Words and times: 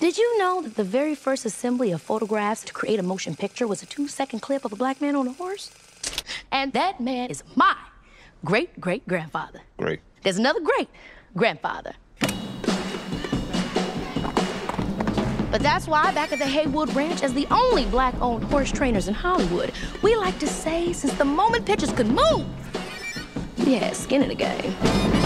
Did 0.00 0.16
you 0.16 0.38
know 0.38 0.62
that 0.62 0.76
the 0.76 0.84
very 0.84 1.16
first 1.16 1.44
assembly 1.44 1.90
of 1.90 2.00
photographs 2.00 2.62
to 2.64 2.72
create 2.72 3.00
a 3.00 3.02
motion 3.02 3.34
picture 3.34 3.66
was 3.66 3.82
a 3.82 3.86
two 3.86 4.06
second 4.06 4.38
clip 4.38 4.64
of 4.64 4.72
a 4.72 4.76
black 4.76 5.00
man 5.00 5.16
on 5.16 5.26
a 5.26 5.32
horse? 5.32 5.72
And 6.52 6.72
that 6.72 7.00
man 7.00 7.30
is 7.30 7.42
my 7.56 7.74
great 8.44 8.80
great 8.80 9.08
grandfather. 9.08 9.60
Great. 9.76 9.98
There's 10.22 10.38
another 10.38 10.60
great 10.60 10.88
grandfather. 11.34 11.94
But 15.50 15.62
that's 15.62 15.88
why, 15.88 16.12
back 16.12 16.30
at 16.30 16.38
the 16.38 16.46
Haywood 16.46 16.94
Ranch, 16.94 17.24
as 17.24 17.34
the 17.34 17.48
only 17.50 17.84
black 17.86 18.14
owned 18.20 18.44
horse 18.44 18.70
trainers 18.70 19.08
in 19.08 19.14
Hollywood, 19.14 19.72
we 20.02 20.14
like 20.14 20.38
to 20.38 20.46
say 20.46 20.92
since 20.92 21.12
the 21.14 21.24
moment 21.24 21.66
pictures 21.66 21.92
could 21.92 22.06
move, 22.06 22.46
we 23.66 23.74
had 23.74 23.96
skin 23.96 24.22
in 24.22 24.28
the 24.28 24.36
game. 24.36 25.17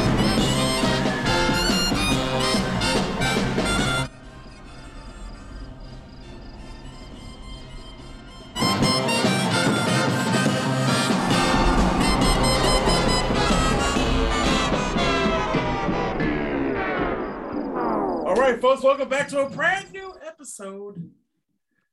Back 19.12 19.28
to 19.28 19.44
a 19.44 19.50
brand 19.50 19.92
new 19.92 20.10
episode, 20.26 21.10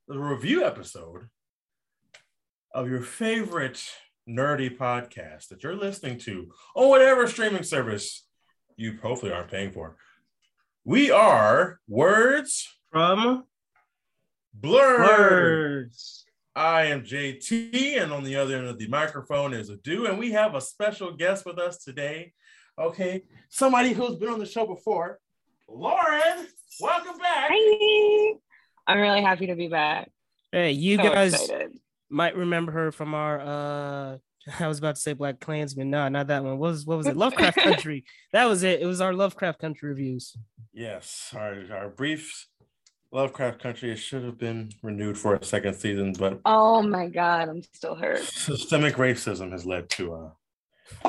the 0.08 0.18
review 0.18 0.64
episode 0.64 1.28
of 2.72 2.88
your 2.88 3.02
favorite 3.02 3.84
nerdy 4.26 4.74
podcast 4.74 5.48
that 5.48 5.62
you're 5.62 5.76
listening 5.76 6.16
to 6.16 6.50
on 6.74 6.88
whatever 6.88 7.26
streaming 7.26 7.62
service 7.62 8.26
you 8.76 8.98
hopefully 9.02 9.30
aren't 9.30 9.50
paying 9.50 9.70
for. 9.70 9.98
We 10.82 11.10
are 11.10 11.78
Words 11.86 12.66
From 12.90 13.44
Blurred. 14.54 15.00
Words. 15.00 16.24
I 16.56 16.84
am 16.84 17.04
JT, 17.04 18.02
and 18.02 18.14
on 18.14 18.24
the 18.24 18.36
other 18.36 18.56
end 18.56 18.66
of 18.66 18.78
the 18.78 18.88
microphone 18.88 19.52
is 19.52 19.70
Adu, 19.70 20.08
and 20.08 20.18
we 20.18 20.32
have 20.32 20.54
a 20.54 20.60
special 20.62 21.12
guest 21.12 21.44
with 21.44 21.58
us 21.58 21.84
today. 21.84 22.32
Okay, 22.78 23.24
somebody 23.50 23.92
who's 23.92 24.16
been 24.16 24.30
on 24.30 24.38
the 24.38 24.46
show 24.46 24.66
before, 24.66 25.20
Lauren. 25.68 26.46
Welcome 26.78 27.18
back. 27.18 27.50
Hi. 27.52 28.32
I'm 28.86 28.98
really 29.00 29.22
happy 29.22 29.46
to 29.48 29.54
be 29.54 29.68
back. 29.68 30.10
Hey, 30.52 30.72
you 30.72 30.96
So 30.96 31.02
guys 31.04 31.34
excited. 31.34 31.78
might 32.08 32.36
remember 32.36 32.72
her 32.72 32.92
from 32.92 33.14
our 33.14 33.40
uh 33.40 34.18
I 34.60 34.68
was 34.68 34.78
about 34.78 34.94
to 34.94 35.00
say 35.00 35.12
Black 35.12 35.38
Klansman. 35.40 35.90
No, 35.90 36.08
not 36.08 36.28
that 36.28 36.42
one. 36.44 36.58
What 36.58 36.70
was 36.70 36.86
what 36.86 36.96
was 36.98 37.06
it? 37.06 37.16
Lovecraft 37.16 37.56
Country. 37.62 38.04
That 38.32 38.46
was 38.46 38.62
it. 38.62 38.80
It 38.80 38.86
was 38.86 39.00
our 39.00 39.12
Lovecraft 39.12 39.58
Country 39.60 39.88
reviews. 39.88 40.36
Yes, 40.72 41.32
our, 41.34 41.56
our 41.72 41.88
brief 41.88 42.46
Lovecraft 43.12 43.60
Country 43.60 43.90
It 43.90 43.96
should 43.96 44.22
have 44.24 44.38
been 44.38 44.70
renewed 44.82 45.18
for 45.18 45.34
a 45.34 45.44
second 45.44 45.74
season, 45.74 46.12
but 46.18 46.40
Oh 46.44 46.80
my 46.82 47.08
god, 47.08 47.48
I'm 47.48 47.62
still 47.74 47.96
hurt. 47.96 48.20
systemic 48.22 48.94
racism 48.94 49.50
has 49.52 49.66
led 49.66 49.90
to 49.90 50.14
uh, 50.14 50.30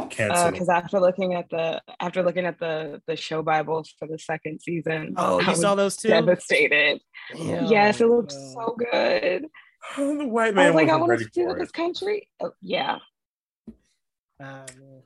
cancel. 0.10 0.52
Because 0.52 0.70
after 0.70 1.00
looking 1.00 1.34
at 1.34 1.50
the 1.50 1.82
after 2.00 2.24
looking 2.24 2.46
at 2.46 2.60
the 2.60 3.02
the 3.08 3.16
show 3.16 3.42
Bible 3.42 3.84
for 4.00 4.08
the 4.08 4.18
second 4.20 4.62
season, 4.62 5.14
Oh, 5.18 5.42
I 5.42 5.50
you 5.52 5.56
saw 5.56 5.76
those 5.76 5.98
two? 5.98 6.10
devastated. 6.10 7.02
Damn, 7.36 7.66
yes, 7.68 8.02
it 8.02 8.08
looked 8.08 8.34
bro. 8.56 8.66
so 8.66 8.76
good. 8.76 9.46
the 9.98 10.28
white 10.28 10.50
I 10.50 10.52
man 10.52 10.74
was 10.74 10.76
like, 10.84 10.90
I 10.90 10.96
want 10.98 11.20
to 11.20 11.26
see 11.34 11.44
for 11.44 11.58
this 11.58 11.72
country. 11.72 12.28
Oh, 12.40 12.52
yeah, 12.62 13.00
Ah, 14.40 14.66
man. 14.80 15.02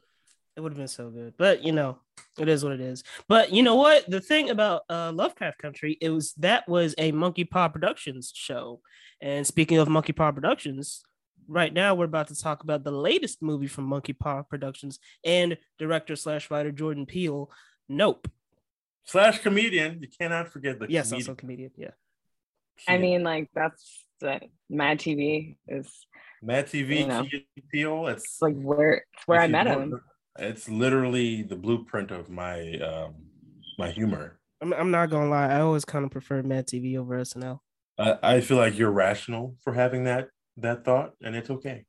It 0.58 0.62
would 0.62 0.72
have 0.72 0.78
been 0.78 0.88
so 0.88 1.09
good. 1.09 1.34
But 1.38 1.64
you 1.66 1.73
know, 1.73 2.00
it 2.40 2.48
is 2.48 2.64
what 2.64 2.72
it 2.73 2.80
is. 2.80 3.03
But 3.28 3.52
you 3.52 3.62
know 3.62 3.76
what? 3.76 4.09
The 4.09 4.22
thing 4.22 4.50
about 4.50 4.84
uh 4.90 5.12
Lovecraft 5.14 5.58
Country, 5.58 5.98
it 6.00 6.09
was 6.09 6.34
that 6.36 6.68
was 6.70 6.96
a 6.98 7.12
Monkey 7.12 7.44
Paw 7.44 7.68
Productions 7.68 8.31
show. 8.34 8.80
And 9.22 9.46
speaking 9.46 9.78
of 9.80 9.90
Monkey 9.90 10.14
Paw 10.14 10.31
Productions, 10.31 11.03
right 11.48 11.74
now 11.74 11.96
we're 11.96 12.06
about 12.06 12.28
to 12.30 12.36
talk 12.40 12.64
about 12.64 12.84
the 12.84 12.92
latest 12.92 13.42
movie 13.42 13.68
from 13.68 13.86
Monkey 13.86 14.14
Paw 14.14 14.42
Productions 14.44 15.00
and 15.24 15.58
director 15.78 16.16
slash 16.16 16.50
writer 16.50 16.72
Jordan 16.72 17.06
Peele. 17.06 17.50
Nope. 17.90 18.28
Slash 19.06 19.40
comedian, 19.40 20.00
you 20.02 20.08
cannot 20.19 20.50
forget 20.50 20.80
the 20.80 20.88
Yes, 20.90 21.09
comedian. 21.09 21.30
also 21.30 21.36
comedian. 21.36 21.72
Yeah. 21.78 21.92
I 22.88 22.97
mean, 22.97 23.24
like 23.24 23.50
that's 23.53 24.06
the 24.19 24.42
Mad 24.69 25.00
TV 25.00 25.56
is 25.68 26.06
Mad 26.42 26.68
TV, 26.68 27.00
you 27.02 27.08
know. 27.08 27.25
Peele, 27.72 28.08
it's 28.08 28.24
it's 28.24 28.42
like 28.42 28.56
where 28.59 28.94
it's 29.14 29.28
where 29.28 29.40
I 29.40 29.48
met 29.48 29.68
him. 29.68 29.92
know- 29.92 30.00
It's 30.40 30.68
literally 30.68 31.44
the 31.44 31.56
blueprint 31.56 32.12
of 32.12 32.30
my 32.30 32.74
um 32.80 33.14
my 33.78 33.90
humor. 33.92 34.40
I'm, 34.62 34.74
I'm 34.74 34.92
not 34.92 35.09
gonna 35.09 35.30
lie, 35.30 35.48
I 35.48 35.59
always 35.62 35.86
kind 35.86 36.03
of 36.06 36.12
prefer 36.12 36.42
Mad 36.44 36.68
TV 36.68 36.98
over 36.98 37.16
SNL. 37.19 37.59
I, 37.98 38.18
I 38.24 38.42
feel 38.42 38.58
like 38.58 38.78
you're 38.78 38.92
rational 38.92 39.56
for 39.64 39.74
having 39.74 40.03
that 40.06 40.30
that 40.58 40.86
thought, 40.86 41.14
and 41.24 41.36
it's 41.36 41.50
okay 41.50 41.86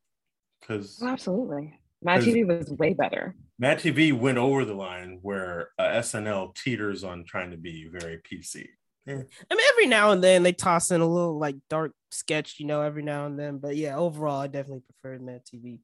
because 0.60 0.98
Oh, 1.02 1.08
absolutely, 1.08 1.78
Mad 2.02 2.16
'Cause- 2.20 2.26
TV 2.26 2.44
was 2.46 2.70
way 2.70 2.94
better. 2.94 3.34
Mad 3.58 3.78
TV 3.78 4.12
went 4.12 4.36
over 4.38 4.64
the 4.66 4.74
line 4.74 5.18
where 5.22 5.70
uh, 5.78 5.84
SNL 5.84 6.54
teeters 6.54 7.04
on 7.04 7.24
trying 7.24 7.52
to 7.52 7.56
be 7.56 7.86
very 7.90 8.18
PC. 8.18 8.68
I 9.08 9.12
mean, 9.14 9.26
every 9.72 9.86
now 9.86 10.10
and 10.10 10.22
then 10.22 10.42
they 10.42 10.52
toss 10.52 10.90
in 10.90 11.00
a 11.00 11.06
little 11.06 11.38
like 11.38 11.56
dark 11.70 11.92
sketch, 12.10 12.56
you 12.58 12.66
know, 12.66 12.82
every 12.82 13.02
now 13.04 13.24
and 13.26 13.38
then. 13.38 13.58
But 13.58 13.76
yeah, 13.76 13.96
overall, 13.96 14.40
I 14.40 14.48
definitely 14.48 14.82
preferred 14.82 15.22
Mad 15.22 15.42
TV 15.46 15.78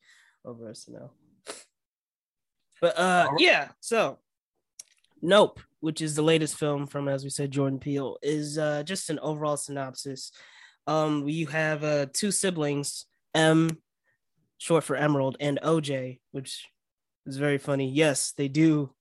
over 0.45 0.65
SNL. 0.71 1.11
But 2.81 2.99
uh, 2.99 3.27
Alright. 3.29 3.41
yeah, 3.41 3.69
so 3.81 4.19
Nope, 5.25 5.61
which 5.79 6.01
is 6.03 6.17
the 6.17 6.23
latest 6.23 6.57
film 6.59 6.87
from, 6.89 7.07
as 7.09 7.23
we 7.23 7.31
said, 7.31 7.53
Jordan 7.53 7.79
Peele, 7.79 8.19
is 8.23 8.59
uh, 8.59 8.83
just 8.83 9.09
an 9.09 9.21
overall 9.21 9.57
synopsis. 9.57 10.33
Um, 10.87 11.29
you 11.29 11.47
have 11.49 11.85
uh, 11.85 12.07
two 12.13 12.31
siblings, 12.31 13.07
M, 13.35 13.71
short 14.59 14.85
for 14.85 14.97
Emerald, 14.97 15.37
and 15.41 15.59
OJ, 15.63 16.19
which 16.33 16.67
is 17.27 17.37
very 17.37 17.59
funny. 17.59 17.91
Yes, 17.91 18.33
they 18.37 18.49
do 18.49 18.93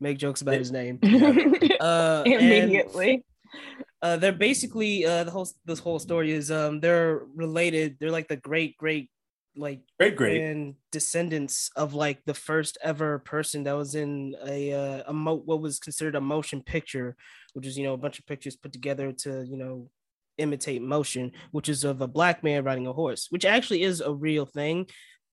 make 0.00 0.18
jokes 0.18 0.42
about 0.42 0.54
his 0.56 0.70
name. 0.72 0.98
Uh, 1.80 2.22
and- 2.26 2.42
Immediately. 2.42 3.24
uh 4.02 4.16
they're 4.16 4.32
basically 4.32 5.04
uh 5.06 5.22
the 5.24 5.30
whole 5.30 5.46
this 5.64 5.78
whole 5.78 5.98
story 5.98 6.30
is 6.32 6.50
um 6.50 6.80
they're 6.80 7.20
related 7.34 7.96
they're 8.00 8.10
like 8.10 8.26
the 8.28 8.36
great 8.36 8.76
great 8.78 9.08
like 9.56 9.80
Great, 10.00 10.16
great. 10.16 10.40
and 10.42 10.74
descendants 10.92 11.70
of 11.76 11.94
like 11.94 12.24
the 12.24 12.34
first 12.34 12.78
ever 12.82 13.18
person 13.20 13.64
that 13.64 13.76
was 13.76 13.94
in 13.94 14.34
a 14.46 14.72
uh, 14.72 15.02
a 15.06 15.12
mo- 15.12 15.42
what 15.44 15.60
was 15.60 15.78
considered 15.78 16.16
a 16.16 16.20
motion 16.20 16.62
picture 16.62 17.16
which 17.52 17.66
is 17.66 17.76
you 17.78 17.84
know 17.84 17.92
a 17.94 17.98
bunch 18.04 18.18
of 18.18 18.26
pictures 18.26 18.56
put 18.56 18.72
together 18.72 19.12
to 19.12 19.44
you 19.44 19.56
know 19.56 19.88
imitate 20.38 20.82
motion 20.82 21.32
which 21.52 21.68
is 21.68 21.84
of 21.84 22.00
a 22.00 22.08
black 22.08 22.42
man 22.42 22.64
riding 22.64 22.86
a 22.86 22.92
horse 22.92 23.28
which 23.30 23.44
actually 23.44 23.82
is 23.82 24.00
a 24.00 24.12
real 24.12 24.46
thing. 24.46 24.86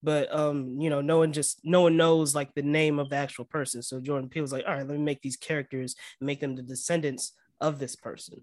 But 0.04 0.34
um 0.34 0.78
you 0.80 0.90
know 0.90 1.02
no 1.02 1.20
one 1.20 1.34
just 1.34 1.62
no 1.64 1.82
one 1.82 1.98
knows 1.98 2.34
like 2.34 2.54
the 2.54 2.64
name 2.64 3.00
of 3.00 3.10
the 3.10 3.18
actual 3.18 3.46
person. 3.46 3.82
So 3.82 4.00
jordan 4.00 4.30
peele 4.30 4.42
was 4.42 4.54
like 4.54 4.66
all 4.68 4.74
right 4.74 4.88
let 4.88 4.98
me 4.98 5.04
make 5.04 5.22
these 5.22 5.38
characters 5.38 5.96
make 6.20 6.40
them 6.40 6.56
the 6.56 6.64
descendants 6.64 7.34
of 7.60 7.78
this 7.78 7.96
person. 7.96 8.42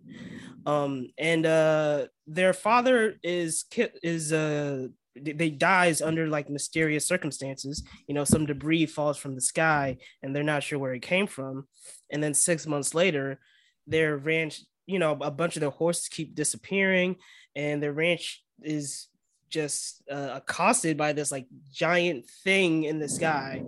Um 0.67 1.09
and 1.19 1.45
uh 1.47 2.07
their 2.27 2.53
father 2.53 3.19
is 3.23 3.65
is 4.03 4.33
uh 4.33 4.89
they 5.21 5.51
dies 5.51 6.01
under 6.01 6.29
like 6.29 6.49
mysterious 6.49 7.07
circumstances. 7.07 7.83
You 8.07 8.15
know 8.15 8.25
some 8.25 8.47
debris 8.47 8.87
falls 8.87 9.19
from 9.19 9.35
the 9.35 9.41
sky 9.41 9.99
and 10.23 10.35
they're 10.35 10.43
not 10.43 10.63
sure 10.63 10.79
where 10.79 10.95
it 10.95 11.03
came 11.03 11.27
from. 11.27 11.67
And 12.11 12.23
then 12.23 12.35
six 12.35 12.67
months 12.67 12.95
later 12.95 13.41
their 13.89 14.17
ranch 14.17 14.63
you 14.89 14.99
know 14.99 15.13
a 15.21 15.31
bunch 15.31 15.57
of 15.57 15.61
their 15.61 15.71
horses 15.71 16.09
keep 16.09 16.35
disappearing 16.35 17.17
and 17.55 17.83
their 17.83 17.93
ranch 17.93 18.43
is 18.63 19.09
just 19.51 20.03
uh, 20.11 20.31
accosted 20.35 20.97
by 20.97 21.13
this 21.13 21.33
like 21.33 21.47
giant 21.73 22.27
thing 22.45 22.85
in 22.85 22.99
the 22.99 23.09
sky. 23.09 23.63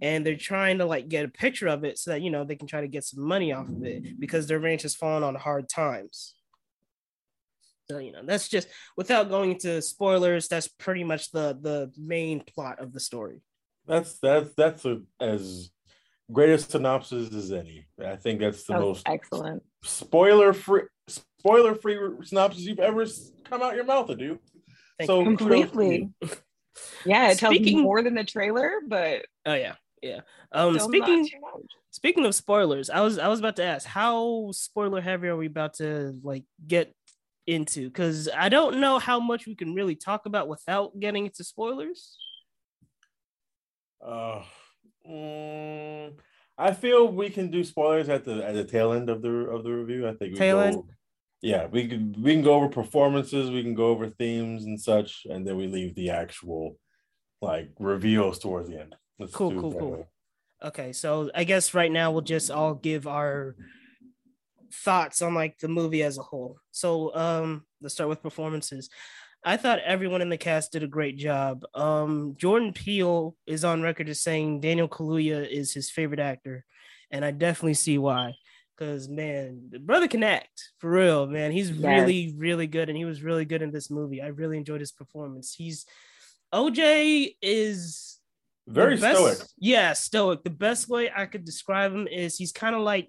And 0.00 0.24
they're 0.24 0.36
trying 0.36 0.78
to 0.78 0.86
like 0.86 1.08
get 1.08 1.24
a 1.24 1.28
picture 1.28 1.68
of 1.68 1.84
it 1.84 1.98
so 1.98 2.12
that 2.12 2.22
you 2.22 2.30
know 2.30 2.44
they 2.44 2.56
can 2.56 2.68
try 2.68 2.80
to 2.80 2.88
get 2.88 3.04
some 3.04 3.22
money 3.22 3.52
off 3.52 3.68
of 3.68 3.84
it 3.84 4.18
because 4.20 4.46
their 4.46 4.60
ranch 4.60 4.82
has 4.82 4.94
fallen 4.94 5.22
on 5.22 5.34
hard 5.34 5.68
times. 5.68 6.34
So 7.90 7.98
you 7.98 8.12
know 8.12 8.22
that's 8.24 8.48
just 8.48 8.68
without 8.96 9.28
going 9.28 9.52
into 9.52 9.80
spoilers 9.82 10.48
that's 10.48 10.68
pretty 10.68 11.04
much 11.04 11.30
the 11.30 11.58
the 11.60 11.90
main 11.96 12.40
plot 12.40 12.80
of 12.80 12.92
the 12.92 13.00
story. 13.00 13.42
That's 13.86 14.18
that's 14.18 14.52
that's 14.54 14.84
a, 14.84 15.00
as 15.20 15.70
great 16.32 16.50
a 16.50 16.58
synopsis 16.58 17.32
as 17.34 17.52
any. 17.52 17.86
I 18.04 18.16
think 18.16 18.40
that's 18.40 18.64
the 18.64 18.74
That 18.74 18.80
most 18.80 19.08
excellent. 19.08 19.62
spoiler 19.82 20.52
free 20.52 20.82
spoiler 21.08 21.74
free 21.74 21.98
synopsis 22.24 22.64
you've 22.64 22.78
ever 22.80 23.04
come 23.44 23.62
out 23.62 23.74
your 23.74 23.84
mouth, 23.84 24.08
dude. 24.18 24.38
Thank 24.98 25.06
So 25.08 25.20
you. 25.20 25.24
Completely. 25.36 26.10
Yeah, 27.04 27.30
it 27.30 27.38
tells 27.38 27.54
Speaking- 27.56 27.80
more 27.80 28.02
than 28.02 28.14
the 28.14 28.24
trailer, 28.24 28.80
but 28.86 29.24
oh 29.46 29.54
yeah 29.54 29.74
yeah 30.00 30.20
um 30.52 30.78
speaking 30.78 31.22
not 31.22 31.28
too 31.28 31.40
much. 31.40 31.62
speaking 31.90 32.24
of 32.24 32.32
spoilers 32.32 32.88
i 32.88 33.00
was 33.00 33.18
i 33.18 33.26
was 33.26 33.40
about 33.40 33.56
to 33.56 33.64
ask 33.64 33.84
how 33.84 34.48
spoiler 34.52 35.00
heavy 35.00 35.26
are 35.26 35.36
we 35.36 35.46
about 35.46 35.74
to 35.74 36.16
like 36.22 36.44
get 36.68 36.94
into 37.48 37.88
because 37.88 38.28
i 38.36 38.48
don't 38.48 38.78
know 38.78 39.00
how 39.00 39.18
much 39.18 39.44
we 39.48 39.56
can 39.56 39.74
really 39.74 39.96
talk 39.96 40.24
about 40.26 40.46
without 40.46 40.96
getting 41.00 41.26
into 41.26 41.42
spoilers 41.42 42.16
Uh, 44.00 44.44
mm, 45.08 46.12
I 46.56 46.72
feel 46.72 47.08
we 47.08 47.30
can 47.30 47.50
do 47.50 47.64
spoilers 47.64 48.08
at 48.08 48.24
the 48.24 48.44
at 48.44 48.54
the 48.54 48.64
tail 48.64 48.92
end 48.92 49.08
of 49.10 49.22
the 49.22 49.30
of 49.30 49.64
the 49.64 49.70
review. 49.70 50.06
I 50.08 50.14
think 50.14 50.32
we 50.32 50.38
Tail 50.38 50.56
go- 50.56 50.64
end? 50.64 50.82
yeah, 51.40 51.66
we 51.66 51.86
can 51.88 52.14
we 52.20 52.32
can 52.34 52.42
go 52.42 52.54
over 52.54 52.68
performances, 52.68 53.50
we 53.50 53.62
can 53.62 53.74
go 53.74 53.88
over 53.88 54.08
themes 54.08 54.64
and 54.64 54.80
such, 54.80 55.26
and 55.30 55.46
then 55.46 55.56
we 55.56 55.66
leave 55.66 55.94
the 55.94 56.10
actual 56.10 56.76
like 57.40 57.70
reveals 57.78 58.38
towards 58.38 58.68
the 58.68 58.80
end. 58.80 58.96
Let's 59.18 59.32
Cool, 59.32 59.52
cool, 59.52 59.72
cool. 59.72 59.90
way. 59.92 60.06
Okay, 60.64 60.92
so 60.92 61.30
I 61.34 61.44
guess 61.44 61.72
right 61.74 61.92
now 61.92 62.10
we'll 62.10 62.22
just 62.22 62.50
all 62.50 62.74
give 62.74 63.06
our 63.06 63.54
thoughts 64.72 65.22
on 65.22 65.34
like 65.34 65.58
the 65.58 65.68
movie 65.68 66.02
as 66.02 66.18
a 66.18 66.22
whole. 66.22 66.58
So 66.72 67.14
um 67.14 67.64
let's 67.80 67.94
start 67.94 68.10
with 68.10 68.22
performances. 68.22 68.90
I 69.44 69.56
thought 69.56 69.78
everyone 69.80 70.20
in 70.20 70.28
the 70.28 70.36
cast 70.36 70.72
did 70.72 70.82
a 70.82 70.88
great 70.88 71.16
job. 71.16 71.64
Um 71.74 72.34
Jordan 72.38 72.72
Peele 72.72 73.36
is 73.46 73.64
on 73.64 73.82
record 73.82 74.08
as 74.08 74.20
saying 74.20 74.60
Daniel 74.60 74.88
Kaluuya 74.88 75.48
is 75.48 75.72
his 75.72 75.90
favorite 75.90 76.20
actor, 76.20 76.64
and 77.10 77.24
I 77.24 77.30
definitely 77.30 77.74
see 77.74 77.98
why. 77.98 78.34
Because 78.76 79.08
man, 79.08 79.68
the 79.70 79.78
brother 79.80 80.06
can 80.06 80.22
act 80.22 80.70
for 80.78 80.90
real, 80.90 81.26
man. 81.26 81.50
He's 81.50 81.70
Yes. 81.70 82.00
really, 82.00 82.34
really 82.36 82.66
good, 82.68 82.88
and 82.88 82.96
he 82.96 83.04
was 83.04 83.22
really 83.22 83.44
good 83.44 83.62
in 83.62 83.72
this 83.72 83.90
movie. 83.90 84.22
I 84.22 84.28
really 84.28 84.56
enjoyed 84.56 84.80
his 84.80 84.92
performance. 84.92 85.54
He's 85.54 85.84
OJ 86.52 87.36
is 87.42 88.18
Very 88.66 88.96
best- 88.96 89.18
stoic. 89.18 89.38
Yeah, 89.58 89.92
stoic. 89.94 90.44
The 90.44 90.50
best 90.50 90.88
way 90.88 91.10
I 91.14 91.26
could 91.26 91.44
describe 91.44 91.92
him 91.92 92.06
is 92.06 92.36
he's 92.36 92.52
kind 92.52 92.74
of 92.74 92.82
like 92.82 93.08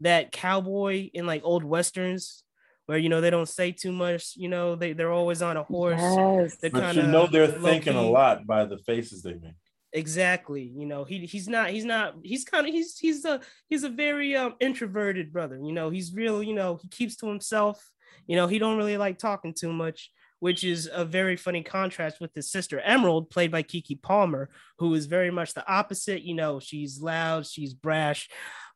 that 0.00 0.32
cowboy 0.32 1.10
in 1.12 1.26
like 1.26 1.42
old 1.44 1.64
westerns 1.64 2.42
where 2.90 2.98
you 2.98 3.08
know 3.08 3.20
they 3.20 3.30
don't 3.30 3.48
say 3.48 3.70
too 3.70 3.92
much, 3.92 4.32
you 4.34 4.48
know, 4.48 4.74
they, 4.74 4.92
they're 4.92 5.12
always 5.12 5.42
on 5.42 5.56
a 5.56 5.62
horse. 5.62 6.00
Yes. 6.00 6.56
They're 6.56 6.70
But 6.70 6.80
kind 6.80 6.96
you 6.96 7.04
of 7.04 7.08
know 7.10 7.28
they're 7.28 7.46
thinking 7.46 7.94
a 7.94 8.02
lot 8.02 8.48
by 8.48 8.64
the 8.64 8.78
faces 8.78 9.22
they 9.22 9.34
make. 9.34 9.54
Exactly. 9.92 10.72
You 10.76 10.86
know, 10.86 11.04
he 11.04 11.24
he's 11.24 11.46
not 11.46 11.70
he's 11.70 11.84
not 11.84 12.16
he's 12.24 12.44
kind 12.44 12.66
of 12.66 12.72
he's 12.72 12.98
he's 12.98 13.24
a 13.24 13.42
he's 13.68 13.84
a 13.84 13.88
very 13.88 14.34
um 14.34 14.56
introverted 14.58 15.32
brother. 15.32 15.56
You 15.62 15.70
know, 15.70 15.88
he's 15.88 16.12
real, 16.12 16.42
you 16.42 16.52
know, 16.52 16.80
he 16.82 16.88
keeps 16.88 17.14
to 17.18 17.28
himself. 17.28 17.80
You 18.26 18.34
know, 18.34 18.48
he 18.48 18.58
don't 18.58 18.76
really 18.76 18.96
like 18.96 19.18
talking 19.18 19.54
too 19.54 19.72
much, 19.72 20.10
which 20.40 20.64
is 20.64 20.90
a 20.92 21.04
very 21.04 21.36
funny 21.36 21.62
contrast 21.62 22.20
with 22.20 22.34
his 22.34 22.50
sister 22.50 22.80
Emerald, 22.80 23.30
played 23.30 23.52
by 23.52 23.62
Keke 23.62 24.02
Palmer, 24.02 24.50
who 24.78 24.92
is 24.94 25.06
very 25.06 25.30
much 25.30 25.54
the 25.54 25.64
opposite. 25.72 26.22
You 26.22 26.34
know, 26.34 26.58
she's 26.58 27.00
loud, 27.00 27.46
she's 27.46 27.72
brash, 27.72 28.28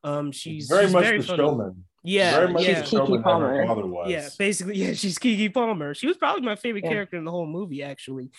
um, 0.05 0.31
she's 0.31 0.69
very 0.69 0.85
she's 0.85 0.93
much 0.93 1.03
very 1.03 1.17
the 1.17 1.27
funny. 1.27 1.37
showman. 1.43 1.83
Yeah, 2.05 2.31
very 2.39 2.53
much 2.53 2.63
yeah. 2.63 2.81
the 2.81 2.85
showman 2.87 3.07
Keke 3.07 3.17
her 3.17 3.23
Palmer. 3.23 3.65
father 3.67 3.85
was. 3.85 4.11
Yeah, 4.11 4.29
basically, 4.37 4.77
yeah, 4.77 4.93
she's 4.93 5.17
Keke 5.17 5.53
Palmer. 5.53 5.93
She 5.93 6.07
was 6.07 6.17
probably 6.17 6.43
my 6.43 6.55
favorite 6.55 6.83
Yeah. 6.83 6.91
character 6.91 7.17
in 7.17 7.25
the 7.25 7.31
whole 7.31 7.47
movie, 7.47 7.83
actually. 7.83 8.31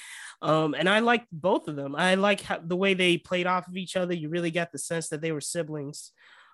Um, 0.43 0.75
and 0.75 0.89
I 0.89 1.01
liked 1.01 1.27
both 1.33 1.69
of 1.69 1.77
them. 1.77 1.95
I 1.97 2.15
like 2.15 2.41
how, 2.41 2.59
the 2.59 2.77
way 2.77 2.95
they 2.95 3.19
played 3.19 3.47
off 3.47 3.69
of 3.69 3.77
each 3.77 3.97
other. 3.97 4.15
You 4.15 4.29
really 4.29 4.51
got 4.51 4.73
the 4.73 4.79
sense 4.79 5.09
that 5.09 5.21
they 5.21 5.33
were 5.33 5.41
siblings. 5.41 6.13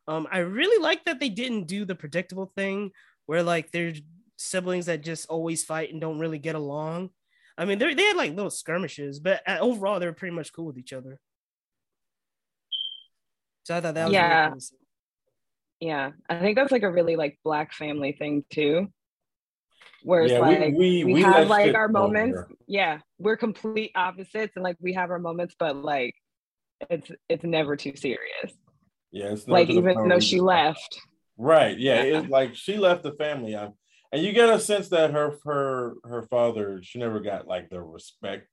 Um, 0.08 0.26
I 0.32 0.38
really 0.38 0.82
like 0.82 1.04
that 1.04 1.20
they 1.20 1.28
didn't 1.28 1.64
do 1.68 1.84
the 1.84 1.94
predictable 1.94 2.52
thing 2.56 2.90
where 3.26 3.42
like 3.42 3.70
they're 3.70 3.94
siblings 4.36 4.86
that 4.86 5.02
just 5.04 5.28
always 5.28 5.64
fight 5.64 5.92
and 5.92 6.00
don't 6.00 6.18
really 6.18 6.38
get 6.38 6.54
along. 6.56 7.10
I 7.58 7.66
mean, 7.66 7.78
they 7.78 7.94
they 7.94 8.04
had 8.04 8.16
like 8.16 8.34
little 8.34 8.50
skirmishes, 8.50 9.20
but 9.20 9.42
uh, 9.46 9.58
overall 9.60 10.00
they 10.00 10.06
were 10.06 10.12
pretty 10.12 10.34
much 10.34 10.52
cool 10.52 10.66
with 10.66 10.78
each 10.78 10.92
other. 10.92 11.20
So 13.64 13.76
I 13.76 13.80
thought 13.80 13.94
that 13.94 14.06
was 14.08 14.12
really 14.14 14.24
Yeah. 14.24 14.50
cool. 14.50 14.58
Yeah. 15.82 16.12
I 16.28 16.38
think 16.38 16.56
that's 16.56 16.70
like 16.70 16.84
a 16.84 16.92
really 16.92 17.16
like 17.16 17.40
black 17.42 17.72
family 17.72 18.12
thing 18.12 18.44
too. 18.50 18.86
Where 20.04 20.22
it's 20.22 20.32
Yeah, 20.32 20.38
like 20.38 20.60
we, 20.74 21.02
we, 21.02 21.14
we, 21.14 21.24
let 21.24 21.34
have 21.34 21.48
like 21.48 21.74
our 21.74 21.88
moments. 21.88 22.36
there. 22.36 22.56
Yeah. 22.68 22.98
We're 23.18 23.36
complete 23.36 23.90
opposites 23.96 24.52
and 24.54 24.62
like 24.62 24.76
we 24.80 24.92
have 24.92 25.10
our 25.10 25.18
moments, 25.18 25.56
but 25.58 25.74
like 25.74 26.14
it's 26.88 27.10
it's 27.28 27.42
never 27.42 27.74
too 27.74 27.96
serious. 27.96 28.52
Yeah, 29.10 29.32
it's 29.32 29.48
Like 29.48 29.70
even 29.70 30.08
though 30.08 30.20
she 30.20 30.40
left. 30.40 31.00
Right. 31.36 31.76
Yeah. 31.76 32.04
Yeah. 32.04 32.20
It's 32.20 32.28
like 32.28 32.54
she 32.54 32.76
left 32.76 33.02
the 33.02 33.14
family. 33.14 33.56
um, 33.56 33.72
and 34.12 34.22
you 34.22 34.32
get 34.32 34.50
a 34.50 34.60
sense 34.60 34.88
that 34.90 35.10
her 35.10 35.34
her 35.44 35.94
her 36.04 36.22
father, 36.22 36.80
she 36.84 37.00
never 37.00 37.18
got 37.18 37.48
like 37.48 37.70
the 37.70 37.82
respect 37.82 38.46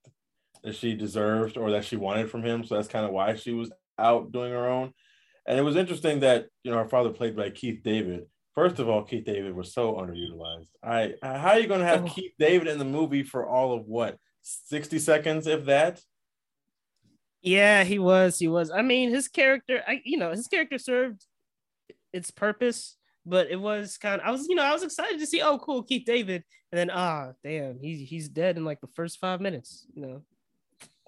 that 0.64 0.76
she 0.76 0.96
deserved 0.96 1.58
or 1.58 1.70
that 1.72 1.86
she 1.86 1.96
wanted 1.96 2.31
from 2.31 2.44
him. 2.44 2.64
So 2.64 2.74
that's 2.74 2.88
kind 2.88 3.06
of 3.06 3.12
why 3.12 3.36
she 3.36 3.52
was 3.52 3.72
out 4.00 4.31
doing 4.31 4.52
her 4.52 4.68
own. 4.68 4.94
And 5.50 5.57
it 5.57 5.63
was 5.63 5.75
interesting 5.75 6.19
that 6.19 6.46
you 6.63 6.72
know 6.72 6.78
our 6.78 6.88
father 6.88 7.10
played 7.10 7.36
by 7.36 7.50
Keith 7.50 7.81
David. 7.84 8.28
First 8.54 8.78
of 8.78 8.88
all, 8.88 9.04
Keith 9.04 9.25
David 9.25 9.56
was 9.56 9.74
so 9.74 9.94
underutilized. 9.96 10.68
I 10.84 11.16
how 11.24 11.50
are 11.50 11.60
you 11.60 11.68
going 11.68 11.80
to 11.80 11.88
have 11.88 12.06
Oh. 12.06 12.07
Keith 12.07 12.34
David 12.38 12.68
in 12.68 12.78
the 12.78 12.86
movie 12.86 13.24
for 13.24 13.48
all 13.48 13.74
of 13.74 13.88
what 13.88 14.18
sixty 14.44 15.00
seconds, 15.00 15.48
if 15.48 15.66
that? 15.66 16.01
Yeah, 17.42 17.84
he 17.84 17.98
was. 18.00 18.38
He 18.38 18.48
was. 18.48 18.69
I 18.69 18.84
mean, 18.84 19.10
his 19.10 19.28
character, 19.28 19.81
I 19.88 20.01
you 20.06 20.18
know, 20.18 20.30
his 20.31 20.48
character 20.48 20.78
served 20.78 21.25
its 22.13 22.30
purpose, 22.30 22.98
but 23.25 23.50
it 23.50 23.60
was 23.60 23.98
kind 23.98 24.22
of 24.22 24.28
I 24.28 24.31
was, 24.31 24.48
you 24.48 24.56
know, 24.56 24.63
I 24.63 24.74
was 24.74 24.84
excited 24.84 25.19
to 25.19 25.25
see, 25.25 25.42
oh, 25.42 25.57
cool, 25.57 25.81
Keith 25.84 26.06
David. 26.06 26.44
And 26.72 26.78
then 26.78 26.92
ah, 26.92 27.31
damn, 27.44 27.80
he's 27.80 28.07
he's 28.07 28.30
dead 28.30 28.56
in 28.57 28.66
like 28.66 28.81
the 28.81 28.88
first 28.95 29.19
five 29.19 29.42
minutes, 29.42 29.88
you 29.95 30.02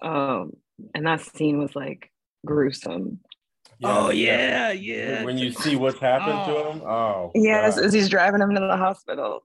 know. 0.02 0.08
Um 0.08 0.52
and 0.96 1.06
that 1.06 1.20
scene 1.20 1.58
was 1.58 1.76
like 1.76 2.10
gruesome. 2.44 3.20
Oh 3.84 4.10
yeah, 4.10 4.70
yeah. 4.72 5.24
When 5.24 5.38
you 5.38 5.52
see 5.52 5.76
what's 5.76 5.98
happened 5.98 6.38
Oh. 6.46 6.64
to 6.64 6.70
him, 6.70 6.82
oh 6.86 7.30
Yes, 7.34 7.76
God. 7.76 7.84
as 7.84 7.92
he's 7.92 8.08
driving 8.08 8.40
him 8.40 8.54
to 8.54 8.60
the 8.60 8.76
hospital. 8.76 9.44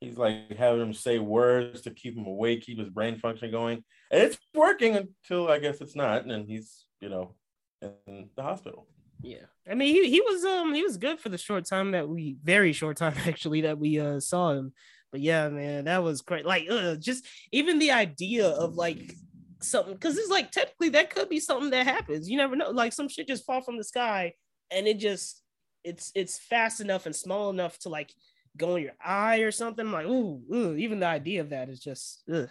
He's 0.00 0.16
like 0.16 0.56
having 0.56 0.80
him 0.80 0.92
say 0.94 1.18
words 1.18 1.80
to 1.82 1.90
keep 1.90 2.16
him 2.16 2.26
awake, 2.26 2.62
keep 2.62 2.78
his 2.78 2.88
brain 2.88 3.18
function 3.18 3.50
going. 3.50 3.82
And 4.12 4.22
it's 4.22 4.38
working 4.54 4.94
until 4.96 5.48
I 5.48 5.58
guess 5.58 5.80
it's 5.80 5.96
not. 5.96 6.22
And 6.22 6.30
then 6.30 6.46
he's, 6.46 6.84
you 7.00 7.08
know, 7.08 7.34
in 7.82 8.28
the 8.36 8.42
hospital. 8.42 8.86
Yeah. 9.20 9.46
I 9.68 9.74
mean, 9.74 9.92
he, 9.94 10.08
he 10.08 10.20
was 10.20 10.44
um 10.44 10.72
he 10.72 10.84
was 10.84 10.96
good 10.98 11.18
for 11.18 11.28
the 11.30 11.38
short 11.38 11.64
time 11.64 11.90
that 11.92 12.08
we 12.08 12.36
very 12.44 12.72
short 12.72 12.96
time 12.96 13.14
actually 13.26 13.62
that 13.62 13.78
we 13.78 13.98
uh 13.98 14.20
saw 14.20 14.52
him. 14.52 14.72
But 15.10 15.20
yeah, 15.22 15.48
man, 15.48 15.86
that 15.86 16.02
was 16.04 16.20
great. 16.20 16.44
Like 16.46 16.66
uh, 16.70 16.94
just 16.96 17.26
even 17.50 17.78
the 17.78 17.92
idea 17.92 18.46
of 18.46 18.76
like 18.76 19.14
something 19.60 19.94
because 19.94 20.16
it's 20.16 20.30
like 20.30 20.50
technically 20.50 20.90
that 20.90 21.10
could 21.10 21.28
be 21.28 21.40
something 21.40 21.70
that 21.70 21.86
happens. 21.86 22.28
You 22.28 22.36
never 22.36 22.56
know. 22.56 22.70
Like 22.70 22.92
some 22.92 23.08
shit 23.08 23.28
just 23.28 23.44
fall 23.44 23.60
from 23.60 23.76
the 23.76 23.84
sky 23.84 24.34
and 24.70 24.86
it 24.86 24.98
just 24.98 25.42
it's 25.84 26.12
it's 26.14 26.38
fast 26.38 26.80
enough 26.80 27.06
and 27.06 27.14
small 27.14 27.50
enough 27.50 27.78
to 27.80 27.88
like 27.88 28.12
go 28.56 28.76
in 28.76 28.84
your 28.84 28.92
eye 29.04 29.38
or 29.38 29.50
something. 29.50 29.86
I'm 29.86 29.92
like, 29.92 30.06
ooh, 30.06 30.42
ooh, 30.52 30.76
even 30.76 31.00
the 31.00 31.06
idea 31.06 31.40
of 31.40 31.50
that 31.50 31.68
is 31.68 31.80
just 31.80 32.22
ugh, 32.32 32.50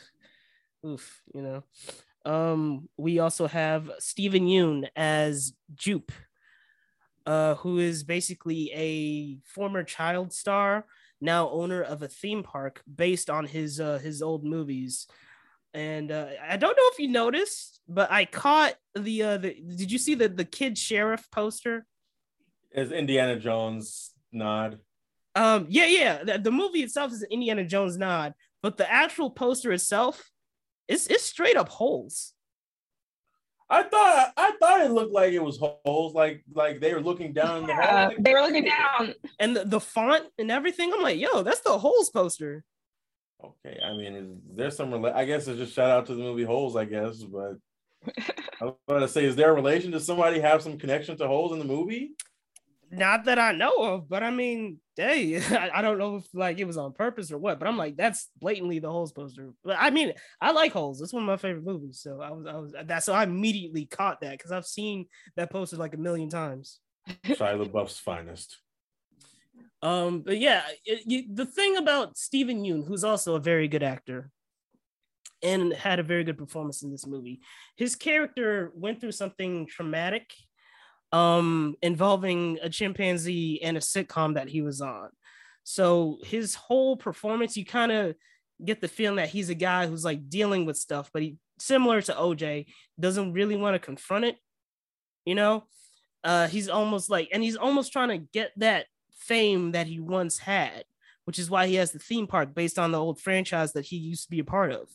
oof, 0.85 1.21
you 1.33 1.41
know. 1.41 1.63
Um, 2.25 2.89
we 2.97 3.19
also 3.19 3.47
have 3.47 3.89
Steven 3.99 4.45
Yeun 4.47 4.87
as 4.95 5.53
Jupe 5.75 6.11
uh, 7.27 7.55
who 7.55 7.77
is 7.77 8.03
basically 8.05 8.71
a 8.73 9.37
former 9.43 9.83
child 9.83 10.31
star, 10.31 10.85
now 11.19 11.49
owner 11.49 11.81
of 11.81 12.01
a 12.01 12.07
theme 12.07 12.41
park 12.41 12.81
based 12.95 13.29
on 13.29 13.45
his 13.45 13.79
uh, 13.81 13.99
his 13.99 14.21
old 14.21 14.45
movies. 14.45 15.07
And 15.73 16.11
uh, 16.11 16.27
I 16.47 16.57
don't 16.57 16.75
know 16.75 16.89
if 16.91 16.99
you 16.99 17.07
noticed, 17.07 17.81
but 17.87 18.11
I 18.11 18.25
caught 18.25 18.75
the 18.95 19.23
uh, 19.23 19.37
the. 19.37 19.53
Did 19.53 19.91
you 19.91 19.97
see 19.97 20.15
the 20.15 20.29
the 20.29 20.45
kid 20.45 20.77
sheriff 20.77 21.27
poster? 21.31 21.85
Is 22.71 22.91
Indiana 22.91 23.39
Jones 23.39 24.11
nod? 24.31 24.79
Um, 25.35 25.67
yeah, 25.69 25.85
yeah. 25.85 26.23
The, 26.23 26.37
the 26.39 26.51
movie 26.51 26.79
itself 26.79 27.11
is 27.11 27.21
an 27.21 27.29
Indiana 27.31 27.63
Jones 27.63 27.97
nod, 27.97 28.33
but 28.63 28.77
the 28.77 28.91
actual 28.91 29.29
poster 29.29 29.71
itself, 29.71 30.31
it's 30.87 31.07
it's 31.07 31.23
straight 31.23 31.57
up 31.57 31.69
holes. 31.69 32.33
I 33.69 33.83
thought 33.83 34.33
I 34.37 34.51
thought 34.59 34.81
it 34.81 34.91
looked 34.91 35.13
like 35.13 35.33
it 35.33 35.43
was 35.43 35.59
holes, 35.59 36.13
like 36.13 36.43
like 36.53 36.79
they 36.79 36.93
were 36.93 37.01
looking 37.01 37.33
down 37.33 37.61
in 37.61 37.67
the 37.67 37.75
hole. 37.75 38.11
They 38.17 38.33
were 38.33 38.41
looking 38.41 38.65
down. 38.65 39.13
And 39.39 39.55
the, 39.55 39.65
the 39.65 39.79
font 39.79 40.25
and 40.39 40.49
everything, 40.49 40.93
I'm 40.93 41.03
like, 41.03 41.19
yo, 41.19 41.43
that's 41.43 41.59
the 41.59 41.77
holes 41.77 42.09
poster. 42.09 42.63
Okay, 43.43 43.79
I 43.83 43.93
mean, 43.93 44.41
is 44.49 44.55
there 44.55 44.71
some? 44.71 44.91
Rela- 44.91 45.13
I 45.13 45.25
guess 45.25 45.47
it's 45.47 45.59
just 45.59 45.73
shout 45.73 45.89
out 45.89 46.05
to 46.07 46.15
the 46.15 46.21
movie 46.21 46.43
Holes, 46.43 46.75
I 46.75 46.85
guess. 46.85 47.23
But 47.23 47.57
I 48.61 48.65
was 48.65 48.75
about 48.87 48.99
to 48.99 49.07
say, 49.07 49.25
is 49.25 49.35
there 49.35 49.51
a 49.51 49.55
relation? 49.55 49.91
Does 49.91 50.05
somebody 50.05 50.39
have 50.39 50.61
some 50.61 50.77
connection 50.77 51.17
to 51.17 51.27
Holes 51.27 51.53
in 51.53 51.59
the 51.59 51.65
movie? 51.65 52.11
Not 52.89 53.25
that 53.25 53.37
I 53.37 53.51
know 53.51 53.75
of, 53.79 54.07
but 54.07 54.23
I 54.23 54.31
mean, 54.31 54.79
hey, 54.95 55.37
I, 55.51 55.71
I 55.75 55.81
don't 55.81 55.97
know 55.97 56.17
if 56.17 56.27
like 56.33 56.59
it 56.59 56.65
was 56.65 56.77
on 56.77 56.93
purpose 56.93 57.31
or 57.31 57.37
what, 57.37 57.59
but 57.59 57.67
I'm 57.67 57.77
like, 57.77 57.97
that's 57.97 58.29
blatantly 58.39 58.79
the 58.79 58.89
holes 58.89 59.11
poster. 59.11 59.51
But 59.63 59.77
I 59.79 59.89
mean, 59.89 60.13
I 60.39 60.51
like 60.51 60.71
holes. 60.71 61.01
It's 61.01 61.13
one 61.13 61.23
of 61.23 61.27
my 61.27 61.37
favorite 61.37 61.65
movies. 61.65 61.99
So 62.01 62.21
I 62.21 62.31
was, 62.31 62.45
I 62.45 62.55
was 62.55 62.73
that. 62.85 63.03
So 63.03 63.13
I 63.13 63.23
immediately 63.23 63.85
caught 63.85 64.21
that 64.21 64.37
because 64.37 64.51
I've 64.51 64.65
seen 64.65 65.07
that 65.35 65.51
poster 65.51 65.77
like 65.77 65.93
a 65.93 65.97
million 65.97 66.29
times. 66.29 66.79
Shia 67.25 67.65
LaBeouf's 67.65 67.99
finest. 67.99 68.57
Um, 69.81 70.21
but 70.21 70.39
yeah, 70.39 70.63
it, 70.85 71.03
you, 71.05 71.23
the 71.31 71.45
thing 71.45 71.77
about 71.77 72.17
Steven 72.17 72.63
Yeun, 72.63 72.87
who's 72.87 73.03
also 73.03 73.35
a 73.35 73.39
very 73.39 73.67
good 73.67 73.83
actor 73.83 74.31
and 75.43 75.71
had 75.71 75.99
a 75.99 76.03
very 76.03 76.23
good 76.23 76.37
performance 76.37 76.81
in 76.81 76.91
this 76.91 77.05
movie, 77.05 77.41
his 77.75 77.95
character 77.95 78.71
went 78.75 78.99
through 78.99 79.11
something 79.11 79.67
traumatic 79.67 80.33
um 81.13 81.73
involving 81.81 82.59
a 82.61 82.69
chimpanzee 82.69 83.61
and 83.63 83.77
a 83.77 83.79
sitcom 83.79 84.33
that 84.33 84.49
he 84.49 84.61
was 84.61 84.81
on. 84.81 85.09
So 85.63 86.17
his 86.23 86.53
whole 86.55 86.97
performance, 86.97 87.55
you 87.55 87.65
kind 87.65 87.91
of 87.93 88.15
get 88.63 88.81
the 88.81 88.89
feeling 88.89 89.17
that 89.17 89.29
he's 89.29 89.49
a 89.49 89.55
guy 89.55 89.87
who's 89.87 90.03
like 90.03 90.29
dealing 90.29 90.65
with 90.65 90.75
stuff, 90.75 91.09
but 91.13 91.21
he 91.21 91.37
similar 91.59 92.01
to 92.01 92.13
OJ, 92.13 92.65
doesn't 92.99 93.33
really 93.33 93.55
want 93.55 93.75
to 93.75 93.79
confront 93.79 94.25
it, 94.25 94.35
you 95.25 95.35
know? 95.35 95.63
Uh 96.23 96.47
he's 96.47 96.67
almost 96.67 97.09
like 97.09 97.29
and 97.31 97.41
he's 97.41 97.55
almost 97.55 97.93
trying 97.93 98.09
to 98.09 98.17
get 98.17 98.51
that 98.57 98.87
fame 99.17 99.71
that 99.71 99.87
he 99.87 99.99
once 99.99 100.39
had, 100.39 100.85
which 101.25 101.39
is 101.39 101.49
why 101.49 101.67
he 101.67 101.75
has 101.75 101.91
the 101.91 101.99
theme 101.99 102.27
park 102.27 102.53
based 102.53 102.79
on 102.79 102.91
the 102.91 102.99
old 102.99 103.19
franchise 103.19 103.73
that 103.73 103.85
he 103.85 103.97
used 103.97 104.23
to 104.23 104.31
be 104.31 104.39
a 104.39 104.45
part 104.45 104.71
of. 104.71 104.87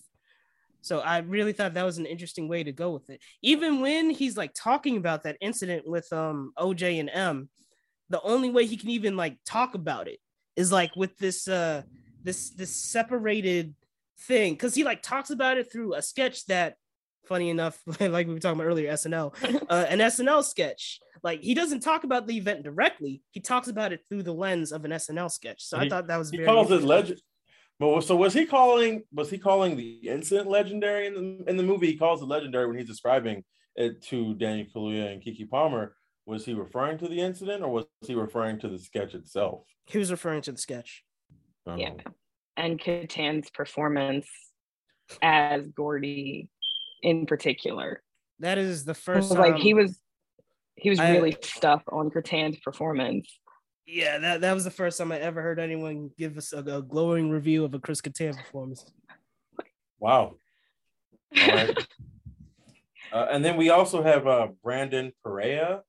So 0.81 0.99
I 0.99 1.19
really 1.19 1.53
thought 1.53 1.75
that 1.75 1.85
was 1.85 1.99
an 1.99 2.07
interesting 2.07 2.49
way 2.49 2.65
to 2.65 2.73
go 2.73 2.91
with 2.91 3.09
it. 3.09 3.21
Even 3.41 3.81
when 3.81 4.11
he's 4.11 4.37
like 4.37 4.53
talking 4.55 4.97
about 4.97 5.23
that 5.23 5.37
incident 5.41 5.87
with 5.87 6.13
um 6.13 6.53
OJ 6.59 6.99
and 6.99 7.11
M, 7.11 7.49
the 8.11 8.21
only 8.23 8.51
way 8.51 8.67
he 8.67 8.77
can 8.77 8.91
even 8.91 9.17
like 9.17 9.39
talk 9.47 9.75
about 9.75 10.09
it 10.09 10.19
is 10.57 10.73
like 10.73 10.95
with 10.97 11.17
this 11.19 11.47
uh 11.49 11.83
this 12.23 12.51
this 12.51 12.75
separated 12.75 13.75
thing 14.19 14.55
because 14.55 14.75
he 14.75 14.85
like 14.85 15.03
talks 15.03 15.31
about 15.31 15.57
it 15.57 15.71
through 15.73 15.95
a 15.95 16.03
sketch 16.03 16.47
that 16.47 16.77
funny 17.25 17.51
enough 17.51 17.79
like 18.01 18.27
we 18.27 18.35
were 18.35 18.41
talking 18.41 18.59
about 18.61 18.69
earlier 18.69 18.93
snl 18.93 19.33
uh, 19.71 19.87
an 19.89 19.99
snl 20.01 20.43
sketch 20.45 20.99
like 21.23 21.41
he 21.41 21.55
doesn't 21.55 21.81
talk 21.81 22.05
about 22.05 22.27
the 22.27 22.37
event 22.37 22.63
directly 22.65 23.23
he 23.31 23.41
talks 23.41 23.69
about 23.69 23.93
it 23.93 24.01
through 24.09 24.23
the 24.23 24.33
lens 24.35 24.73
of 24.73 24.85
an 24.85 24.91
snl 24.93 25.31
sketch 25.31 25.63
so 25.63 25.79
He- 25.79 25.87
i 25.87 25.89
thought 25.89 26.07
that 26.09 26.19
was 26.19 26.31
He 26.31 26.39
very 26.39 26.47
calls 26.49 26.71
it 26.71 26.83
legend. 26.83 27.21
But 27.81 28.03
so 28.03 28.15
was 28.15 28.33
he 28.33 28.45
calling? 28.47 29.03
Was 29.13 29.29
he 29.29 29.39
calling 29.39 29.77
the 29.77 30.03
incident 30.07 30.49
legendary 30.49 31.07
in 31.09 31.15
the 31.15 31.45
in 31.51 31.57
the 31.57 31.65
movie? 31.65 31.89
He 31.89 31.97
calls 31.97 32.23
it 32.23 32.27
legendary 32.27 32.67
when 32.69 32.77
he's 32.79 32.87
describing 32.87 33.43
it 33.75 34.01
to 34.03 34.35
Daniel 34.35 34.67
Kaluuya 34.73 35.11
and 35.13 35.21
Keke 35.21 35.49
Palmer. 35.51 35.97
Was 36.25 36.45
he 36.45 36.55
referring 36.55 36.99
to 36.99 37.09
the 37.09 37.19
incident 37.19 37.65
or 37.65 37.71
was 37.73 37.87
he 38.07 38.15
referring 38.15 38.61
to 38.61 38.69
the 38.69 38.79
sketch 38.79 39.15
itself? 39.15 39.65
he 39.87 39.99
was 39.99 40.13
referring 40.13 40.43
to 40.43 40.53
the 40.53 40.59
sketch 40.59 41.03
Um, 41.67 41.79
Yeah. 41.79 41.95
And 42.57 42.79
Kattan's 42.79 43.51
performance 43.51 44.29
as 45.21 45.67
Gordy 45.69 46.51
in 47.03 47.27
particular. 47.27 48.03
that 48.41 48.59
is 48.59 48.85
the 48.85 48.95
first 48.95 49.31
was 49.31 49.39
like 49.39 49.53
time- 49.55 49.61
he 49.61 49.75
was 49.75 49.99
he 50.77 50.91
was 50.91 50.99
I- 50.99 51.13
really 51.13 51.37
stuck 51.43 51.83
on 51.93 52.11
Kattan's 52.11 52.59
performance. 52.61 53.29
yeah 53.87 54.19
that, 54.19 54.41
that 54.41 54.53
was 54.55 54.65
the 54.65 54.71
first 54.71 54.97
time 54.99 55.13
i 55.13 55.19
ever 55.19 55.43
heard 55.43 55.59
anyone 55.59 56.11
give 56.17 56.37
us 56.39 56.53
a, 56.53 56.59
a 56.59 56.83
glowing 56.83 57.31
review 57.31 57.65
of 57.65 57.75
a 57.75 57.79
chris 57.79 58.01
Kattan 58.01 58.37
performance 58.37 58.85
Wow. 60.01 60.35
All 61.41 61.49
right. 61.49 61.87
Uh, 63.13 63.27
and 63.31 63.45
then 63.45 63.59
we 63.59 63.69
also 63.69 64.03
have 64.03 64.27
uh, 64.27 64.49
Brandon 64.65 65.13
Perea 65.23 65.83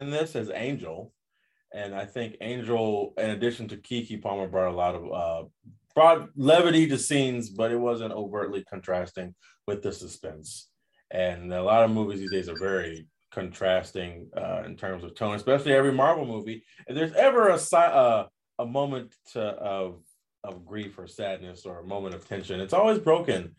in 0.00 0.10
this 0.10 0.34
as 0.34 0.50
Angel, 0.54 1.12
and 1.74 1.94
I 1.94 2.06
think 2.06 2.36
Angel, 2.40 3.12
in 3.18 3.28
addition 3.30 3.68
to 3.68 3.76
Keke 3.76 4.22
Palmer, 4.22 4.48
brought 4.48 4.72
a 4.72 4.74
lot 4.74 4.94
of 4.94 5.02
uh, 5.12 5.48
brought 6.00 6.30
levity 6.34 6.86
to 6.86 6.96
scenes, 6.96 7.50
but 7.50 7.70
it 7.70 7.76
wasn't 7.76 8.10
overtly 8.14 8.64
contrasting 8.64 9.34
with 9.66 9.82
the 9.82 9.92
suspense. 9.92 10.70
And 11.10 11.52
a 11.52 11.62
lot 11.62 11.84
of 11.84 11.90
movies 11.90 12.20
these 12.20 12.30
days 12.30 12.48
are 12.48 12.58
very 12.58 13.06
contrasting 13.30 14.30
uh, 14.34 14.62
in 14.64 14.76
terms 14.76 15.04
of 15.04 15.14
tone, 15.14 15.34
especially 15.34 15.74
every 15.74 15.92
Marvel 15.92 16.24
movie. 16.24 16.64
If 16.86 16.96
there's 16.96 17.12
ever 17.12 17.48
a 17.48 17.76
uh, 17.76 18.26
a 18.58 18.64
moment 18.64 19.14
to, 19.32 19.42
of 19.42 20.00
of 20.42 20.64
grief 20.64 20.98
or 20.98 21.06
sadness 21.06 21.66
or 21.66 21.80
a 21.80 21.86
moment 21.86 22.14
of 22.14 22.26
tension, 22.26 22.60
it's 22.60 22.72
always 22.72 22.98
broken 22.98 23.54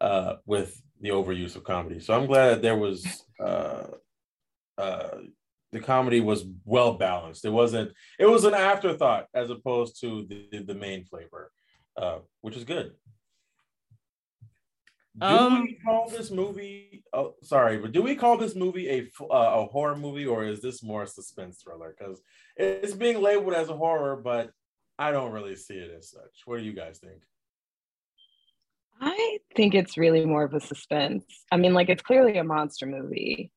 uh, 0.00 0.34
with 0.46 0.82
the 1.00 1.10
overuse 1.10 1.54
of 1.54 1.62
comedy. 1.62 2.00
So 2.00 2.12
I'm 2.12 2.26
glad 2.26 2.48
that 2.48 2.62
there 2.62 2.76
was 2.76 3.06
uh, 3.38 3.84
uh, 4.76 5.18
the 5.70 5.80
comedy 5.80 6.20
was 6.20 6.44
well 6.64 6.94
balanced. 6.94 7.44
It 7.44 7.50
wasn't. 7.50 7.92
It 8.18 8.26
was 8.26 8.44
an 8.44 8.54
afterthought 8.54 9.26
as 9.32 9.50
opposed 9.50 10.00
to 10.00 10.26
the, 10.28 10.64
the 10.64 10.74
main 10.74 11.04
flavor, 11.04 11.52
uh, 11.96 12.18
which 12.40 12.56
is 12.56 12.64
good. 12.64 12.92
Do 15.20 15.26
Um, 15.26 15.62
we 15.62 15.78
call 15.84 16.08
this 16.08 16.30
movie? 16.32 17.04
Oh, 17.12 17.34
sorry, 17.42 17.78
but 17.78 17.92
do 17.92 18.02
we 18.02 18.16
call 18.16 18.36
this 18.36 18.56
movie 18.56 18.88
a 18.88 19.02
f- 19.02 19.20
uh, 19.22 19.60
a 19.62 19.66
horror 19.66 19.94
movie 19.96 20.26
or 20.26 20.44
is 20.44 20.60
this 20.60 20.82
more 20.82 21.04
a 21.04 21.06
suspense 21.06 21.62
thriller? 21.62 21.94
Because 21.96 22.20
it's 22.56 22.94
being 22.94 23.22
labeled 23.22 23.54
as 23.54 23.68
a 23.68 23.76
horror, 23.76 24.16
but 24.16 24.50
I 24.98 25.12
don't 25.12 25.30
really 25.32 25.54
see 25.54 25.74
it 25.74 25.92
as 25.96 26.10
such. 26.10 26.42
What 26.46 26.58
do 26.58 26.64
you 26.64 26.72
guys 26.72 26.98
think? 26.98 27.22
I 29.00 29.38
think 29.56 29.74
it's 29.74 29.96
really 29.96 30.24
more 30.26 30.44
of 30.44 30.54
a 30.54 30.60
suspense. 30.60 31.24
I 31.52 31.58
mean, 31.58 31.74
like 31.74 31.88
it's 31.90 32.02
clearly 32.02 32.36
a 32.38 32.44
monster 32.44 32.86
movie. 32.86 33.52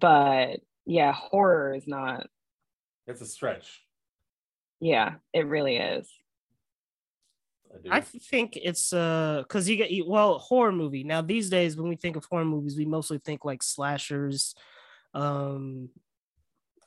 But 0.00 0.60
yeah, 0.86 1.12
horror 1.12 1.74
is 1.74 1.86
not. 1.86 2.26
It's 3.06 3.20
a 3.20 3.26
stretch. 3.26 3.82
Yeah, 4.80 5.16
it 5.34 5.46
really 5.46 5.76
is. 5.76 6.10
I. 7.90 7.96
I 7.98 8.00
think 8.00 8.56
it's 8.56 8.92
uh 8.92 9.42
because 9.42 9.68
you 9.68 9.76
get 9.76 9.90
well 10.06 10.38
horror 10.38 10.72
movie 10.72 11.04
now 11.04 11.22
these 11.22 11.50
days 11.50 11.76
when 11.76 11.88
we 11.88 11.96
think 11.96 12.16
of 12.16 12.24
horror 12.24 12.44
movies 12.44 12.76
we 12.76 12.84
mostly 12.84 13.18
think 13.18 13.44
like 13.44 13.62
slashers, 13.62 14.54
um, 15.14 15.88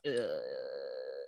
uh, 0.05 0.11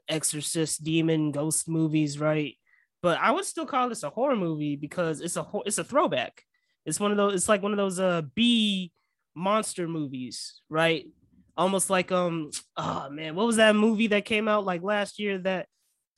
exorcist, 0.08 0.84
demon, 0.84 1.32
ghost 1.32 1.68
movies, 1.68 2.20
right? 2.20 2.56
But 3.02 3.20
I 3.20 3.32
would 3.32 3.46
still 3.46 3.66
call 3.66 3.90
this 3.90 4.04
a 4.04 4.10
horror 4.10 4.36
movie 4.36 4.76
because 4.76 5.22
it's 5.22 5.38
a 5.38 5.46
it's 5.66 5.78
a 5.78 5.84
throwback. 5.84 6.44
It's 6.86 7.00
one 7.00 7.12
of 7.12 7.18
those. 7.18 7.34
It's 7.34 7.50
like 7.50 7.62
one 7.62 7.72
of 7.72 7.78
those 7.78 8.00
uh 8.00 8.24
B 8.34 8.92
monster 9.36 9.88
movies, 9.88 10.62
right? 10.70 11.08
Almost 11.56 11.90
like 11.90 12.12
um 12.12 12.52
oh 12.76 13.10
man, 13.10 13.36
what 13.36 13.46
was 13.46 13.58
that 13.58 13.76
movie 13.76 14.08
that 14.08 14.26
came 14.26 14.48
out 14.48 14.66
like 14.66 14.82
last 14.84 15.20
year 15.20 15.38
that 15.40 15.68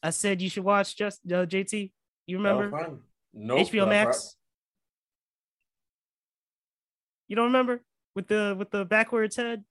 I 0.02 0.12
said 0.12 0.42
you 0.42 0.50
should 0.50 0.64
watch? 0.64 0.96
Just 0.96 1.20
uh, 1.32 1.46
JT, 1.46 1.92
you 2.28 2.38
remember? 2.38 3.00
Fine. 3.34 3.48
Nope, 3.48 3.68
HBO 3.70 3.88
Max. 3.88 4.36
You 7.28 7.36
don't 7.36 7.46
remember 7.46 7.82
with 8.16 8.28
the 8.28 8.56
with 8.58 8.72
the 8.72 8.86
backwards 8.86 9.36
head? 9.36 9.64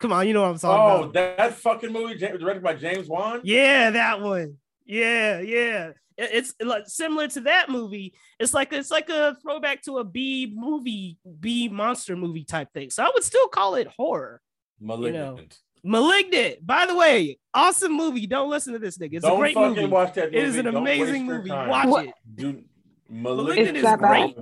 Come 0.00 0.12
on, 0.12 0.26
you 0.28 0.32
know 0.32 0.42
what 0.42 0.50
I'm 0.50 0.58
talking 0.58 0.80
Oh, 0.80 1.02
about. 1.04 1.12
that, 1.14 1.36
that 1.38 1.54
fucking 1.54 1.92
movie 1.92 2.16
directed 2.16 2.62
by 2.62 2.74
James 2.74 3.08
Wan. 3.08 3.40
Yeah, 3.42 3.90
that 3.90 4.20
one. 4.20 4.56
Yeah, 4.86 5.40
yeah. 5.40 5.90
It's 6.16 6.54
like 6.60 6.84
similar 6.86 7.28
to 7.28 7.40
that 7.42 7.68
movie. 7.68 8.14
It's 8.40 8.52
like 8.54 8.72
it's 8.72 8.90
like 8.90 9.08
a 9.08 9.36
throwback 9.42 9.82
to 9.82 9.98
a 9.98 10.04
B 10.04 10.52
movie, 10.54 11.16
B 11.40 11.68
monster 11.68 12.16
movie 12.16 12.44
type 12.44 12.72
thing. 12.72 12.90
So 12.90 13.04
I 13.04 13.10
would 13.14 13.22
still 13.22 13.46
call 13.48 13.76
it 13.76 13.86
horror. 13.96 14.40
Malignant. 14.80 15.58
Malignant. 15.84 16.66
By 16.66 16.86
the 16.86 16.94
way, 16.96 17.38
awesome 17.54 17.92
movie. 17.96 18.26
Don't 18.26 18.50
listen 18.50 18.72
to 18.72 18.78
this 18.78 18.98
nigga. 18.98 19.14
It's 19.14 19.24
Don't 19.24 19.36
a 19.36 19.38
great 19.40 19.54
fucking 19.54 19.76
movie. 19.76 19.86
watch 19.86 20.14
that 20.14 20.26
movie. 20.26 20.36
It 20.38 20.44
is 20.44 20.56
an 20.56 20.64
Don't 20.66 20.76
amazing 20.76 21.26
movie. 21.26 21.48
time. 21.50 21.68
Watch 21.68 21.86
What? 21.88 22.06
it. 22.06 22.14
Dude, 22.34 22.64
Malignant 23.08 23.74
Malignant 23.74 23.76
is 23.76 23.96
great. 23.98 24.36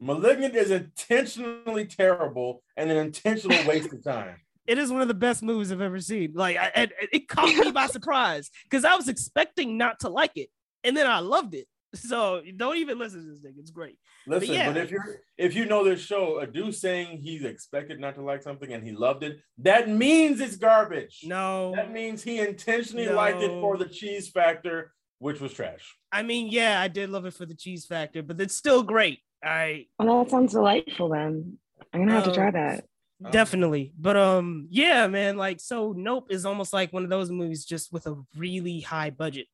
Malignant 0.00 0.54
is 0.54 0.70
intentionally 0.70 1.84
terrible 1.86 2.62
and 2.76 2.90
an 2.90 2.96
intentional 2.96 3.58
waste 3.66 3.92
of 3.92 4.02
time. 4.04 4.36
it 4.66 4.78
is 4.78 4.92
one 4.92 5.02
of 5.02 5.08
the 5.08 5.14
best 5.14 5.42
movies 5.42 5.72
I've 5.72 5.80
ever 5.80 5.98
seen. 6.00 6.32
Like, 6.34 6.56
I, 6.56 6.70
it, 6.76 6.92
it 7.12 7.28
caught 7.28 7.48
me 7.64 7.70
by 7.72 7.86
surprise 7.88 8.50
because 8.64 8.84
I 8.84 8.94
was 8.94 9.08
expecting 9.08 9.76
not 9.76 10.00
to 10.00 10.08
like 10.08 10.36
it, 10.36 10.50
and 10.84 10.96
then 10.96 11.06
I 11.06 11.18
loved 11.20 11.54
it. 11.54 11.66
So 12.08 12.42
don't 12.56 12.76
even 12.76 12.98
listen 12.98 13.24
to 13.24 13.30
this 13.30 13.40
thing; 13.40 13.54
it's 13.58 13.70
great. 13.70 13.98
Listen, 14.26 14.48
but, 14.48 14.54
yeah. 14.54 14.82
if 14.82 14.90
you're 14.90 15.20
if 15.36 15.54
you 15.54 15.66
know 15.66 15.84
this 15.84 16.00
show, 16.00 16.38
a 16.40 16.46
dude 16.46 16.74
saying 16.74 17.18
he's 17.22 17.44
expected 17.44 18.00
not 18.00 18.14
to 18.16 18.22
like 18.22 18.42
something 18.42 18.72
and 18.72 18.84
he 18.84 18.92
loved 18.92 19.22
it, 19.24 19.38
that 19.58 19.88
means 19.88 20.40
it's 20.40 20.56
garbage. 20.56 21.20
No, 21.24 21.74
That 21.74 21.92
means 21.92 22.22
he 22.22 22.38
intentionally 22.40 23.08
liked 23.08 23.42
it 23.42 23.50
for 23.60 23.76
the 23.76 23.86
cheese 23.88 24.28
factor, 24.30 24.92
which 25.18 25.40
was 25.40 25.52
trash. 25.52 25.96
I 26.12 26.22
mean, 26.22 26.48
yeah, 26.48 26.80
I 26.80 26.88
did 26.88 27.10
love 27.10 27.26
it 27.26 27.34
for 27.34 27.46
the 27.46 27.54
cheese 27.54 27.86
factor, 27.86 28.22
but 28.22 28.40
it's 28.40 28.54
still 28.54 28.82
great. 28.82 29.20
I 29.42 29.86
Well, 29.98 30.24
that 30.24 30.30
sounds 30.30 30.52
delightful 30.52 31.10
then. 31.10 31.58
I'm 31.92 32.00
gonna 32.00 32.12
have 32.12 32.24
to 32.24 32.32
try 32.32 32.48
Um, 32.48 32.52
that. 32.54 32.84
Oh. 33.24 33.30
definitely, 33.30 33.92
but 33.98 34.16
um, 34.16 34.68
yeah, 34.70 35.06
man, 35.08 35.36
like 35.36 35.60
so, 35.60 35.92
Nope 35.96 36.30
is 36.30 36.46
almost 36.46 36.72
like 36.72 36.92
one 36.92 37.04
of 37.04 37.10
those 37.10 37.30
movies 37.30 37.64
just 37.64 37.92
with 37.92 38.06
a 38.06 38.16
really 38.36 38.80
high 38.80 39.10
budget. 39.10 39.46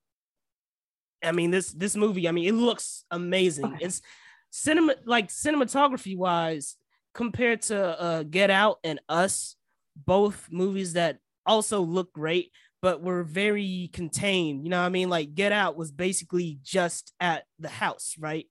I 1.24 1.32
mean, 1.32 1.50
this 1.50 1.72
this 1.72 1.96
movie, 1.96 2.28
I 2.28 2.32
mean, 2.32 2.46
it 2.46 2.56
looks 2.56 3.04
amazing. 3.10 3.66
Okay. 3.66 3.84
It's 3.86 4.02
cinema 4.50 4.94
like 5.04 5.28
cinematography 5.28 6.16
wise 6.16 6.76
compared 7.14 7.62
to 7.62 8.00
uh 8.00 8.22
Get 8.24 8.50
Out 8.50 8.78
and 8.84 9.00
Us, 9.08 9.56
both 9.96 10.48
movies 10.50 10.94
that 10.94 11.18
also 11.46 11.80
look 11.80 12.12
great, 12.12 12.52
but 12.82 13.02
were 13.02 13.22
very 13.22 13.90
contained. 13.92 14.64
You 14.64 14.70
know 14.70 14.80
what 14.80 14.86
I 14.86 14.90
mean? 14.90 15.08
Like 15.08 15.34
Get 15.34 15.52
Out 15.52 15.76
was 15.76 15.90
basically 15.90 16.58
just 16.62 17.12
at 17.20 17.44
the 17.58 17.68
house, 17.68 18.14
right? 18.18 18.46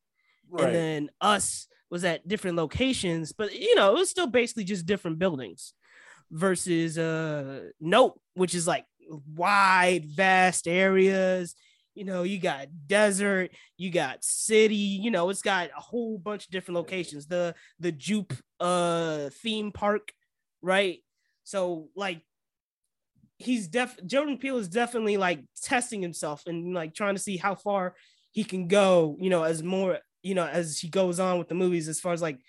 Right. 0.50 0.66
And 0.66 0.76
then 0.76 1.10
Us 1.22 1.68
was 1.90 2.04
at 2.04 2.28
different 2.28 2.58
locations, 2.58 3.32
but 3.32 3.54
you 3.54 3.76
know, 3.76 3.92
it 3.92 4.00
was 4.00 4.10
still 4.10 4.28
basically 4.28 4.64
just 4.64 4.86
different 4.86 5.20
buildings 5.20 5.74
versus 6.32 6.98
uh 6.98 7.70
Nope, 7.80 8.20
which 8.34 8.56
is 8.56 8.68
like 8.68 8.86
wide, 9.10 10.06
vast 10.06 10.68
areas. 10.68 11.56
You 11.96 12.06
know, 12.06 12.24
you 12.24 12.40
got 12.40 12.68
desert, 12.88 13.52
you 13.78 13.92
got 13.92 14.24
city, 14.24 14.76
you 14.76 15.12
know, 15.12 15.30
it's 15.30 15.42
got 15.42 15.70
a 15.78 15.82
whole 15.82 16.18
bunch 16.18 16.46
of 16.46 16.52
different 16.52 16.76
locations. 16.76 17.28
The 17.28 17.56
the 17.80 17.92
Jupe 17.92 18.34
uh 18.60 19.30
theme 19.42 19.72
park, 19.72 20.12
right? 20.62 21.00
So 21.44 21.90
like 21.96 22.22
he's 23.38 23.68
def 23.68 23.98
Jordan 24.06 24.38
Peele 24.38 24.58
is 24.58 24.70
definitely 24.70 25.18
like 25.18 25.44
testing 25.62 26.02
himself 26.02 26.44
and 26.48 26.74
like 26.74 26.94
trying 26.94 27.16
to 27.16 27.22
see 27.22 27.38
how 27.38 27.56
far 27.56 27.96
he 28.32 28.44
can 28.44 28.68
go, 28.68 29.16
you 29.20 29.30
know, 29.30 29.44
as 29.44 29.62
more, 29.62 30.00
you 30.24 30.34
know, 30.34 30.46
as 30.48 30.80
he 30.80 30.90
goes 30.90 31.20
on 31.20 31.38
with 31.38 31.48
the 31.48 31.56
movies, 31.56 31.88
as 31.88 32.00
far 32.00 32.14
as 32.14 32.22
like 32.22 32.40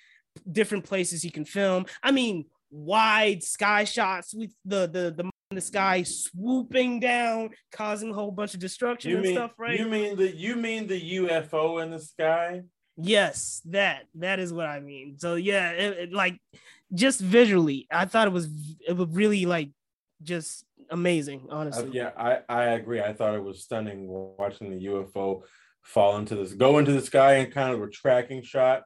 different 0.51 0.85
places 0.85 1.23
he 1.23 1.31
can 1.31 1.45
film. 1.45 1.87
I 2.03 2.11
mean, 2.11 2.47
wide 2.71 3.43
sky 3.43 3.85
shots 3.85 4.35
with 4.35 4.53
the 4.65 4.87
the 4.87 5.15
the 5.17 5.31
the 5.51 5.61
sky 5.61 6.03
swooping 6.03 7.01
down, 7.01 7.51
causing 7.73 8.11
a 8.11 8.15
whole 8.15 8.31
bunch 8.31 8.55
of 8.55 8.61
destruction 8.61 9.11
You 9.11 9.17
and 9.19 9.27
mean 9.27 9.35
stuff, 9.37 9.53
right? 9.59 9.79
you 9.79 9.87
mean 9.87 10.17
the 10.17 10.35
you 10.35 10.57
mean 10.57 10.87
the 10.87 11.17
UFO 11.19 11.83
in 11.83 11.91
the 11.91 11.99
sky? 11.99 12.63
Yes, 12.97 13.61
that 13.67 14.05
that 14.17 14.39
is 14.39 14.53
what 14.53 14.67
I 14.67 14.81
mean. 14.81 15.19
So 15.19 15.35
yeah, 15.35 15.71
it, 15.73 15.99
it, 15.99 16.13
like 16.13 16.39
just 16.93 17.21
visually, 17.21 17.87
I 17.91 18.05
thought 18.07 18.27
it 18.29 18.33
was 18.33 18.49
it 18.87 18.97
was 18.97 19.09
really 19.11 19.47
like 19.47 19.71
just 20.23 20.65
amazing, 20.91 21.47
Uh, 21.51 21.55
honestly. 21.55 21.91
yeah, 21.93 22.11
I 22.17 22.39
I 22.49 22.65
agree. 22.73 23.01
I 23.01 23.13
thought 23.13 23.35
it 23.35 23.43
was 23.43 23.63
stunning 23.65 24.07
watching 24.09 24.71
the 24.71 24.87
UFO 24.87 25.43
fall 25.83 26.17
into 26.17 26.35
this 26.35 26.55
go 26.55 26.79
into 26.79 26.93
the 26.93 27.01
sky 27.03 27.35
and 27.35 27.53
kind 27.53 27.75
of 27.75 27.83
a 27.83 27.89
tracking 27.91 28.43
shot 28.43 28.85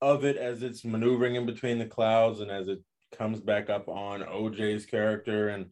of 0.00 0.24
it 0.24 0.36
as 0.38 0.62
it's 0.62 0.84
maneuvering 0.84 1.34
in 1.34 1.44
between 1.44 1.78
the 1.78 1.84
clouds 1.86 2.40
and 2.40 2.50
as 2.50 2.68
it 2.68 2.78
comes 3.12 3.40
back 3.40 3.68
up 3.68 3.88
on 3.88 4.20
OJ's 4.22 4.86
character 4.86 5.48
and 5.50 5.66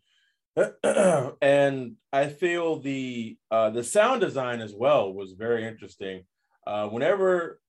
and 1.42 1.96
I 2.12 2.28
feel 2.28 2.80
the 2.80 3.36
uh, 3.50 3.70
the 3.70 3.84
sound 3.84 4.20
design 4.20 4.60
as 4.60 4.74
well 4.74 5.12
was 5.12 5.32
very 5.32 5.66
interesting. 5.66 6.24
Uh, 6.66 6.88
whenever 6.88 7.60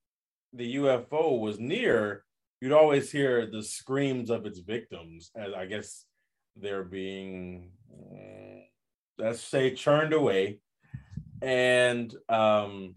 the 0.54 0.76
UFO 0.76 1.40
was 1.40 1.60
near, 1.60 2.24
you'd 2.62 2.72
always 2.72 3.12
hear 3.12 3.46
the 3.46 3.64
screams 3.64 4.30
of 4.30 4.46
its 4.46 4.60
victims, 4.60 5.32
as 5.36 5.54
I 5.54 5.66
guess 5.66 6.06
they're 6.56 6.84
being, 6.84 7.72
mm, 7.94 8.64
let's 9.18 9.42
say, 9.42 9.74
churned 9.74 10.14
away. 10.14 10.60
And 11.42 12.14
um, 12.28 12.96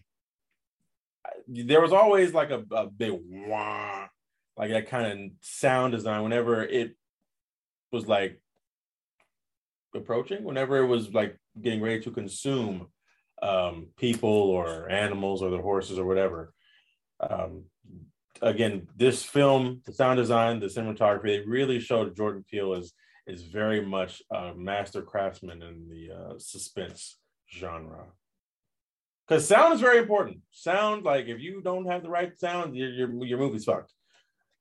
there 1.46 1.80
was 1.80 1.92
always 1.92 2.34
like 2.34 2.50
a, 2.50 2.64
a 2.72 2.86
big 2.86 3.12
wah, 3.12 4.08
like 4.56 4.70
that 4.70 4.88
kind 4.88 5.06
of 5.06 5.30
sound 5.40 5.92
design 5.92 6.22
whenever 6.22 6.64
it 6.64 6.96
was 7.92 8.08
like 8.08 8.41
approaching, 9.94 10.44
whenever 10.44 10.78
it 10.78 10.86
was 10.86 11.12
like 11.12 11.36
getting 11.60 11.82
ready 11.82 12.00
to 12.00 12.10
consume 12.10 12.88
um, 13.42 13.88
people 13.96 14.30
or 14.30 14.88
animals 14.88 15.42
or 15.42 15.50
the 15.50 15.58
horses 15.58 15.98
or 15.98 16.06
whatever. 16.06 16.52
Um, 17.20 17.64
again, 18.40 18.88
this 18.96 19.22
film, 19.22 19.82
the 19.84 19.92
sound 19.92 20.18
design, 20.18 20.60
the 20.60 20.66
cinematography, 20.66 21.24
they 21.24 21.40
really 21.40 21.80
showed 21.80 22.16
Jordan 22.16 22.44
Peele 22.48 22.74
is 22.74 22.92
is 23.24 23.42
very 23.42 23.80
much 23.80 24.20
a 24.32 24.52
master 24.54 25.00
craftsman 25.00 25.62
in 25.62 25.88
the 25.88 26.12
uh, 26.12 26.38
suspense 26.38 27.18
genre. 27.48 28.06
Because 29.28 29.46
sound 29.46 29.74
is 29.74 29.80
very 29.80 29.98
important. 29.98 30.38
Sound, 30.50 31.04
like 31.04 31.26
if 31.26 31.38
you 31.40 31.62
don't 31.62 31.86
have 31.86 32.02
the 32.02 32.10
right 32.10 32.36
sound, 32.36 32.76
your 32.76 32.90
your, 32.90 33.24
your 33.24 33.38
movie's 33.38 33.64
fucked. 33.64 33.92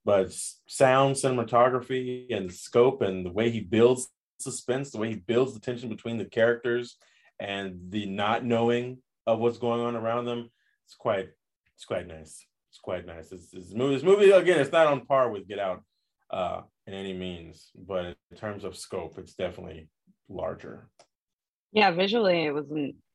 But 0.03 0.31
sound, 0.67 1.15
cinematography, 1.15 2.33
and 2.35 2.51
scope, 2.51 3.01
and 3.01 3.25
the 3.25 3.31
way 3.31 3.51
he 3.51 3.59
builds 3.59 4.07
suspense, 4.41 4.91
the 4.91 4.97
way 4.97 5.09
he 5.09 5.15
builds 5.15 5.53
the 5.53 5.59
tension 5.59 5.89
between 5.89 6.17
the 6.17 6.25
characters, 6.25 6.97
and 7.39 7.79
the 7.89 8.05
not 8.05 8.45
knowing 8.45 8.99
of 9.25 9.39
what's 9.39 9.57
going 9.57 9.81
on 9.81 9.95
around 9.95 10.25
them, 10.25 10.49
it's 10.85 10.95
quite 10.95 11.29
it's 11.75 11.85
quite 11.85 12.07
nice. 12.07 12.45
It's 12.69 12.79
quite 12.79 13.05
nice. 13.05 13.31
Movie, 13.73 13.95
this 13.95 14.03
movie 14.03 14.31
again, 14.31 14.59
it's 14.59 14.71
not 14.71 14.87
on 14.87 15.05
par 15.05 15.29
with 15.29 15.47
Get 15.47 15.59
Out 15.59 15.83
uh, 16.29 16.61
in 16.87 16.93
any 16.93 17.13
means, 17.13 17.71
but 17.75 18.15
in 18.29 18.37
terms 18.37 18.63
of 18.63 18.77
scope, 18.77 19.17
it's 19.17 19.33
definitely 19.33 19.89
larger. 20.29 20.87
Yeah, 21.71 21.91
visually 21.91 22.45
it 22.45 22.53
was 22.53 22.65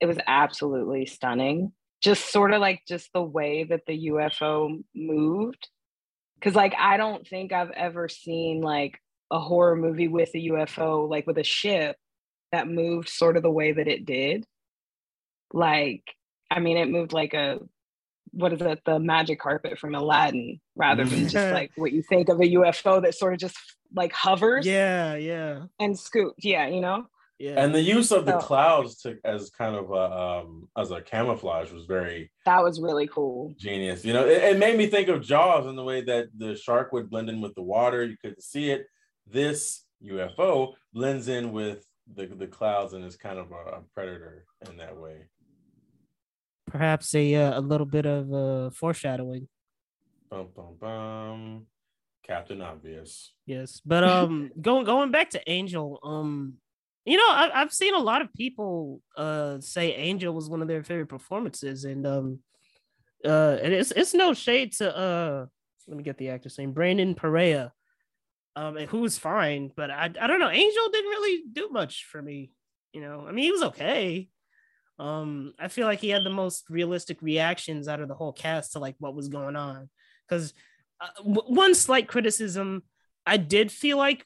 it 0.00 0.06
was 0.06 0.18
absolutely 0.26 1.06
stunning. 1.06 1.72
Just 2.02 2.30
sort 2.32 2.52
of 2.52 2.60
like 2.60 2.82
just 2.86 3.10
the 3.12 3.22
way 3.22 3.64
that 3.64 3.86
the 3.86 4.08
UFO 4.08 4.82
moved. 4.94 5.68
Cause 6.42 6.54
like 6.54 6.74
I 6.78 6.96
don't 6.96 7.26
think 7.26 7.52
I've 7.52 7.70
ever 7.70 8.08
seen 8.08 8.60
like 8.60 9.00
a 9.30 9.38
horror 9.40 9.76
movie 9.76 10.08
with 10.08 10.30
a 10.34 10.48
UFO, 10.48 11.08
like 11.08 11.26
with 11.26 11.38
a 11.38 11.44
ship 11.44 11.96
that 12.52 12.68
moved 12.68 13.08
sort 13.08 13.36
of 13.36 13.42
the 13.42 13.50
way 13.50 13.72
that 13.72 13.88
it 13.88 14.04
did. 14.06 14.44
Like, 15.52 16.02
I 16.50 16.60
mean, 16.60 16.76
it 16.76 16.88
moved 16.90 17.12
like 17.12 17.34
a 17.34 17.60
what 18.32 18.52
is 18.52 18.60
it, 18.60 18.80
the 18.84 18.98
magic 18.98 19.40
carpet 19.40 19.78
from 19.78 19.94
Aladdin, 19.94 20.60
rather 20.74 21.04
than 21.04 21.28
just 21.28 21.34
like 21.52 21.70
what 21.76 21.92
you 21.92 22.02
think 22.02 22.28
of 22.28 22.38
a 22.40 22.44
UFO 22.54 23.00
that 23.02 23.14
sort 23.14 23.32
of 23.32 23.38
just 23.38 23.56
like 23.94 24.12
hovers 24.12 24.66
Yeah, 24.66 25.14
yeah, 25.14 25.62
and 25.80 25.98
scoots. 25.98 26.44
Yeah, 26.44 26.66
you 26.66 26.80
know? 26.80 27.06
yeah. 27.38 27.54
And 27.62 27.74
the 27.74 27.80
use 27.80 28.10
of 28.12 28.26
the 28.26 28.36
Oh. 28.36 28.40
clouds 28.40 29.00
to 29.02 29.16
as 29.24 29.48
kind 29.50 29.74
of 29.76 29.90
a 29.90 29.94
um, 30.44 30.68
as 30.76 30.90
a 30.90 31.00
camouflage 31.00 31.70
was 31.72 31.86
very 31.86 32.30
That 32.44 32.62
was 32.62 32.80
really 32.80 33.06
cool. 33.08 33.54
genius. 33.58 34.04
You 34.04 34.12
know, 34.12 34.26
it, 34.26 34.42
it 34.42 34.58
made 34.58 34.76
me 34.76 34.86
think 34.88 35.08
of 35.08 35.22
Jaws 35.22 35.66
in 35.66 35.76
the 35.76 35.84
way 35.84 36.02
that 36.02 36.26
the 36.36 36.56
shark 36.56 36.92
would 36.92 37.08
blend 37.08 37.30
in 37.30 37.40
with 37.40 37.54
the 37.54 37.62
water. 37.62 38.04
You 38.04 38.16
couldn't 38.20 38.42
see 38.42 38.70
it. 38.70 38.86
This 39.26 39.84
UFO 40.04 40.74
blends 40.92 41.28
in 41.28 41.52
with 41.52 41.84
the, 42.14 42.26
the 42.26 42.46
clouds 42.46 42.92
and 42.92 43.04
is 43.04 43.16
kind 43.16 43.38
of 43.38 43.50
a, 43.50 43.78
a 43.78 43.82
predator 43.94 44.44
in 44.68 44.76
that 44.76 44.96
way. 44.96 45.26
Perhaps 46.66 47.14
a 47.14 47.34
uh, 47.34 47.58
a 47.58 47.62
little 47.62 47.86
bit 47.86 48.06
of 48.06 48.32
uh, 48.32 48.70
foreshadowing. 48.70 49.48
Bum 50.30 50.48
bum 50.54 50.76
bum. 50.80 51.66
Captain 52.26 52.60
Obvious. 52.60 53.32
Yes, 53.46 53.80
but 53.84 54.02
um, 54.02 54.50
going 54.60 54.84
going 54.84 55.10
back 55.10 55.30
to 55.30 55.50
Angel, 55.50 56.00
um, 56.02 56.54
you 57.04 57.16
know, 57.16 57.28
I, 57.28 57.50
I've 57.54 57.72
seen 57.72 57.94
a 57.94 58.00
lot 58.00 58.20
of 58.20 58.32
people 58.34 59.00
uh 59.16 59.60
say 59.60 59.94
Angel 59.94 60.34
was 60.34 60.50
one 60.50 60.60
of 60.60 60.68
their 60.68 60.82
favorite 60.82 61.08
performances, 61.08 61.84
and 61.84 62.06
um, 62.06 62.40
uh, 63.24 63.58
and 63.62 63.72
it's 63.72 63.92
it's 63.92 64.14
no 64.14 64.34
shade 64.34 64.72
to 64.74 64.96
uh, 64.96 65.46
let 65.86 65.96
me 65.96 66.02
get 66.02 66.18
the 66.18 66.30
actor's 66.30 66.58
name, 66.58 66.72
Brandon 66.72 67.14
Perea, 67.14 67.72
um, 68.56 68.76
and 68.78 68.88
who 68.88 69.00
was 69.00 69.18
fine, 69.18 69.70
but 69.76 69.90
I 69.90 70.04
I 70.20 70.26
don't 70.26 70.40
know, 70.40 70.50
Angel 70.50 70.88
didn't 70.90 71.10
really 71.10 71.42
do 71.52 71.68
much 71.70 72.06
for 72.10 72.20
me, 72.20 72.50
you 72.92 73.02
know. 73.02 73.26
I 73.28 73.32
mean, 73.32 73.44
he 73.44 73.52
was 73.52 73.62
okay. 73.62 74.28
Um, 74.98 75.52
I 75.58 75.68
feel 75.68 75.86
like 75.86 76.00
he 76.00 76.08
had 76.08 76.24
the 76.24 76.30
most 76.30 76.70
realistic 76.70 77.20
reactions 77.20 77.86
out 77.86 78.00
of 78.00 78.08
the 78.08 78.14
whole 78.14 78.32
cast 78.32 78.72
to 78.72 78.78
like 78.78 78.96
what 78.98 79.14
was 79.14 79.28
going 79.28 79.54
on, 79.54 79.90
because 80.26 80.54
uh, 81.00 81.08
w- 81.18 81.54
one 81.54 81.74
slight 81.74 82.08
criticism 82.08 82.82
I 83.26 83.36
did 83.36 83.70
feel 83.70 83.98
like 83.98 84.24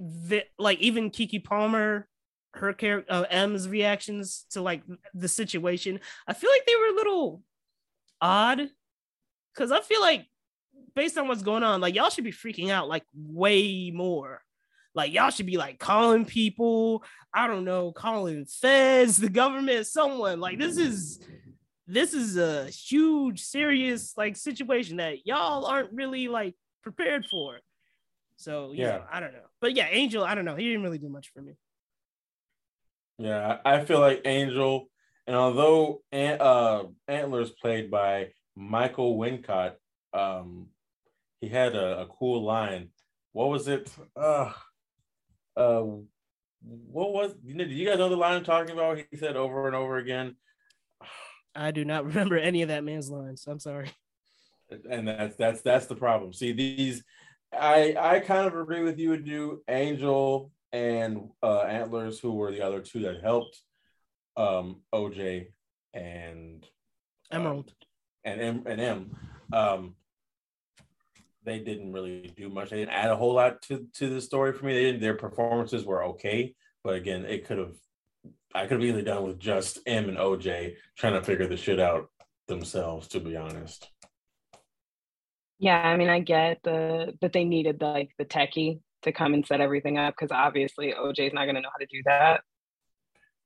that, 0.00 0.46
like 0.58 0.80
even 0.80 1.10
Keke 1.10 1.44
Palmer, 1.44 2.08
her 2.54 2.72
character, 2.72 3.12
uh, 3.12 3.24
M's 3.30 3.68
reactions 3.68 4.46
to 4.50 4.62
like 4.62 4.82
the 5.14 5.28
situation, 5.28 6.00
I 6.26 6.32
feel 6.32 6.50
like 6.50 6.66
they 6.66 6.74
were 6.74 6.92
a 6.92 6.96
little 6.96 7.42
odd 8.20 8.68
because 9.54 9.70
I 9.70 9.80
feel 9.80 10.00
like 10.00 10.26
based 11.00 11.16
on 11.16 11.28
what's 11.28 11.40
going 11.42 11.62
on, 11.62 11.80
like 11.80 11.94
y'all 11.94 12.10
should 12.10 12.24
be 12.24 12.30
freaking 12.30 12.68
out 12.68 12.86
like 12.86 13.04
way 13.14 13.90
more. 13.90 14.42
Like 14.94 15.14
y'all 15.14 15.30
should 15.30 15.46
be 15.46 15.56
like 15.56 15.78
calling 15.78 16.26
people, 16.26 17.02
I 17.32 17.46
don't 17.46 17.64
know, 17.64 17.90
calling 17.90 18.44
feds, 18.44 19.16
the 19.16 19.30
government, 19.30 19.86
someone. 19.86 20.40
Like 20.40 20.58
this 20.58 20.76
is 20.76 21.18
this 21.86 22.12
is 22.12 22.36
a 22.36 22.66
huge, 22.66 23.40
serious 23.40 24.12
like 24.18 24.36
situation 24.36 24.98
that 24.98 25.26
y'all 25.26 25.64
aren't 25.64 25.90
really 25.90 26.28
like 26.28 26.54
prepared 26.82 27.24
for. 27.30 27.60
So 28.36 28.72
yeah, 28.74 28.86
Yeah. 28.86 29.02
I 29.10 29.20
don't 29.20 29.32
know. 29.32 29.48
But 29.58 29.74
yeah, 29.74 29.88
Angel, 29.90 30.22
I 30.22 30.34
don't 30.34 30.44
know. 30.44 30.56
He 30.56 30.66
didn't 30.66 30.82
really 30.82 30.98
do 30.98 31.08
much 31.08 31.32
for 31.32 31.40
me. 31.40 31.54
Yeah, 33.16 33.56
I 33.64 33.76
I 33.76 33.84
feel 33.86 34.00
like 34.00 34.20
Angel, 34.26 34.90
and 35.26 35.34
although 35.34 36.02
Ant, 36.12 36.42
uh, 36.42 36.84
Antlers 37.08 37.52
played 37.52 37.90
by 37.90 38.32
Michael 38.54 39.16
Wincott, 39.16 39.76
um, 40.12 40.66
he 41.40 41.48
had 41.48 41.74
a, 41.74 42.02
a 42.02 42.06
cool 42.06 42.42
line. 42.44 42.88
What 43.32 43.48
was 43.48 43.68
it? 43.68 43.90
Uh, 44.16 44.52
uh, 45.56 45.82
what 46.62 47.12
was? 47.12 47.34
You 47.44 47.54
know, 47.54 47.64
do 47.64 47.70
you 47.70 47.88
guys 47.88 47.98
know 47.98 48.08
the 48.08 48.16
line 48.16 48.36
I'm 48.36 48.44
talking 48.44 48.72
about? 48.72 48.98
He 49.10 49.16
said 49.16 49.36
over 49.36 49.66
and 49.66 49.76
over 49.76 49.98
again, 49.98 50.36
I 51.54 51.70
do 51.70 51.84
not 51.84 52.04
remember 52.06 52.36
any 52.36 52.62
of 52.62 52.68
that 52.68 52.84
man's 52.84 53.10
lines. 53.10 53.44
I'm 53.46 53.60
sorry. 53.60 53.90
and 54.88 55.08
that's 55.08 55.36
that's 55.36 55.62
that's 55.62 55.86
the 55.86 55.96
problem. 55.96 56.32
See 56.32 56.52
these, 56.52 57.02
I 57.52 57.96
I 57.98 58.20
kind 58.20 58.46
of 58.46 58.56
agree 58.56 58.82
with 58.82 58.98
you. 58.98 59.16
Do 59.16 59.62
Angel 59.68 60.52
and 60.72 61.30
uh, 61.42 61.60
Antlers, 61.62 62.20
who 62.20 62.32
were 62.32 62.52
the 62.52 62.64
other 62.64 62.80
two 62.80 63.00
that 63.00 63.22
helped 63.22 63.60
um, 64.36 64.82
OJ 64.94 65.46
and 65.94 66.66
Emerald. 67.32 67.72
and 68.24 68.40
M 68.40 68.62
and 68.66 68.80
M, 68.80 69.16
um, 69.52 69.94
they 71.44 71.58
didn't 71.58 71.92
really 71.92 72.32
do 72.36 72.48
much. 72.48 72.70
They 72.70 72.78
didn't 72.78 72.92
add 72.92 73.10
a 73.10 73.16
whole 73.16 73.34
lot 73.34 73.62
to 73.62 73.86
to 73.94 74.08
the 74.08 74.20
story 74.20 74.52
for 74.52 74.66
me. 74.66 74.74
They 74.74 74.84
didn't, 74.84 75.00
their 75.00 75.14
performances 75.16 75.84
were 75.84 76.04
okay, 76.04 76.54
but 76.84 76.94
again, 76.94 77.24
it 77.24 77.46
could 77.46 77.58
have. 77.58 77.74
I 78.54 78.62
could 78.62 78.80
have 78.80 78.84
easily 78.84 79.02
done 79.02 79.24
with 79.24 79.38
just 79.38 79.78
M 79.86 80.08
and 80.08 80.18
OJ 80.18 80.74
trying 80.98 81.14
to 81.14 81.22
figure 81.22 81.46
the 81.46 81.56
shit 81.56 81.78
out 81.80 82.10
themselves. 82.48 83.08
To 83.08 83.20
be 83.20 83.36
honest, 83.36 83.88
Yeah, 85.58 85.80
I 85.80 85.96
mean, 85.96 86.08
I 86.08 86.20
get 86.20 86.60
the 86.62 87.14
that 87.20 87.32
they 87.32 87.44
needed 87.44 87.80
like 87.80 88.10
the 88.18 88.24
techie 88.24 88.80
to 89.02 89.12
come 89.12 89.34
and 89.34 89.46
set 89.46 89.60
everything 89.60 89.98
up 89.98 90.14
because 90.14 90.32
obviously 90.32 90.92
OJ's 90.92 91.32
not 91.32 91.46
gonna 91.46 91.60
know 91.60 91.70
how 91.72 91.78
to 91.78 91.86
do 91.86 92.02
that. 92.06 92.42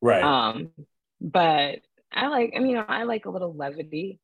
right? 0.00 0.22
Um, 0.22 0.70
but 1.20 1.80
I 2.12 2.28
like, 2.28 2.54
I 2.56 2.60
mean, 2.60 2.82
I 2.86 3.04
like 3.04 3.26
a 3.26 3.30
little 3.30 3.54
levity 3.54 4.20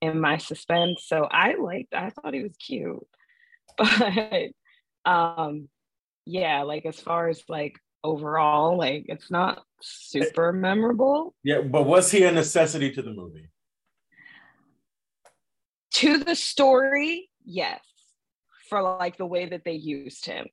in 0.00 0.20
my 0.20 0.38
suspense, 0.38 1.04
so 1.06 1.26
I 1.30 1.54
liked. 1.54 1.94
I 1.94 2.10
thought 2.10 2.34
he 2.34 2.42
was 2.42 2.56
cute, 2.56 3.06
but 3.78 4.50
um, 5.04 5.68
yeah, 6.24 6.62
like 6.62 6.86
as 6.86 6.98
far 7.00 7.28
as 7.28 7.42
like 7.48 7.76
overall. 8.02 8.76
Like 8.76 9.06
it's 9.08 9.30
not 9.30 9.62
super 9.80 10.52
memorable. 10.52 11.34
Yeah, 11.42 11.60
but 11.62 11.84
was 11.84 12.10
he 12.10 12.24
a 12.24 12.32
necessity 12.32 12.92
to 12.92 13.02
the 13.02 13.12
movie? 13.12 13.48
To 15.94 16.18
the 16.18 16.34
story, 16.34 17.30
yes. 17.44 17.80
For 18.68 18.82
like 18.82 19.16
the 19.16 19.26
way 19.26 19.46
that 19.46 19.64
they 19.64 19.72
used 19.72 20.26
him. 20.26 20.46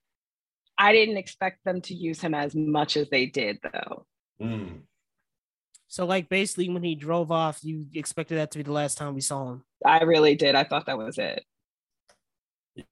I 0.80 0.92
didn't 0.92 1.18
expect 1.18 1.64
them 1.64 1.82
to 1.82 1.94
use 1.94 2.22
him 2.22 2.34
as 2.34 2.56
much 2.56 2.98
as 2.98 3.10
they 3.10 3.28
did 3.28 3.60
though. 3.64 4.06
Mm. 4.42 4.82
So 5.88 6.06
like 6.06 6.30
basically 6.30 6.70
when 6.70 6.84
he 6.84 6.96
drove 6.96 7.32
off, 7.32 7.60
you 7.64 7.88
expected 7.94 8.38
that 8.38 8.52
to 8.52 8.58
be 8.58 8.64
the 8.64 8.72
last 8.72 8.98
time 8.98 9.14
we 9.16 9.22
saw 9.22 9.52
him. 9.54 9.64
I 9.86 10.04
really 10.04 10.36
did. 10.36 10.56
I 10.56 10.64
thought 10.64 10.86
that 10.88 10.98
was 10.98 11.18
it. 11.18 11.44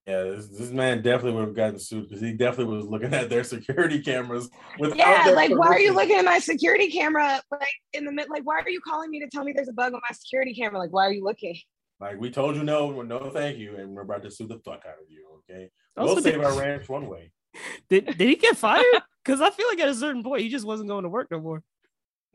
Yeah, 0.08 0.24
this, 0.24 0.48
this 0.48 0.72
man 0.72 1.04
definitely 1.04 1.34
would 1.34 1.48
have 1.48 1.56
gotten 1.56 1.78
sued 1.78 2.10
because 2.10 2.22
he 2.22 2.34
definitely 2.34 2.76
was 2.76 2.88
looking 2.88 3.14
at 3.14 3.30
their 3.30 3.44
security 3.56 4.02
cameras. 4.02 4.50
Yeah, 4.80 5.26
their 5.26 5.36
like 5.36 5.52
why 5.52 5.68
are 5.68 5.80
you 5.80 5.94
looking 5.94 6.16
at 6.16 6.26
my 6.26 6.40
security 6.40 6.90
camera? 6.90 7.40
Like 7.52 7.68
in 7.94 8.06
the 8.06 8.12
mid, 8.12 8.30
like 8.30 8.44
why 8.44 8.60
are 8.60 8.70
you 8.70 8.82
calling 8.82 9.12
me 9.12 9.20
to 9.20 9.28
tell 9.28 9.44
me 9.44 9.54
there's 9.54 9.68
a 9.70 9.74
bug 9.74 9.94
on 9.94 10.02
my 10.10 10.14
security 10.16 10.56
camera? 10.56 10.80
Like 10.80 10.92
why 10.92 11.06
are 11.06 11.14
you 11.14 11.24
looking? 11.24 11.56
Like 12.00 12.20
we 12.20 12.32
told 12.32 12.56
you 12.56 12.64
no, 12.64 13.02
no, 13.04 13.30
thank 13.30 13.58
you, 13.60 13.76
and 13.76 13.92
we're 13.94 14.02
about 14.02 14.24
to 14.24 14.32
sue 14.32 14.48
the 14.48 14.60
fuck 14.66 14.84
out 14.88 14.96
of 15.02 15.10
you. 15.10 15.28
Okay, 15.50 15.70
Also, 15.98 16.16
we'll 16.16 16.24
save 16.24 16.34
did- 16.36 16.44
our 16.46 16.58
ranch 16.60 16.90
one 16.90 17.08
way. 17.08 17.32
Did 17.90 18.06
did 18.18 18.28
he 18.28 18.36
get 18.36 18.58
fired? 18.58 18.84
Because 19.24 19.40
I 19.40 19.50
feel 19.50 19.68
like 19.70 19.80
at 19.80 19.88
a 19.88 19.96
certain 19.96 20.24
point 20.24 20.42
he 20.42 20.50
just 20.50 20.66
wasn't 20.66 20.90
going 20.90 21.04
to 21.04 21.10
work 21.10 21.32
no 21.32 21.40
more. 21.40 21.64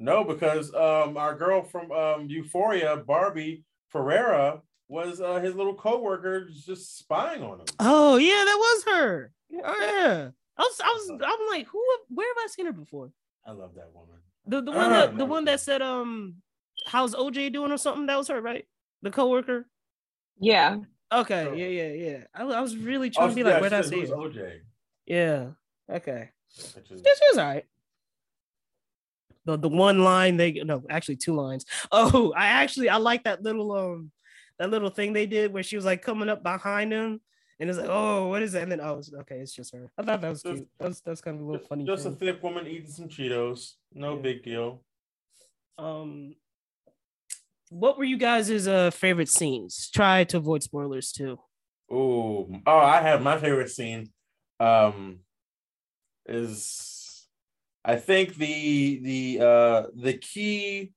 No, 0.01 0.25
because 0.25 0.75
um, 0.75 1.17
our 1.19 1.35
girl 1.37 1.63
from 1.63 1.93
um, 1.93 2.27
Euphoria, 2.29 2.97
Barbie 2.97 3.65
Ferreira, 3.91 4.63
was 4.89 5.21
uh, 5.21 5.39
his 5.41 5.55
little 5.55 5.75
coworker, 5.75 6.49
just 6.49 6.99
spying 6.99 7.43
on 7.43 7.61
him. 7.61 7.67
Oh 7.79 8.17
yeah, 8.17 8.45
that 8.45 8.57
was 8.59 8.85
her. 8.93 9.33
Oh 9.63 9.77
yeah. 9.81 10.31
I 10.57 10.63
was 10.63 10.81
I 10.83 10.89
was 10.89 11.11
I'm 11.23 11.49
like, 11.49 11.67
who 11.69 11.85
where 12.09 12.27
have 12.29 12.45
I 12.45 12.49
seen 12.49 12.67
her 12.67 12.73
before? 12.73 13.13
I 13.47 13.53
love 13.53 13.75
that 13.75 13.93
woman. 13.95 14.17
The 14.47 14.63
the 14.63 14.73
one 14.73 14.91
that 14.91 15.19
the 15.19 15.25
one 15.27 15.45
that 15.45 15.61
said 15.61 15.83
um 15.83 16.37
how's 16.87 17.15
OJ 17.15 17.53
doing 17.53 17.71
or 17.71 17.77
something? 17.77 18.07
That 18.07 18.17
was 18.17 18.29
her, 18.29 18.41
right? 18.41 18.67
The 19.03 19.11
coworker. 19.11 19.67
Yeah. 20.41 20.79
Okay, 21.13 21.45
Sure. 21.45 21.55
yeah, 21.55 21.67
yeah, 21.67 21.93
yeah. 21.93 22.25
I, 22.35 22.43
I 22.45 22.61
was 22.61 22.77
really 22.77 23.11
trying 23.11 23.31
to 23.31 23.35
be 23.35 23.43
Oh, 23.43 23.47
yeah, 23.49 23.53
like, 23.55 23.61
where 23.63 23.71
did 23.71 23.79
I 23.81 23.83
see? 23.83 24.07
OJ. 24.07 24.61
Yeah. 25.07 25.47
Okay. 25.91 26.31
Which 26.75 26.91
is, 26.91 27.03
This 27.03 27.21
was 27.29 27.39
all 27.39 27.47
right. 27.47 27.67
The 29.51 29.59
the 29.59 29.69
one 29.69 30.05
line 30.05 30.37
they 30.37 30.53
no, 30.53 30.83
actually 30.91 31.17
two 31.17 31.35
lines. 31.35 31.65
Oh, 31.93 32.33
I 32.37 32.47
actually 32.47 32.89
I 32.89 32.97
like 32.97 33.25
that 33.25 33.43
little 33.43 33.73
um 33.73 34.11
that 34.59 34.71
little 34.71 34.91
thing 34.91 35.13
they 35.13 35.27
did 35.27 35.53
where 35.53 35.63
she 35.63 35.77
was 35.77 35.85
like 35.85 36.03
coming 36.03 36.29
up 36.29 36.43
behind 36.43 36.93
him 36.93 37.21
and 37.59 37.69
it's 37.69 37.79
like, 37.79 37.89
oh, 37.91 38.29
what 38.29 38.43
is 38.43 38.53
that? 38.53 38.63
And 38.63 38.73
then 38.73 38.81
oh 38.81 39.01
okay, 39.21 39.37
it's 39.37 39.55
just 39.55 39.73
her. 39.75 39.91
I 39.99 40.03
thought 40.03 40.21
that 40.21 40.31
was 40.31 40.43
Just- 40.43 40.55
cute. 40.57 40.69
That's 40.79 41.01
that's 41.01 41.21
kind 41.21 41.37
of 41.39 41.43
a 41.43 41.47
little 41.51 41.67
funny. 41.67 41.85
just 41.85 42.07
a 42.07 42.11
thing. 42.11 42.35
thick 42.35 42.43
woman 42.43 42.67
eating 42.67 42.91
some 42.91 43.09
Cheetos. 43.09 43.75
No 43.93 44.17
Yeah. 44.17 44.23
big 44.23 44.43
deal. 44.43 44.83
Um 45.79 46.35
what 47.71 47.99
were 47.99 48.05
you 48.05 48.19
guys' 48.19 48.67
uh 48.69 48.91
favorite 48.91 49.29
scenes? 49.29 49.91
Try 49.91 50.25
to 50.25 50.37
avoid 50.39 50.63
spoilers 50.63 51.13
too. 51.13 51.39
Oh, 51.91 52.49
oh, 52.67 52.79
I 52.79 53.01
have 53.01 53.21
my 53.23 53.37
favorite 53.39 53.71
scene. 53.71 54.11
Um, 54.61 55.21
is 56.27 56.90
I 57.85 57.97
think 57.97 58.37
the 58.37 59.01
the 59.03 59.45
uh 59.45 59.87
the 59.95 60.15
key 60.15 60.93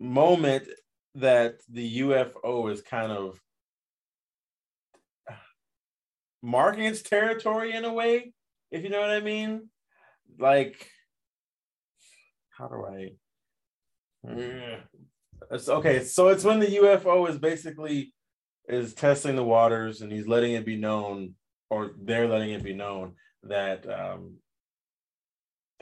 moment 0.00 0.68
that 1.14 1.56
the 1.68 2.00
UFO 2.00 2.72
is 2.72 2.80
kind 2.80 3.12
of 3.12 3.38
marking 6.42 6.84
its 6.84 7.02
territory 7.02 7.72
in 7.72 7.84
a 7.84 7.92
way, 7.92 8.32
if 8.70 8.82
you 8.82 8.88
know 8.90 9.00
what 9.00 9.10
I 9.10 9.20
mean. 9.20 9.68
Like, 10.38 10.88
how 12.50 12.68
do 12.68 12.86
I? 12.86 13.10
Mm. 14.26 14.78
It's 15.50 15.68
okay. 15.68 16.04
So 16.04 16.28
it's 16.28 16.44
when 16.44 16.58
the 16.58 16.78
UFO 16.78 17.28
is 17.28 17.38
basically 17.38 18.14
is 18.68 18.94
testing 18.94 19.36
the 19.36 19.44
waters 19.44 20.00
and 20.00 20.10
he's 20.10 20.26
letting 20.26 20.52
it 20.52 20.64
be 20.64 20.76
known, 20.76 21.34
or 21.68 21.92
they're 22.00 22.28
letting 22.28 22.50
it 22.50 22.62
be 22.62 22.72
known 22.72 23.14
that 23.42 23.88
um, 23.92 24.36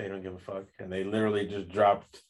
they 0.00 0.08
don't 0.08 0.22
give 0.22 0.34
a 0.34 0.38
fuck, 0.38 0.64
and 0.78 0.90
they 0.90 1.04
literally 1.04 1.46
just 1.46 1.68
dropped 1.68 2.22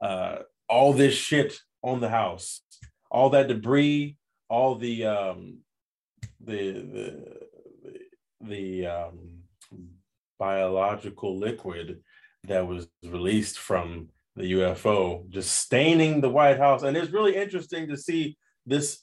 uh, 0.00 0.38
all 0.68 0.92
this 0.92 1.14
shit 1.14 1.58
on 1.82 2.00
the 2.00 2.08
house, 2.08 2.62
all 3.10 3.30
that 3.30 3.48
debris, 3.48 4.16
all 4.48 4.74
the 4.74 5.06
um, 5.06 5.58
the 6.40 6.72
the 6.72 7.36
the 8.40 8.86
um, 8.86 9.18
biological 10.38 11.38
liquid 11.38 12.00
that 12.44 12.66
was 12.66 12.88
released 13.04 13.58
from 13.58 14.08
the 14.36 14.52
UFO, 14.52 15.28
just 15.28 15.52
staining 15.52 16.20
the 16.20 16.30
White 16.30 16.58
House, 16.58 16.82
and 16.82 16.96
it's 16.96 17.12
really 17.12 17.36
interesting 17.36 17.88
to 17.88 17.96
see 17.96 18.36
this 18.66 19.02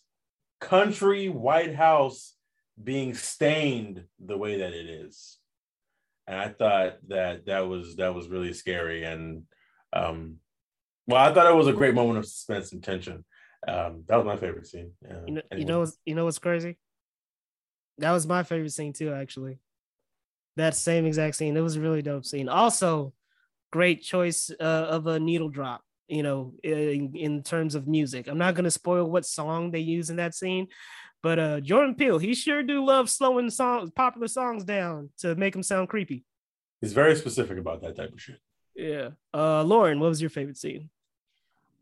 country 0.60 1.30
White 1.30 1.76
House 1.76 2.36
being 2.82 3.14
stained 3.14 4.04
the 4.20 4.38
way 4.38 4.58
that 4.60 4.74
it 4.74 4.90
is. 4.90 5.38
And 6.28 6.40
I 6.40 6.50
thought 6.50 6.98
that 7.10 7.46
that 7.46 7.68
was 7.68 7.96
that 7.98 8.14
was 8.16 8.28
really 8.28 8.54
scary. 8.54 9.04
And 9.04 9.44
um, 9.94 10.38
well, 11.08 11.24
I 11.24 11.34
thought 11.34 11.52
it 11.52 11.56
was 11.56 11.68
a 11.68 11.74
great 11.74 11.94
moment 11.94 12.20
of 12.20 12.26
suspense 12.26 12.72
and 12.72 12.84
tension. 12.84 13.24
Um, 13.68 14.04
that 14.08 14.18
was 14.18 14.26
my 14.26 14.38
favorite 14.38 14.68
scene. 14.68 14.92
Uh, 15.10 15.22
You 15.28 15.34
know, 15.36 15.42
you 15.56 15.66
know, 15.66 15.80
what's, 15.80 15.98
you 16.06 16.16
know 16.16 16.26
what's 16.26 16.40
crazy? 16.40 16.78
That 18.00 18.12
was 18.12 18.28
my 18.28 18.44
favorite 18.44 18.72
scene 18.72 18.94
too, 18.94 19.14
actually. 19.14 19.60
That 20.58 20.76
same 20.76 21.06
exact 21.06 21.36
scene. 21.36 21.56
It 21.56 21.62
was 21.62 21.76
a 21.76 21.82
really 21.82 22.02
dope 22.02 22.26
scene. 22.26 22.50
Also, 22.50 23.14
great 23.72 24.02
choice 24.02 24.52
uh, 24.60 24.64
of 24.64 25.08
a 25.08 25.20
needle 25.20 25.50
drop. 25.50 25.82
You 26.08 26.22
know, 26.22 26.54
in, 26.62 27.16
in 27.16 27.42
terms 27.42 27.74
of 27.74 27.88
music. 27.88 28.28
I'm 28.28 28.38
not 28.38 28.54
gonna 28.54 28.70
spoil 28.70 29.10
what 29.10 29.26
song 29.26 29.72
they 29.72 29.80
use 29.80 30.12
in 30.12 30.18
that 30.18 30.36
scene, 30.36 30.68
but 31.26 31.40
uh, 31.40 31.60
Jordan 31.60 31.96
Peele, 31.96 32.20
he 32.20 32.36
sure 32.36 32.62
do 32.62 32.86
love 32.86 33.10
slowing 33.10 33.50
songs, 33.50 33.90
popular 33.90 34.28
songs 34.28 34.64
down 34.64 35.10
to 35.18 35.34
make 35.34 35.54
them 35.54 35.64
sound 35.64 35.90
creepy. 35.90 36.24
He's 36.82 36.94
very 36.94 37.16
specific 37.16 37.58
about 37.58 37.82
that 37.82 37.96
type 37.96 38.14
of 38.14 38.22
shit. 38.22 38.38
Yeah. 38.76 39.10
Uh, 39.34 39.64
Lauren, 39.64 40.00
what 40.00 40.10
was 40.10 40.22
your 40.22 40.30
favorite 40.30 40.56
scene? 40.56 40.92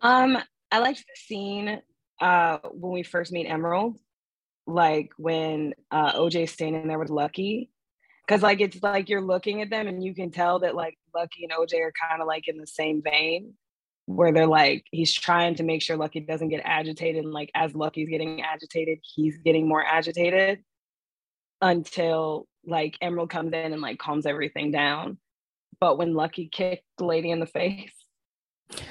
Um, 0.02 0.38
I 0.72 0.80
liked 0.80 1.00
the 1.00 1.16
scene 1.18 1.82
uh 2.22 2.60
when 2.72 2.94
we 2.94 3.04
first 3.04 3.34
meet 3.34 3.46
Emerald, 3.46 4.00
like 4.66 5.12
when 5.18 5.74
uh 5.92 6.14
OJ's 6.14 6.52
standing 6.52 6.88
there 6.88 6.98
with 6.98 7.10
Lucky. 7.10 7.70
Cause 8.30 8.42
like 8.42 8.62
it's 8.62 8.82
like 8.82 9.10
you're 9.10 9.20
looking 9.20 9.62
at 9.62 9.70
them 9.70 9.90
and 9.90 10.02
you 10.02 10.16
can 10.16 10.32
tell 10.32 10.60
that 10.60 10.74
like 10.74 10.98
Lucky 11.14 11.44
and 11.44 11.52
OJ 11.52 11.82
are 11.82 11.92
kind 12.10 12.22
of 12.22 12.30
like 12.30 12.48
in 12.48 12.56
the 12.56 12.66
same 12.66 13.02
vein 13.04 13.56
where 14.06 14.34
they're 14.34 14.48
like 14.48 14.86
he's 14.92 15.14
trying 15.14 15.56
to 15.56 15.64
make 15.64 15.82
sure 15.82 15.96
Lucky 15.96 16.20
doesn't 16.20 16.50
get 16.50 16.62
agitated 16.66 17.24
and 17.24 17.34
like 17.34 17.50
as 17.56 17.74
Lucky's 17.74 18.10
getting 18.10 18.42
agitated, 18.42 19.00
he's 19.02 19.38
getting 19.38 19.68
more 19.68 19.84
agitated 19.84 20.64
until 21.62 22.48
like 22.66 22.98
Emerald 23.02 23.30
comes 23.30 23.54
in 23.54 23.74
and 23.74 23.82
like 23.82 23.98
calms 24.00 24.26
everything 24.26 24.72
down. 24.72 25.18
But 25.80 25.98
when 25.98 26.14
Lucky 26.14 26.50
kicked 26.52 26.84
the 26.98 27.06
lady 27.06 27.32
in 27.32 27.40
the 27.40 27.46
face, 27.46 27.94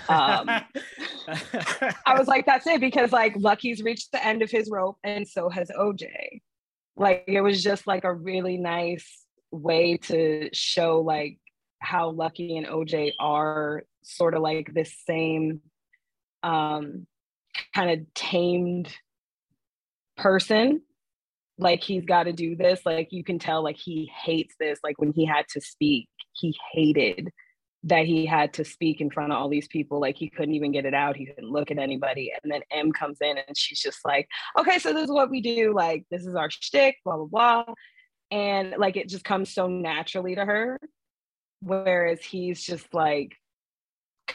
um, 0.09 0.49
I 1.29 2.19
was 2.19 2.29
like, 2.29 2.47
that's 2.47 2.67
it, 2.67 2.81
because 2.81 3.13
like 3.13 3.35
Lucky's 3.37 3.83
reached 3.83 4.13
the 4.13 4.25
end 4.25 4.43
of 4.43 4.51
his 4.51 4.69
rope, 4.71 4.99
and 5.05 5.27
so 5.27 5.49
has 5.49 5.71
OJ. 5.71 6.41
Like 6.97 7.25
it 7.27 7.41
was 7.41 7.63
just 7.63 7.87
like 7.87 8.05
a 8.05 8.13
really 8.13 8.59
nice 8.59 9.25
way 9.51 9.97
to 9.99 10.51
show 10.53 11.01
like 11.01 11.39
how 11.79 12.11
Lucky 12.11 12.57
and 12.57 12.67
OJ 12.67 13.13
are 13.19 13.85
sort 14.03 14.35
of 14.35 14.43
like 14.43 14.73
this 14.75 14.95
same 15.07 15.61
um 16.43 17.07
kind 17.75 17.91
of 17.91 18.15
tamed 18.15 18.95
person. 20.17 20.83
Like 21.59 21.83
he's 21.83 22.05
got 22.05 22.25
to 22.25 22.33
do 22.33 22.57
this. 22.57 22.81
Like 22.85 23.09
you 23.11 23.25
can 23.25 23.39
tell 23.39 23.63
like 23.63 23.77
he 23.77 24.11
hates 24.25 24.55
this. 24.59 24.79
Like 24.83 24.99
when 24.99 25.13
he 25.13 25.25
had 25.25 25.47
to 25.49 25.61
speak, 25.61 26.09
he 26.33 26.57
hated 26.73 27.31
that 27.85 28.07
he 28.07 28.25
had 28.25 28.55
to 28.55 28.65
speak 28.65 29.01
in 29.01 29.11
front 29.11 29.33
of 29.33 29.39
all 29.39 29.49
these 29.49 29.69
people. 29.69 30.01
Like 30.01 30.17
he 30.17 30.31
couldn't 30.31 30.55
even 30.55 30.73
get 30.73 30.87
it 30.87 30.95
out. 30.95 31.17
He 31.17 31.27
couldn't 31.27 31.51
look 31.51 31.71
at 31.71 31.79
anybody. 31.79 32.33
And 32.43 32.51
then 32.51 32.63
M 32.71 32.93
comes 32.93 33.19
in 33.21 33.37
and 33.39 33.57
she's 33.57 33.81
just 33.81 33.99
like, 34.05 34.29
okay, 34.59 34.79
so 34.79 34.93
this 34.93 35.05
is 35.05 35.11
what 35.11 35.31
we 35.31 35.41
do. 35.41 35.75
Like, 35.75 36.05
this 36.11 36.25
is 36.25 36.35
our 36.35 36.51
shtick, 36.51 36.97
blah, 37.05 37.17
blah, 37.17 37.27
blah. 37.27 37.75
And 38.31 38.75
like 38.79 38.97
it 38.97 39.09
just 39.09 39.25
comes 39.25 39.53
so 39.53 39.67
naturally 39.67 40.37
to 40.37 40.45
her. 40.45 40.81
Whereas 41.61 42.25
he's 42.25 42.63
just 42.63 42.93
like 42.95 43.37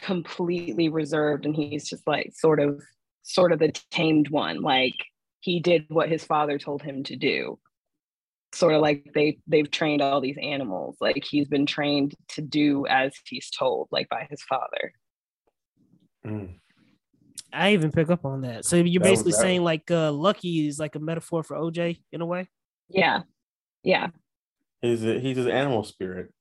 completely 0.00 0.88
reserved 0.88 1.46
and 1.46 1.54
he's 1.54 1.88
just 1.88 2.06
like 2.06 2.32
sort 2.34 2.60
of 2.60 2.82
sort 3.22 3.52
of 3.52 3.58
the 3.58 3.72
tamed 3.90 4.30
one. 4.30 4.62
Like 4.62 4.94
he 5.40 5.60
did 5.60 5.86
what 5.88 6.08
his 6.08 6.24
father 6.24 6.58
told 6.58 6.82
him 6.82 7.02
to 7.04 7.16
do 7.16 7.58
sort 8.54 8.72
of 8.72 8.80
like 8.80 9.04
they 9.14 9.38
they've 9.46 9.70
trained 9.70 10.00
all 10.00 10.22
these 10.22 10.38
animals 10.42 10.96
like 11.02 11.22
he's 11.22 11.46
been 11.48 11.66
trained 11.66 12.14
to 12.28 12.40
do 12.40 12.86
as 12.86 13.12
he's 13.26 13.50
told 13.50 13.86
like 13.92 14.08
by 14.08 14.26
his 14.30 14.42
father 14.44 14.92
Mm. 16.26 16.54
I 17.52 17.72
even 17.74 17.92
pick 17.92 18.10
up 18.10 18.24
on 18.24 18.40
that. 18.42 18.64
So 18.64 18.76
you're 18.76 19.00
That 19.02 19.08
basically 19.10 19.32
that- 19.32 19.38
saying 19.38 19.62
like 19.62 19.90
uh, 19.90 20.10
Lucky 20.12 20.66
is 20.66 20.78
like 20.78 20.94
a 20.96 20.98
metaphor 20.98 21.42
for 21.42 21.56
OJ 21.56 22.00
in 22.10 22.20
a 22.22 22.26
way. 22.26 22.48
yeah 22.88 23.22
yeah 23.82 24.08
He's 24.80 25.04
a, 25.04 25.20
he's 25.20 25.36
his 25.36 25.46
animal 25.46 25.84
spirit. 25.84 26.32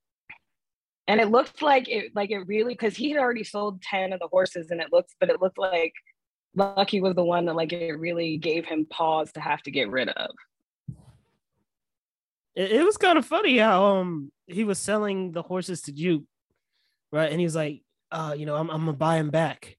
And 1.07 1.21
it 1.21 1.29
looked 1.29 1.61
like 1.61 1.87
it 1.87 2.15
like 2.15 2.31
it 2.31 2.39
really 2.47 2.73
because 2.73 2.95
he 2.95 3.11
had 3.11 3.19
already 3.19 3.43
sold 3.43 3.81
10 3.81 4.13
of 4.13 4.19
the 4.19 4.27
horses 4.27 4.71
and 4.71 4.81
it 4.81 4.91
looks 4.91 5.15
but 5.19 5.29
it 5.29 5.41
looked 5.41 5.57
like 5.57 5.93
lucky 6.55 7.01
was 7.01 7.15
the 7.15 7.23
one 7.23 7.45
that 7.45 7.55
like 7.55 7.71
it 7.71 7.93
really 7.93 8.37
gave 8.37 8.65
him 8.65 8.85
pause 8.89 9.31
to 9.31 9.39
have 9.39 9.61
to 9.61 9.71
get 9.71 9.89
rid 9.89 10.09
of 10.09 10.31
it, 12.57 12.71
it 12.71 12.83
was 12.83 12.97
kind 12.97 13.17
of 13.17 13.25
funny 13.25 13.59
how 13.59 13.85
um 13.85 14.31
he 14.47 14.63
was 14.63 14.79
selling 14.79 15.31
the 15.31 15.43
horses 15.43 15.81
to 15.83 15.91
Jupe, 15.91 16.25
right? 17.11 17.29
And 17.29 17.39
he 17.39 17.45
was 17.45 17.55
like, 17.55 17.83
uh, 18.11 18.33
you 18.37 18.45
know, 18.45 18.55
I'm, 18.55 18.69
I'm 18.69 18.79
gonna 18.79 18.93
buy 18.93 19.17
him 19.17 19.29
back. 19.29 19.77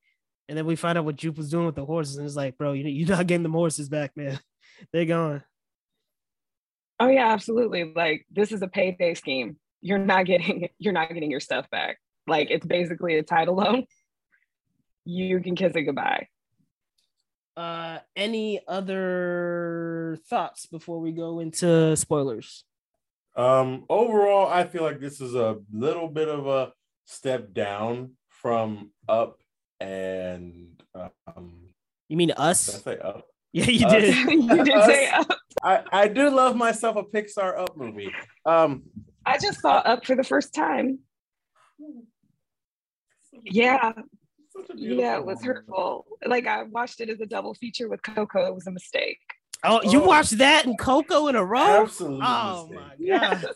And 0.48 0.56
then 0.56 0.64
we 0.64 0.76
find 0.76 0.96
out 0.96 1.04
what 1.04 1.16
Jupe 1.16 1.36
was 1.36 1.50
doing 1.50 1.66
with 1.66 1.74
the 1.74 1.84
horses, 1.84 2.16
and 2.16 2.26
it's 2.26 2.36
like, 2.36 2.56
bro, 2.56 2.72
you 2.72 2.84
you're 2.84 3.08
not 3.08 3.26
getting 3.26 3.42
the 3.42 3.50
horses 3.50 3.88
back, 3.88 4.12
man. 4.16 4.38
They're 4.92 5.04
gone. 5.04 5.42
Oh 7.00 7.08
yeah, 7.08 7.32
absolutely. 7.32 7.92
Like 7.94 8.26
this 8.30 8.52
is 8.52 8.62
a 8.62 8.68
payday 8.68 9.14
scheme. 9.14 9.56
You're 9.80 9.98
not 9.98 10.26
getting 10.26 10.68
you're 10.78 10.92
not 10.92 11.12
getting 11.12 11.30
your 11.30 11.40
stuff 11.40 11.68
back. 11.70 11.98
Like 12.26 12.50
it's 12.50 12.66
basically 12.66 13.18
a 13.18 13.22
title 13.22 13.56
loan. 13.56 13.84
You 15.04 15.40
can 15.40 15.56
kiss 15.56 15.74
it 15.74 15.82
goodbye. 15.82 16.28
Uh, 17.56 17.98
any 18.14 18.60
other 18.68 20.18
thoughts 20.28 20.66
before 20.66 21.00
we 21.00 21.10
go 21.10 21.40
into 21.40 21.96
spoilers? 21.96 22.64
Um, 23.34 23.84
overall, 23.88 24.46
I 24.46 24.64
feel 24.64 24.82
like 24.82 25.00
this 25.00 25.20
is 25.20 25.34
a 25.34 25.58
little 25.72 26.08
bit 26.08 26.28
of 26.28 26.46
a 26.46 26.72
step 27.04 27.52
down 27.52 28.12
from 28.28 28.90
Up 29.08 29.40
and 29.80 30.82
um. 31.36 31.70
You 32.08 32.16
mean 32.16 32.30
us? 32.32 32.66
Did 32.66 32.74
I 32.74 32.78
say 32.78 32.98
Up? 33.00 33.24
Yeah, 33.52 33.64
you 33.64 33.86
Us. 33.86 33.92
did. 33.92 34.14
you 34.28 34.64
did 34.64 34.84
say 34.84 35.08
up. 35.08 35.26
I 35.62 35.82
I 35.90 36.08
do 36.08 36.28
love 36.28 36.54
myself 36.54 36.96
a 36.96 37.02
Pixar 37.02 37.58
Up 37.58 37.76
movie. 37.78 38.12
Um, 38.44 38.82
I 39.28 39.38
just 39.38 39.60
saw 39.60 39.74
up 39.78 40.04
for 40.06 40.16
the 40.16 40.24
first 40.24 40.54
time. 40.54 41.00
Yeah, 43.44 43.92
such 43.92 44.70
a 44.70 44.74
beautiful 44.74 45.02
yeah, 45.04 45.16
it 45.18 45.24
was 45.24 45.42
hurtful. 45.42 46.06
Like 46.26 46.46
I 46.46 46.62
watched 46.64 47.00
it 47.00 47.08
as 47.10 47.20
a 47.20 47.26
double 47.26 47.54
feature 47.54 47.88
with 47.88 48.02
Coco. 48.02 48.46
It 48.46 48.54
was 48.54 48.66
a 48.66 48.70
mistake. 48.72 49.18
Oh, 49.64 49.82
you 49.82 50.02
Oh. 50.02 50.06
watched 50.06 50.38
that 50.38 50.66
and 50.66 50.78
Coco 50.78 51.28
in 51.28 51.36
a 51.36 51.44
row? 51.44 51.82
Absolutely. 51.82 52.26
Oh 52.26 52.66
mistake. 52.68 52.80
my 52.80 52.94
Yes. 52.98 53.42
god. 53.42 53.54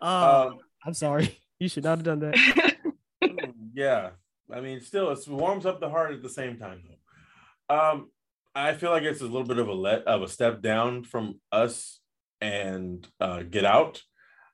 Oh, 0.00 0.48
Um, 0.48 0.58
I'm 0.84 0.94
sorry. 0.94 1.38
You 1.58 1.70
should 1.70 1.84
not 1.84 1.96
have 1.96 2.04
done 2.04 2.20
that. 2.20 2.74
yeah 3.74 4.10
i 4.52 4.60
mean 4.60 4.78
still 4.82 5.10
it 5.10 5.26
warms 5.26 5.64
up 5.64 5.80
the 5.80 5.88
heart 5.88 6.12
at 6.12 6.22
the 6.22 6.28
same 6.28 6.58
time 6.58 6.82
though 6.86 7.74
um 7.74 8.10
i 8.54 8.74
feel 8.74 8.90
like 8.90 9.02
it's 9.04 9.22
a 9.22 9.24
little 9.24 9.42
bit 9.44 9.58
of 9.58 9.68
a 9.68 9.72
let 9.72 10.02
of 10.04 10.20
a 10.22 10.28
step 10.28 10.60
down 10.60 11.02
from 11.02 11.40
us 11.50 11.98
and 12.42 13.08
uh 13.20 13.42
get 13.42 13.64
out 13.64 14.02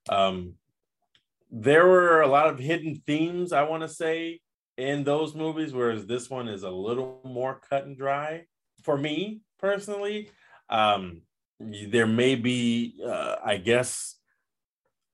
um 0.09 0.55
there 1.51 1.87
were 1.87 2.23
a 2.23 2.27
lot 2.27 2.49
of 2.49 2.59
hidden 2.59 3.03
themes 3.07 3.53
i 3.53 3.63
want 3.63 3.83
to 3.83 3.89
say 3.89 4.41
in 4.77 5.05
those 5.05 5.35
movies 5.35 5.73
whereas 5.73 6.07
this 6.07 6.31
one 6.31 6.49
is 6.49 6.63
a 6.63 6.71
little 6.71 7.21
more 7.25 7.61
cut 7.69 7.85
and 7.85 7.97
dry 7.97 8.45
for 8.83 8.97
me 8.97 9.41
personally 9.59 10.31
um 10.71 11.21
there 11.61 12.07
may 12.07 12.35
be 12.35 12.95
uh, 13.07 13.37
i 13.45 13.57
guess 13.57 14.17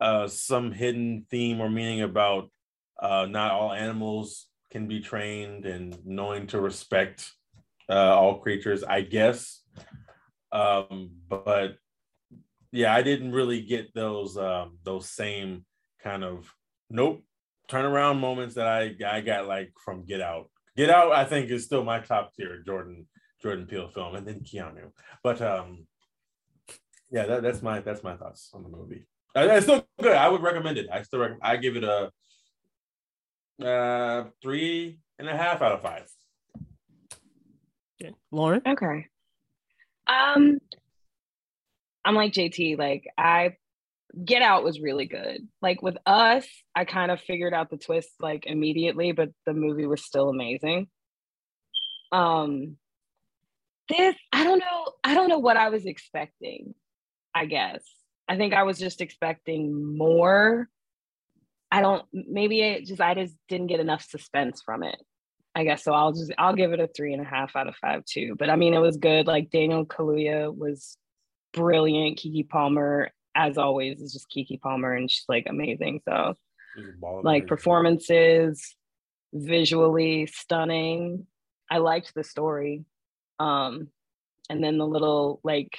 uh 0.00 0.26
some 0.26 0.72
hidden 0.72 1.26
theme 1.30 1.60
or 1.60 1.68
meaning 1.68 2.02
about 2.02 2.50
uh, 3.00 3.26
not 3.28 3.52
all 3.52 3.72
animals 3.72 4.48
can 4.70 4.86
be 4.86 5.00
trained 5.00 5.66
and 5.66 5.96
knowing 6.04 6.46
to 6.48 6.60
respect 6.60 7.30
uh, 7.88 8.16
all 8.16 8.38
creatures, 8.38 8.84
I 8.84 9.00
guess. 9.02 9.62
Um, 10.52 11.10
but 11.28 11.76
yeah, 12.72 12.94
I 12.94 13.02
didn't 13.02 13.32
really 13.32 13.62
get 13.62 13.94
those 13.94 14.36
um, 14.36 14.78
those 14.84 15.10
same 15.10 15.64
kind 16.02 16.24
of 16.24 16.52
nope 16.90 17.24
turnaround 17.68 18.18
moments 18.18 18.54
that 18.54 18.66
I 18.66 18.94
I 19.06 19.20
got 19.20 19.46
like 19.46 19.72
from 19.84 20.04
Get 20.04 20.20
Out. 20.20 20.50
Get 20.76 20.90
Out, 20.90 21.12
I 21.12 21.24
think, 21.24 21.50
is 21.50 21.64
still 21.64 21.84
my 21.84 22.00
top 22.00 22.34
tier 22.34 22.62
Jordan 22.64 23.06
Jordan 23.42 23.66
Peele 23.66 23.88
film, 23.88 24.14
and 24.14 24.26
then 24.26 24.40
Keanu. 24.40 24.90
But 25.22 25.40
um, 25.42 25.86
yeah, 27.10 27.26
that, 27.26 27.42
that's 27.42 27.62
my 27.62 27.80
that's 27.80 28.02
my 28.02 28.16
thoughts 28.16 28.50
on 28.54 28.62
the 28.62 28.68
movie. 28.68 29.06
Uh, 29.36 29.48
It's 29.50 29.66
still 29.66 29.86
good. 30.00 30.16
I 30.16 30.28
would 30.28 30.42
recommend 30.42 30.78
it. 30.78 30.88
I 30.92 31.02
still 31.02 31.20
rec- 31.20 31.38
I 31.42 31.56
give 31.56 31.76
it 31.76 31.84
a 31.84 32.10
uh 33.64 34.24
three 34.40 35.00
and 35.18 35.28
a 35.28 35.36
half 35.36 35.62
out 35.62 35.72
of 35.72 35.82
five. 35.82 36.06
Okay. 38.00 38.14
Lauren? 38.30 38.62
Okay. 38.66 39.06
Um, 40.06 40.58
I'm 42.04 42.14
like 42.14 42.32
JT. 42.32 42.78
Like 42.78 43.06
I, 43.16 43.56
Get 44.24 44.42
Out 44.42 44.64
was 44.64 44.80
really 44.80 45.06
good. 45.06 45.46
Like 45.60 45.82
with 45.82 45.98
us, 46.06 46.46
I 46.74 46.84
kind 46.84 47.10
of 47.10 47.20
figured 47.20 47.52
out 47.52 47.70
the 47.70 47.76
twist 47.76 48.10
like 48.20 48.46
immediately, 48.46 49.12
but 49.12 49.30
the 49.44 49.52
movie 49.52 49.86
was 49.86 50.02
still 50.02 50.28
amazing. 50.28 50.88
Um, 52.10 52.76
this 53.88 54.16
I 54.32 54.44
don't 54.44 54.58
know. 54.58 54.92
I 55.04 55.14
don't 55.14 55.28
know 55.28 55.38
what 55.38 55.56
I 55.56 55.68
was 55.68 55.86
expecting. 55.86 56.74
I 57.34 57.46
guess 57.46 57.82
I 58.28 58.36
think 58.36 58.54
I 58.54 58.62
was 58.62 58.78
just 58.78 59.00
expecting 59.00 59.96
more. 59.96 60.68
I 61.70 61.80
don't. 61.80 62.04
Maybe 62.12 62.60
it 62.60 62.86
just 62.86 63.00
I 63.00 63.14
just 63.14 63.34
didn't 63.48 63.68
get 63.68 63.80
enough 63.80 64.02
suspense 64.02 64.62
from 64.64 64.82
it. 64.82 64.96
I 65.54 65.64
guess 65.64 65.84
so. 65.84 65.92
I'll 65.92 66.12
just 66.12 66.32
I'll 66.38 66.54
give 66.54 66.72
it 66.72 66.80
a 66.80 66.88
three 66.88 67.12
and 67.12 67.22
a 67.22 67.28
half 67.28 67.56
out 67.56 67.68
of 67.68 67.76
five 67.76 68.04
too. 68.04 68.36
But 68.38 68.50
I 68.50 68.56
mean, 68.56 68.74
it 68.74 68.78
was 68.78 68.96
good. 68.96 69.26
Like 69.26 69.50
Daniel 69.50 69.84
Kaluuya 69.84 70.54
was 70.54 70.96
brilliant. 71.58 72.18
Keke 72.18 72.48
Palmer, 72.48 73.10
as 73.34 73.58
always, 73.58 74.00
is 74.00 74.12
just 74.12 74.30
Keke 74.30 74.60
Palmer, 74.60 74.92
and 74.92 75.10
she's 75.10 75.24
like 75.28 75.46
amazing. 75.48 76.00
So 76.08 76.34
She's 76.76 76.86
a 76.88 76.98
ball 76.98 77.18
of 77.18 77.24
like 77.24 77.46
performances, 77.46 78.74
visually 79.32 80.26
stunning. 80.26 81.26
I 81.70 81.78
liked 81.78 82.14
the 82.14 82.24
story, 82.24 82.84
um, 83.38 83.88
and 84.48 84.62
then 84.62 84.78
the 84.78 84.86
little 84.86 85.40
like 85.42 85.76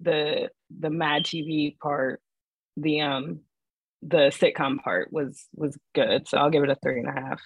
the 0.00 0.50
the 0.78 0.90
Mad 0.90 1.24
TV 1.24 1.78
part, 1.78 2.20
the 2.76 3.00
um 3.00 3.40
the 4.02 4.30
sitcom 4.30 4.82
part 4.82 5.12
was 5.12 5.46
was 5.54 5.76
good. 5.94 6.28
So 6.28 6.38
I'll 6.38 6.50
give 6.50 6.64
it 6.64 6.70
a 6.70 6.76
three 6.76 7.00
and 7.00 7.08
a 7.08 7.12
half 7.12 7.40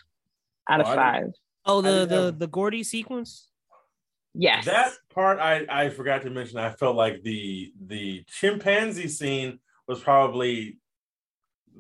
out 0.69 0.81
of 0.81 0.87
Oh, 0.89 0.95
five. 0.95 1.27
Oh, 1.67 1.81
the 1.81 2.07
the 2.07 2.35
the 2.37 2.47
Gordy 2.49 2.83
sequence. 2.83 3.50
Yes. 4.35 4.65
That 4.67 4.93
part 5.13 5.39
I, 5.39 5.67
I 5.69 5.89
forgot 5.91 6.23
to 6.23 6.31
mention. 6.31 6.59
I 6.59 6.71
felt 6.71 6.97
like 6.97 7.23
the 7.23 7.73
the 7.85 8.25
chimpanzee 8.29 9.09
scene 9.09 9.59
was 9.89 10.01
probably 10.01 10.79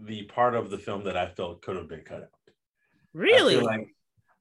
the 0.02 0.24
part 0.24 0.54
of 0.54 0.70
the 0.70 0.78
film 0.78 1.04
that 1.04 1.16
I 1.16 1.28
felt 1.28 1.62
could 1.62 1.76
have 1.76 1.88
been 1.88 2.02
cut 2.02 2.22
out. 2.22 2.28
Really? 3.12 3.56
feel 3.56 3.64
like 3.64 3.94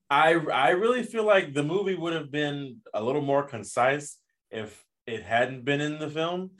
I 0.10 0.34
I 0.34 0.70
really 0.72 1.04
feel 1.04 1.24
like 1.24 1.54
the 1.54 1.64
movie 1.64 1.96
would 1.96 2.14
have 2.14 2.32
been 2.32 2.78
a 2.94 3.04
little 3.04 3.22
more 3.22 3.44
concise 3.44 4.18
if 4.50 4.84
it 5.06 5.24
hadn't 5.24 5.66
been 5.66 5.82
in 5.82 6.00
the 6.00 6.10
film. 6.10 6.52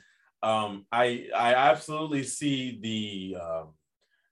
Um, 0.42 0.86
I 0.92 1.28
I 1.34 1.54
absolutely 1.54 2.22
see 2.22 2.78
the 2.80 3.40
um, 3.40 3.74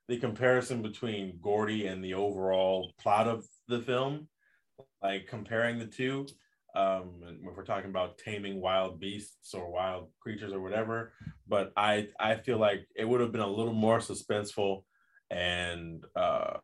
the 0.09 0.19
comparison 0.19 0.83
between 0.83 1.39
Gordy 1.43 1.87
and 1.87 2.03
the 2.03 2.15
overall 2.15 2.93
plot 3.01 3.27
of 3.27 3.45
the 3.67 3.81
film, 3.81 4.29
like 5.03 5.27
comparing 5.27 5.79
the 5.79 5.87
two. 5.87 6.27
Um, 6.75 7.23
and 7.27 7.39
if 7.49 7.57
we're 7.57 7.65
talking 7.65 7.91
about 7.91 8.19
taming 8.19 8.61
wild 8.61 9.01
beasts 9.01 9.55
or 9.55 9.71
wild 9.71 10.09
creatures 10.21 10.53
or 10.53 10.61
whatever, 10.61 11.13
but 11.49 11.73
I 11.77 12.09
I 12.21 12.37
feel 12.37 12.59
like 12.59 12.87
it 12.95 13.09
would 13.09 13.21
have 13.21 13.33
been 13.33 13.41
a 13.41 13.47
little 13.47 13.73
more 13.73 13.99
suspenseful 13.99 14.85
and 15.31 16.05
uh, 16.15 16.59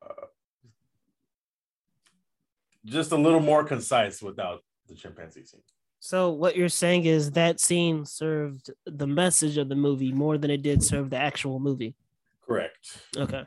just 2.85 3.13
a 3.13 3.17
little 3.17 3.41
more 3.41 3.65
concise 3.65 4.23
without 4.23 4.61
the 4.89 4.95
chimpanzee 4.95 5.45
scene. 5.45 5.63
So 6.01 6.31
what 6.33 6.55
you're 6.55 6.69
saying 6.69 7.07
is 7.07 7.31
that 7.31 7.61
scene 7.61 8.05
served 8.05 8.71
the 8.85 9.07
message 9.07 9.57
of 9.57 9.71
the 9.71 9.75
movie 9.75 10.13
more 10.13 10.37
than 10.37 10.51
it 10.51 10.61
did 10.61 10.83
serve 10.83 11.09
the 11.09 11.17
actual 11.17 11.59
movie. 11.59 11.95
Correct. 12.47 12.99
Okay. 13.17 13.45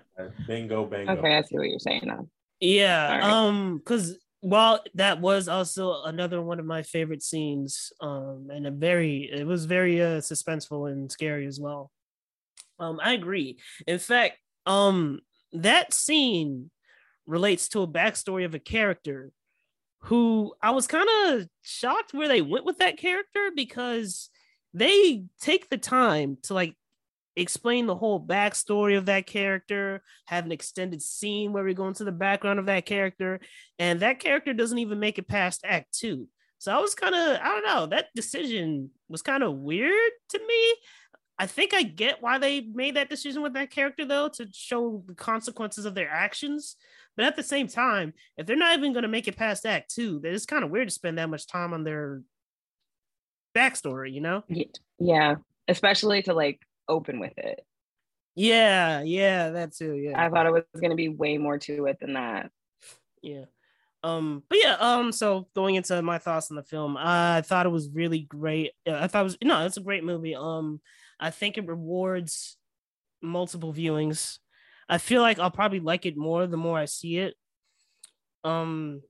Bingo, 0.48 0.86
Bingo, 0.86 1.18
okay, 1.18 1.38
I 1.38 1.44
see 1.44 1.56
what 1.56 1.70
you're 1.70 1.78
saying 1.78 2.02
now. 2.06 2.28
Yeah. 2.60 3.12
Alright. 3.12 3.24
Um, 3.24 3.78
because 3.78 4.18
while 4.42 4.84
that 4.94 5.20
was 5.20 5.48
also 5.48 6.04
another 6.04 6.42
one 6.42 6.60
of 6.60 6.66
my 6.66 6.84
favorite 6.84 7.24
scenes, 7.24 7.92
um, 8.02 8.48
and 8.52 8.68
a 8.68 8.72
very 8.72 9.30
it 9.32 9.46
was 9.46 9.66
very 9.66 10.02
uh 10.02 10.20
suspenseful 10.20 10.92
and 10.92 11.12
scary 11.12 11.48
as 11.48 11.60
well. 11.60 11.92
Um, 12.80 13.00
I 13.02 13.14
agree. 13.14 13.58
In 13.88 14.00
fact, 14.00 14.38
um, 14.66 15.20
that 15.54 15.94
scene 15.94 16.70
relates 17.26 17.70
to 17.70 17.82
a 17.82 17.88
backstory 17.88 18.46
of 18.46 18.54
a 18.54 18.60
character 18.60 19.32
who 20.02 20.54
I 20.62 20.72
was 20.72 20.88
kind 20.88 21.10
of 21.26 21.48
shocked 21.64 22.14
where 22.14 22.28
they 22.28 22.42
went 22.42 22.66
with 22.66 22.78
that 22.78 22.98
character 22.98 23.52
because 23.56 24.30
they 24.74 25.24
take 25.42 25.70
the 25.70 25.78
time 25.78 26.38
to 26.44 26.54
like 26.54 26.76
explain 27.38 27.86
the 27.86 27.96
whole 27.96 28.26
backstory 28.26 28.98
of 28.98 29.06
that 29.06 29.28
character, 29.28 30.02
have 30.26 30.46
an 30.46 30.52
extended 30.52 31.02
scene 31.02 31.54
where 31.54 31.64
we 31.64 31.74
go 31.74 31.88
into 31.88 32.04
the 32.04 32.12
background 32.12 32.60
of 32.60 32.66
that 32.66 32.86
character, 32.86 33.40
and 33.80 34.00
that 34.00 34.20
character 34.20 34.54
doesn't 34.54 34.80
even 34.80 35.00
make 35.00 35.18
it 35.18 35.28
past 35.28 35.62
Act 35.64 35.94
Two. 35.94 36.28
So 36.60 36.76
I 36.76 36.80
was 36.80 36.96
kind 36.96 37.14
of, 37.14 37.40
I 37.40 37.48
don't 37.50 37.66
know, 37.66 37.86
that 37.88 38.08
decision 38.16 38.90
was 39.08 39.22
kind 39.22 39.44
of 39.44 39.56
weird 39.58 40.12
to 40.30 40.40
me. 40.40 40.76
I 41.40 41.46
think 41.46 41.76
I 41.76 41.84
get 41.84 42.22
why 42.22 42.40
they 42.40 42.62
made 42.62 42.96
that 42.96 43.12
decision 43.12 43.44
with 43.44 43.54
that 43.54 43.70
character 43.70 44.06
though 44.06 44.28
to 44.30 44.48
show 44.52 45.04
the 45.06 45.14
consequences 45.14 45.86
of 45.86 45.94
their 45.94 46.10
actions. 46.10 46.76
But 47.16 47.26
at 47.26 47.36
the 47.36 47.44
same 47.44 47.68
time, 47.68 48.14
if 48.38 48.46
they're 48.46 48.56
not 48.56 48.78
even 48.78 48.94
going 48.94 49.04
to 49.04 49.10
make 49.10 49.28
it 49.28 49.38
past 49.38 49.66
Act 49.66 49.94
Two, 49.94 50.20
then 50.20 50.34
it's 50.34 50.46
kind 50.46 50.64
of 50.64 50.72
weird 50.72 50.88
to 50.88 50.94
spend 50.94 51.18
that 51.18 51.30
much 51.30 51.48
time 51.48 51.74
on 51.74 51.84
their 51.84 52.22
backstory. 53.56 54.12
You 54.12 54.22
know? 54.22 54.44
Yeah, 55.00 55.36
especially 55.68 56.24
to 56.24 56.34
like 56.34 56.60
open 56.88 57.20
with 57.20 57.38
it. 57.38 57.66
Yeah, 58.36 59.02
yeah, 59.02 59.50
that 59.50 59.74
too. 59.74 59.96
Yeah, 59.96 60.24
I 60.24 60.30
thought 60.30 60.46
it 60.46 60.52
was 60.52 60.64
going 60.76 60.92
to 60.92 60.96
be 60.96 61.10
way 61.10 61.38
more 61.38 61.58
to 61.58 61.86
it 61.88 62.00
than 62.00 62.14
that. 62.14 62.52
Yeah. 63.22 63.46
Um, 64.04 64.44
but 64.48 64.60
yeah, 64.64 64.76
um, 64.80 65.12
so 65.12 65.48
going 65.56 65.76
into 65.76 66.02
my 66.02 66.20
thoughts 66.20 66.52
on 66.52 66.56
the 66.56 66.64
film, 66.64 66.98
I 66.98 67.42
thought 67.42 67.66
it 67.66 67.70
was 67.70 67.90
really 67.90 68.20
great. 68.22 68.74
I 68.88 69.08
thought 69.08 69.22
it 69.22 69.24
was 69.24 69.38
no, 69.44 69.66
it's 69.66 69.78
a 69.78 69.82
great 69.82 70.04
movie. 70.04 70.36
Um, 70.36 70.82
I 71.20 71.32
think 71.32 71.58
it 71.58 71.68
rewards 71.68 72.58
multiple 73.22 73.74
viewings. 73.74 74.38
I 74.88 75.00
feel 75.00 75.22
like 75.22 75.40
I'll 75.40 75.52
probably 75.52 75.80
like 75.80 76.06
it 76.06 76.16
more 76.16 76.46
the 76.48 76.58
more 76.58 76.78
I 76.78 76.86
see 76.86 77.18
it. 77.18 77.34
Um, 78.44 79.02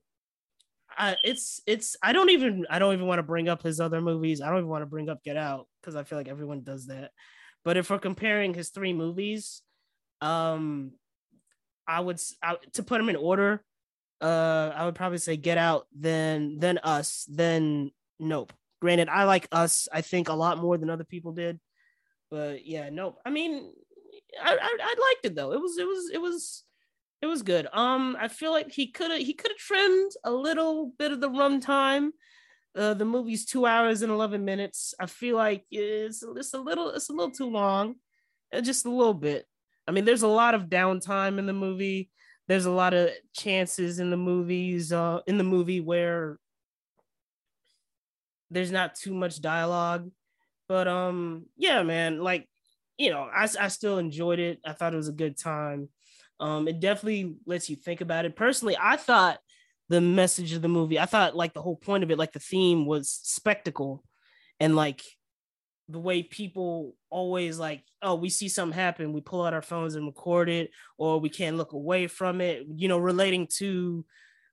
I 0.96 1.16
it's 1.22 1.60
it's 1.66 1.96
I 2.02 2.12
don't 2.12 2.30
even 2.30 2.66
I 2.68 2.78
don't 2.78 2.94
even 2.94 3.06
want 3.06 3.18
to 3.20 3.24
bring 3.24 3.48
up 3.48 3.62
his 3.62 3.80
other 3.80 4.00
movies. 4.00 4.40
I 4.40 4.48
don't 4.48 4.58
even 4.58 4.70
want 4.70 4.82
to 4.82 4.86
bring 4.86 5.08
up 5.08 5.22
Get 5.22 5.36
Out 5.36 5.68
because 5.80 5.94
I 5.94 6.02
feel 6.02 6.18
like 6.18 6.28
everyone 6.28 6.62
does 6.62 6.86
that. 6.86 7.12
But 7.64 7.76
if 7.76 7.90
we're 7.90 7.98
comparing 7.98 8.54
his 8.54 8.70
three 8.70 8.92
movies, 8.92 9.62
um, 10.20 10.92
I 11.86 12.00
would 12.00 12.20
I, 12.42 12.56
to 12.74 12.82
put 12.82 12.98
them 12.98 13.08
in 13.08 13.16
order. 13.16 13.62
Uh, 14.20 14.72
I 14.74 14.84
would 14.84 14.94
probably 14.94 15.18
say 15.18 15.36
Get 15.36 15.58
Out, 15.58 15.86
then 15.94 16.58
then 16.58 16.78
Us, 16.78 17.26
then 17.28 17.90
Nope. 18.18 18.52
Granted, 18.80 19.08
I 19.08 19.24
like 19.24 19.48
Us. 19.52 19.88
I 19.92 20.02
think 20.02 20.28
a 20.28 20.34
lot 20.34 20.58
more 20.58 20.76
than 20.76 20.90
other 20.90 21.04
people 21.04 21.32
did. 21.32 21.60
But 22.30 22.66
yeah, 22.66 22.90
Nope. 22.90 23.18
I 23.24 23.30
mean, 23.30 23.72
I, 24.42 24.52
I, 24.52 24.76
I 24.80 24.94
liked 25.00 25.24
it 25.26 25.34
though. 25.34 25.52
It 25.52 25.60
was 25.60 25.78
it 25.78 25.86
was 25.86 26.10
it 26.12 26.18
was 26.18 26.64
it 27.20 27.26
was 27.26 27.42
good. 27.42 27.66
Um, 27.72 28.16
I 28.18 28.28
feel 28.28 28.52
like 28.52 28.72
he 28.72 28.88
could 28.88 29.10
have 29.10 29.20
he 29.20 29.34
could 29.34 29.50
have 29.50 29.58
trimmed 29.58 30.12
a 30.24 30.30
little 30.30 30.92
bit 30.98 31.12
of 31.12 31.20
the 31.20 31.30
runtime. 31.30 32.10
Uh, 32.76 32.94
the 32.94 33.04
movie's 33.04 33.44
two 33.44 33.66
hours 33.66 34.02
and 34.02 34.12
eleven 34.12 34.44
minutes. 34.44 34.94
I 35.00 35.06
feel 35.06 35.36
like 35.36 35.64
it's 35.70 36.22
it's 36.22 36.54
a 36.54 36.58
little 36.60 36.90
it's 36.90 37.08
a 37.08 37.12
little 37.12 37.30
too 37.30 37.50
long, 37.50 37.96
uh, 38.52 38.60
just 38.60 38.86
a 38.86 38.90
little 38.90 39.14
bit. 39.14 39.46
I 39.86 39.90
mean, 39.90 40.04
there's 40.04 40.22
a 40.22 40.28
lot 40.28 40.54
of 40.54 40.66
downtime 40.66 41.38
in 41.38 41.46
the 41.46 41.52
movie. 41.52 42.10
There's 42.46 42.66
a 42.66 42.70
lot 42.70 42.94
of 42.94 43.10
chances 43.34 43.98
in 43.98 44.10
the 44.10 44.16
movies 44.16 44.92
uh, 44.92 45.20
in 45.26 45.38
the 45.38 45.44
movie 45.44 45.80
where 45.80 46.38
there's 48.50 48.72
not 48.72 48.94
too 48.94 49.14
much 49.14 49.40
dialogue. 49.40 50.10
But 50.68 50.88
um, 50.88 51.46
yeah, 51.56 51.82
man, 51.82 52.20
like 52.20 52.48
you 52.98 53.10
know, 53.10 53.22
I, 53.22 53.48
I 53.60 53.68
still 53.68 53.98
enjoyed 53.98 54.38
it. 54.38 54.60
I 54.64 54.72
thought 54.72 54.92
it 54.92 54.98
was 54.98 55.08
a 55.08 55.12
good 55.12 55.38
time. 55.38 55.88
Um, 56.40 56.68
it 56.68 56.80
definitely 56.80 57.36
lets 57.46 57.70
you 57.70 57.76
think 57.76 58.00
about 58.00 58.24
it. 58.24 58.36
Personally, 58.36 58.76
I 58.78 58.96
thought 58.96 59.38
the 59.88 60.00
message 60.00 60.52
of 60.52 60.62
the 60.62 60.68
movie, 60.68 60.98
I 60.98 61.06
thought 61.06 61.36
like 61.36 61.54
the 61.54 61.62
whole 61.62 61.76
point 61.76 62.04
of 62.04 62.10
it, 62.10 62.18
like 62.18 62.32
the 62.32 62.38
theme 62.38 62.86
was 62.86 63.10
spectacle 63.22 64.04
and 64.60 64.76
like 64.76 65.02
the 65.88 65.98
way 65.98 66.22
people 66.22 66.94
always 67.10 67.58
like, 67.58 67.82
oh, 68.02 68.14
we 68.14 68.28
see 68.28 68.48
something 68.48 68.78
happen, 68.78 69.12
we 69.12 69.20
pull 69.20 69.44
out 69.44 69.54
our 69.54 69.62
phones 69.62 69.94
and 69.94 70.06
record 70.06 70.48
it, 70.48 70.70
or 70.98 71.18
we 71.18 71.30
can't 71.30 71.56
look 71.56 71.72
away 71.72 72.06
from 72.06 72.40
it, 72.40 72.66
you 72.76 72.88
know, 72.88 72.98
relating 72.98 73.46
to 73.58 74.04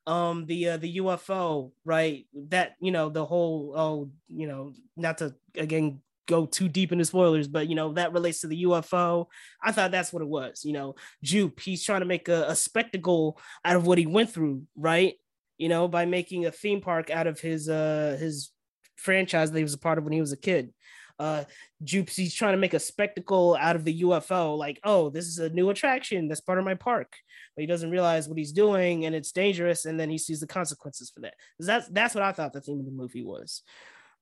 um 0.07 0.45
the 0.45 0.69
uh, 0.69 0.77
the 0.77 0.97
UFO, 0.97 1.71
right? 1.83 2.27
That 2.49 2.75
you 2.79 2.91
know 2.91 3.09
the 3.09 3.25
whole 3.25 3.73
oh 3.75 4.11
you 4.29 4.47
know 4.47 4.73
not 4.95 5.17
to 5.17 5.35
again 5.57 6.01
go 6.27 6.45
too 6.45 6.69
deep 6.69 6.91
into 6.91 7.05
spoilers, 7.05 7.47
but 7.47 7.67
you 7.67 7.75
know 7.75 7.93
that 7.93 8.13
relates 8.13 8.41
to 8.41 8.47
the 8.47 8.63
UFO. 8.63 9.27
I 9.61 9.71
thought 9.71 9.91
that's 9.91 10.13
what 10.13 10.21
it 10.21 10.27
was. 10.27 10.63
You 10.63 10.73
know, 10.73 10.95
Jupe, 11.23 11.59
he's 11.59 11.83
trying 11.83 12.01
to 12.01 12.05
make 12.05 12.29
a, 12.29 12.45
a 12.47 12.55
spectacle 12.55 13.39
out 13.63 13.75
of 13.75 13.87
what 13.87 13.97
he 13.97 14.05
went 14.05 14.29
through, 14.29 14.63
right? 14.75 15.15
You 15.57 15.69
know, 15.69 15.87
by 15.87 16.05
making 16.05 16.45
a 16.45 16.51
theme 16.51 16.81
park 16.81 17.09
out 17.09 17.27
of 17.27 17.39
his 17.39 17.69
uh 17.69 18.17
his 18.19 18.51
franchise 18.95 19.51
that 19.51 19.57
he 19.57 19.63
was 19.63 19.73
a 19.73 19.79
part 19.79 19.97
of 19.97 20.03
when 20.03 20.13
he 20.13 20.21
was 20.21 20.31
a 20.31 20.37
kid. 20.37 20.73
Uh 21.17 21.45
Jupe, 21.83 22.09
he's 22.09 22.33
trying 22.33 22.53
to 22.53 22.59
make 22.59 22.73
a 22.73 22.79
spectacle 22.79 23.57
out 23.59 23.75
of 23.75 23.85
the 23.85 24.01
UFO, 24.01 24.57
like, 24.57 24.79
oh, 24.83 25.09
this 25.09 25.27
is 25.27 25.39
a 25.39 25.49
new 25.49 25.69
attraction 25.69 26.27
that's 26.27 26.41
part 26.41 26.59
of 26.59 26.65
my 26.65 26.75
park. 26.75 27.13
But 27.55 27.61
he 27.61 27.67
doesn't 27.67 27.91
realize 27.91 28.27
what 28.27 28.37
he's 28.37 28.51
doing 28.51 29.05
and 29.05 29.15
it's 29.15 29.31
dangerous, 29.31 29.85
and 29.85 29.99
then 29.99 30.09
he 30.09 30.17
sees 30.17 30.41
the 30.41 30.47
consequences 30.47 31.09
for 31.09 31.21
that. 31.21 31.35
That's 31.59 31.87
that's 31.87 32.15
what 32.15 32.23
I 32.23 32.31
thought 32.33 32.53
the 32.53 32.61
theme 32.61 32.79
of 32.79 32.85
the 32.85 32.91
movie 32.91 33.23
was. 33.23 33.63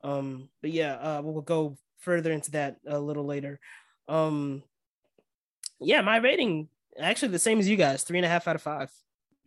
Um, 0.04 0.50
but 0.62 0.72
yeah, 0.72 0.96
uh, 0.96 1.22
we'll 1.24 1.42
go 1.42 1.78
further 2.00 2.32
into 2.32 2.52
that 2.52 2.78
a 2.86 3.00
little 3.00 3.26
later. 3.26 3.60
Um, 4.08 4.64
yeah, 5.80 6.02
my 6.02 6.18
rating 6.18 6.68
actually 7.00 7.30
the 7.30 7.40
same 7.40 7.60
as 7.60 7.68
you 7.68 7.78
guys, 7.78 8.04
three 8.04 8.20
and 8.20 8.26
a 8.26 8.30
half 8.30 8.48
out 8.48 8.56
of 8.56 8.62
five. 8.62 8.92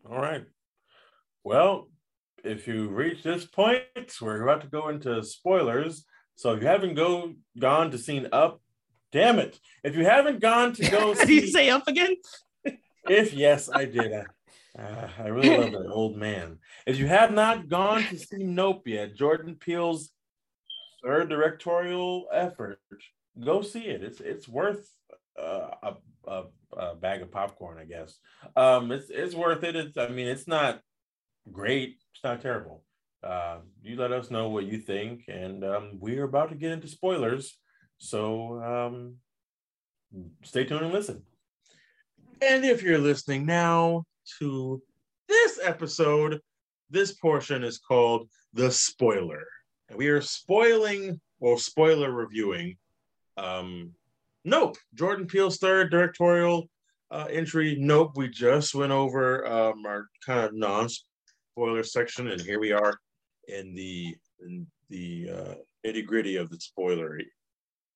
All 0.09 0.21
right. 0.21 0.45
Well, 1.47 1.89
if 2.43 2.67
you 2.67 2.89
reach 2.89 3.23
this 3.23 3.45
point, 3.45 3.85
we're 4.21 4.43
about 4.43 4.63
to 4.63 4.67
go 4.67 4.89
into 4.89 5.23
spoilers. 5.23 6.05
So 6.35 6.55
if 6.55 6.61
you 6.61 6.67
haven't 6.67 6.97
go 6.97 7.35
gone 7.57 7.93
to 7.93 7.99
scene 7.99 8.27
up, 8.33 8.61
damn 9.13 9.39
it! 9.39 9.61
If 9.85 9.95
you 9.95 10.05
haven't 10.05 10.41
gone 10.41 10.73
to 10.73 10.91
go, 10.91 11.15
did 11.15 11.29
you 11.29 11.47
say 11.47 11.71
up 11.71 11.87
again? 11.87 12.17
if 13.09 13.33
yes, 13.33 13.71
I 13.73 13.85
did. 13.85 14.13
Uh, 14.13 15.09
I 15.21 15.29
really 15.29 15.57
love 15.57 15.71
that 15.71 15.89
old 15.89 16.17
man. 16.17 16.59
If 16.85 16.99
you 16.99 17.07
have 17.07 17.31
not 17.31 17.69
gone 17.69 18.03
to 18.03 18.19
see 18.19 18.43
Nope 18.43 18.89
yet, 18.89 19.15
Jordan 19.15 19.55
Peele's 19.55 20.11
third 21.05 21.29
directorial 21.29 22.27
effort. 22.33 22.81
Go 23.39 23.63
see 23.63 23.85
it. 23.85 24.03
It's 24.03 24.19
it's 24.21 24.49
worth 24.49 24.91
uh, 25.41 25.69
a, 25.81 25.95
a, 26.27 26.43
a 26.77 26.97
bag 26.97 27.23
of 27.23 27.31
popcorn, 27.31 27.79
I 27.79 27.85
guess. 27.85 28.19
Um, 28.57 28.91
it's 28.91 29.11
it's 29.11 29.37
worth 29.37 29.63
it. 29.63 29.77
It's 29.77 29.97
I 29.97 30.09
mean, 30.09 30.27
it's 30.27 30.49
not 30.49 30.81
great. 31.53 31.97
It's 32.15 32.25
not 32.25 32.41
terrible. 32.41 32.83
Uh, 33.23 33.59
you 33.83 33.97
let 33.97 34.13
us 34.13 34.31
know 34.31 34.49
what 34.49 34.67
you 34.67 34.79
think, 34.79 35.25
and 35.29 35.65
um, 35.65 35.99
we 36.01 36.19
are 36.19 36.25
about 36.25 36.51
to 36.51 36.55
get 36.55 36.73
into 36.73 36.89
spoilers. 36.89 37.59
So 37.99 38.63
um, 38.63 39.15
stay 40.45 40.65
tuned 40.65 40.83
and 40.83 40.93
listen. 40.93 41.23
And 42.43 42.65
if 42.65 42.83
you're 42.83 42.99
listening 42.99 43.47
now 43.47 44.05
to 44.39 44.83
this 45.29 45.59
episode, 45.63 46.41
this 46.91 47.13
portion 47.13 47.65
is 47.65 47.79
called 47.79 48.29
the 48.53 48.71
spoiler 48.71 49.45
And 49.89 49.99
we 49.99 50.09
are 50.09 50.21
spoiling 50.21 51.21
or 51.41 51.59
spoiler 51.59 52.13
reviewing. 52.13 52.77
Um, 53.37 53.93
nope, 54.45 54.77
Jordan 54.95 55.27
Peele's 55.27 55.59
third 55.59 55.91
directorial 55.91 56.69
uh, 57.11 57.27
entry. 57.31 57.77
Nope, 57.79 58.13
we 58.17 58.29
just 58.29 58.75
went 58.75 58.93
over 58.93 59.47
um, 59.47 59.85
our 59.87 60.07
kind 60.25 60.41
of 60.41 60.55
non-spoiler 61.57 61.83
section, 61.83 62.29
and 62.29 62.41
here 62.41 62.61
we 62.61 62.73
are 62.73 62.99
in 63.49 63.75
the 63.75 64.15
in 64.41 64.67
the 64.91 65.31
uh, 65.31 65.55
nitty 65.87 66.05
gritty 66.07 66.37
of 66.37 66.51
the 66.51 66.59
spoilery. 66.59 67.25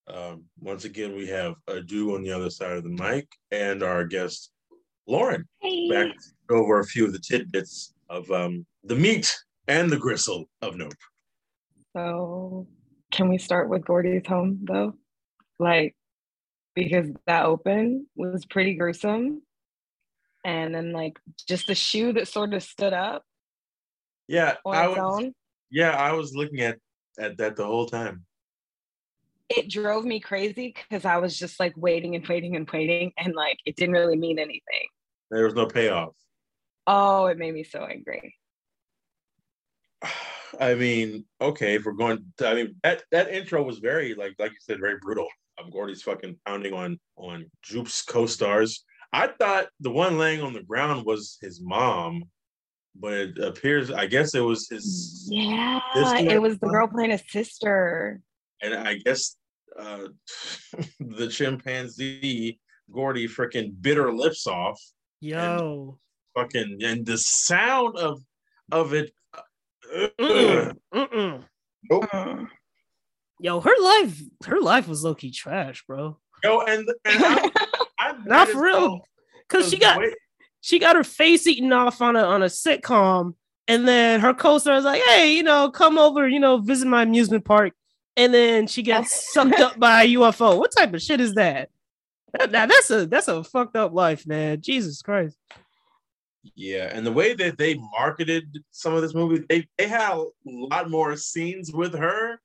Um, 0.09 0.45
once 0.59 0.85
again, 0.85 1.15
we 1.15 1.27
have 1.29 1.55
Adu 1.69 2.15
on 2.15 2.23
the 2.23 2.33
other 2.33 2.51
side 2.51 2.77
of 2.77 2.85
the 2.85 2.91
mic, 2.91 3.29
and 3.51 3.83
our 3.83 4.05
guest 4.05 4.51
Lauren 5.07 5.45
hey. 5.61 5.89
back 5.91 6.15
over 6.51 6.81
a 6.81 6.85
few 6.85 7.05
of 7.05 7.13
the 7.13 7.19
tidbits 7.19 7.95
of 8.09 8.31
um, 8.31 8.67
the 8.85 8.97
meat 8.97 9.35
and 9.69 9.91
the 9.91 9.99
gristle 9.99 10.47
of 10.63 10.77
Nope. 10.77 10.93
So, 11.97 12.67
can 13.13 13.29
we 13.29 13.39
start 13.39 13.69
with 13.69 13.85
Gordy's 13.85 14.27
home 14.27 14.61
though? 14.65 14.95
Like, 15.59 15.95
because 16.75 17.09
that 17.27 17.45
open 17.45 18.07
was 18.17 18.45
pretty 18.47 18.75
gruesome. 18.75 19.43
And 20.43 20.75
then, 20.75 20.93
like, 20.93 21.19
just 21.47 21.67
the 21.67 21.75
shoe 21.75 22.15
that 22.15 22.27
sort 22.27 22.55
of 22.55 22.63
stood 22.63 22.95
up. 22.95 23.25
Yeah, 24.31 24.55
I 24.65 24.87
was. 24.87 24.99
Own. 24.99 25.33
Yeah, 25.73 25.91
I 25.91 26.13
was 26.13 26.37
looking 26.37 26.61
at 26.61 26.79
at 27.19 27.37
that 27.39 27.57
the 27.57 27.67
whole 27.67 27.87
time. 27.87 28.25
It 29.49 29.69
drove 29.69 30.05
me 30.05 30.21
crazy 30.21 30.73
because 30.73 31.05
I 31.05 31.17
was 31.17 31.37
just 31.37 31.59
like 31.59 31.75
waiting 31.77 32.15
and 32.15 32.25
waiting 32.29 32.55
and 32.55 32.71
waiting, 32.71 33.13
and 33.19 33.35
like 33.35 33.59
it 33.67 33.75
didn't 33.75 33.97
really 33.97 34.17
mean 34.17 34.39
anything. 34.39 34.87
There 35.33 35.45
was 35.45 35.55
no 35.55 35.67
payoff. 35.67 36.15
Oh, 36.87 37.27
it 37.27 37.39
made 37.39 37.55
me 37.55 37.65
so 37.65 37.85
angry. 37.85 38.37
I 40.61 40.75
mean, 40.77 41.25
okay, 41.41 41.75
if 41.75 41.85
we're 41.85 41.93
going, 41.93 42.25
to, 42.39 42.49
I 42.49 42.55
mean, 42.55 42.77
that 42.85 43.03
that 43.11 43.35
intro 43.35 43.65
was 43.65 43.81
very 43.81 44.15
like 44.15 44.37
like 44.39 44.53
you 44.53 44.59
said, 44.61 44.79
very 44.79 44.99
brutal. 45.03 45.27
Um, 45.61 45.71
Gordy's 45.71 46.03
fucking 46.03 46.37
pounding 46.47 46.73
on 46.73 47.01
on 47.17 47.47
Jupe's 47.63 48.03
co-stars. 48.03 48.85
I 49.13 49.27
thought 49.27 49.67
the 49.81 49.91
one 49.91 50.19
laying 50.19 50.41
on 50.41 50.53
the 50.53 50.63
ground 50.63 51.05
was 51.05 51.37
his 51.41 51.61
mom, 51.61 52.27
but 52.95 53.13
it 53.13 53.39
appears, 53.39 53.91
I 53.91 54.07
guess 54.07 54.35
it 54.35 54.41
was 54.41 54.69
his. 54.69 55.29
Yeah, 55.31 55.81
sister. 55.95 56.31
it 56.31 56.43
was 56.43 56.59
the 56.59 56.69
girl 56.69 56.89
playing 56.89 57.11
his 57.11 57.23
sister. 57.29 58.21
And 58.63 58.75
I 58.75 58.95
guess 58.95 59.37
uh, 59.79 60.09
the 61.01 61.29
chimpanzee 61.29 62.61
Gordy 62.93 63.29
freaking 63.29 63.73
bit 63.81 63.97
her 63.97 64.13
lips 64.13 64.47
off. 64.47 64.81
Yo. 65.21 65.99
And 66.37 66.45
fucking 66.47 66.79
and 66.83 67.05
the 67.05 67.19
sound 67.19 67.97
of 67.97 68.21
of 68.73 68.95
it 68.95 69.11
Mm-mm. 69.95 70.77
Mm-mm. 70.95 71.45
Nope. 71.91 72.49
Yo, 73.41 73.61
her 73.61 73.83
life, 73.83 74.21
her 74.47 74.61
life 74.61 74.87
was 74.87 75.03
low 75.03 75.15
key 75.15 75.31
trash, 75.31 75.83
bro. 75.87 76.19
Yo, 76.45 76.61
and, 76.61 76.89
and 77.05 77.25
I, 77.25 77.51
I 77.99 78.15
Not 78.25 78.49
for 78.49 78.63
real, 78.63 79.01
because 79.49 79.71
she 79.71 79.79
got 79.79 79.99
Wait, 79.99 80.15
she 80.61 80.79
got 80.79 80.97
her 80.97 81.05
face 81.05 81.47
eaten 81.47 81.73
off 81.73 82.01
on 82.03 82.17
a 82.17 82.23
on 82.23 82.43
a 82.43 82.47
sitcom, 82.47 83.35
and 83.69 83.87
then 83.87 84.21
her 84.21 84.35
co-star 84.35 84.77
is 84.77 84.85
like, 84.85 85.03
"Hey, 85.03 85.35
you 85.35 85.43
know, 85.43 85.71
come 85.71 85.99
over, 85.99 86.29
you 86.29 86.41
know, 86.41 86.59
visit 86.59 86.87
my 86.89 87.03
amusement 87.03 87.45
park," 87.45 87.73
and 88.17 88.33
then 88.35 88.67
she 88.67 88.83
gets 88.83 89.33
sucked 89.33 89.59
up 89.61 89.79
by 89.79 90.03
a 90.05 90.15
UFO. 90.15 90.59
What 90.59 90.73
type 90.77 90.93
of 90.95 91.03
shit 91.03 91.21
is 91.21 91.35
that? 91.35 91.71
That- 92.39 92.51
Now 92.51 92.67
that's 92.67 92.91
a 92.91 93.07
that's 93.07 93.29
a 93.29 93.43
fucked 93.45 93.77
up 93.77 93.93
life, 93.93 94.27
man. 94.27 94.61
Jesus 94.61 95.03
Christ. 95.03 95.37
Yeah, 96.55 96.91
and 96.95 97.07
the 97.07 97.13
way 97.13 97.35
that 97.35 97.59
they 97.59 97.75
marketed 97.75 98.65
some 98.71 98.95
of 98.95 99.03
this 99.03 99.15
movie, 99.15 99.45
they 99.49 99.67
they 99.77 99.87
had 99.87 100.13
a 100.17 100.25
lot 100.47 100.89
more 100.91 101.15
scenes 101.17 101.73
with 101.73 101.95
her. 101.95 102.41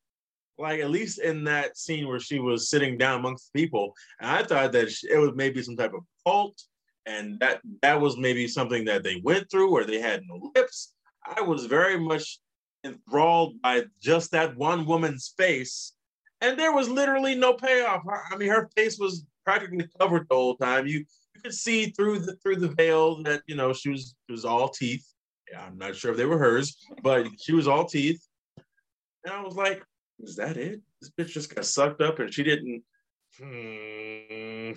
Like 0.58 0.80
at 0.80 0.90
least 0.90 1.20
in 1.20 1.44
that 1.46 1.78
scene 1.78 2.08
where 2.08 2.20
she 2.20 2.40
was 2.40 2.70
sitting 2.70 2.98
down 2.98 3.20
amongst 3.20 3.52
people, 3.54 3.94
and 4.22 4.30
I 4.32 4.44
thought 4.44 4.72
that 4.74 4.90
she- 4.92 5.10
it 5.10 5.18
was 5.18 5.32
maybe 5.36 5.62
some 5.62 5.76
type 5.76 5.94
of 5.94 6.02
cult, 6.26 6.62
and 7.06 7.40
that 7.40 7.62
that 7.82 8.00
was 8.02 8.18
maybe 8.18 8.48
something 8.48 8.86
that 8.86 9.04
they 9.04 9.22
went 9.24 9.50
through, 9.50 9.72
where 9.72 9.86
they 9.86 10.00
had 10.00 10.24
no 10.28 10.52
lips. 10.56 10.94
I 11.26 11.42
was 11.42 11.66
very 11.66 12.00
much 12.00 12.40
enthralled 12.84 13.62
by 13.62 13.86
just 14.02 14.32
that 14.32 14.56
one 14.58 14.86
woman's 14.86 15.34
face, 15.38 15.94
and 16.42 16.58
there 16.60 16.74
was 16.74 16.90
literally 16.90 17.36
no 17.36 17.54
payoff. 17.54 18.04
I- 18.10 18.34
I 18.34 18.38
mean, 18.38 18.50
her 18.50 18.70
face 18.76 18.98
was 19.00 19.26
practically 19.44 19.88
covered 20.00 20.28
the 20.30 20.36
whole 20.36 20.56
time. 20.58 20.88
You 20.88 21.00
you 21.36 21.42
could 21.42 21.54
see 21.54 21.88
through 21.92 22.20
the 22.20 22.36
through 22.38 22.58
the 22.58 22.70
veil 22.70 23.22
that 23.24 23.42
you 23.48 23.56
know 23.56 23.74
she 23.74 23.90
was 23.90 24.16
she 24.28 24.32
was 24.32 24.46
all 24.46 24.70
teeth. 24.70 25.06
Yeah, 25.52 25.64
I'm 25.66 25.78
not 25.78 25.96
sure 25.96 26.12
if 26.12 26.18
they 26.18 26.26
were 26.26 26.40
hers, 26.40 26.76
but 27.04 27.28
she 27.40 27.54
was 27.54 27.68
all 27.68 27.86
teeth. 27.86 28.26
And 29.24 29.34
I 29.34 29.42
was 29.42 29.56
like, 29.56 29.84
is 30.20 30.36
that 30.38 30.58
it? 30.58 30.82
This 31.02 31.12
bitch 31.12 31.34
just 31.34 31.54
got 31.54 31.66
sucked 31.66 32.02
up 32.02 32.20
and 32.20 32.34
she 32.34 32.44
didn't. 32.44 32.84
Hmm. 33.38 34.72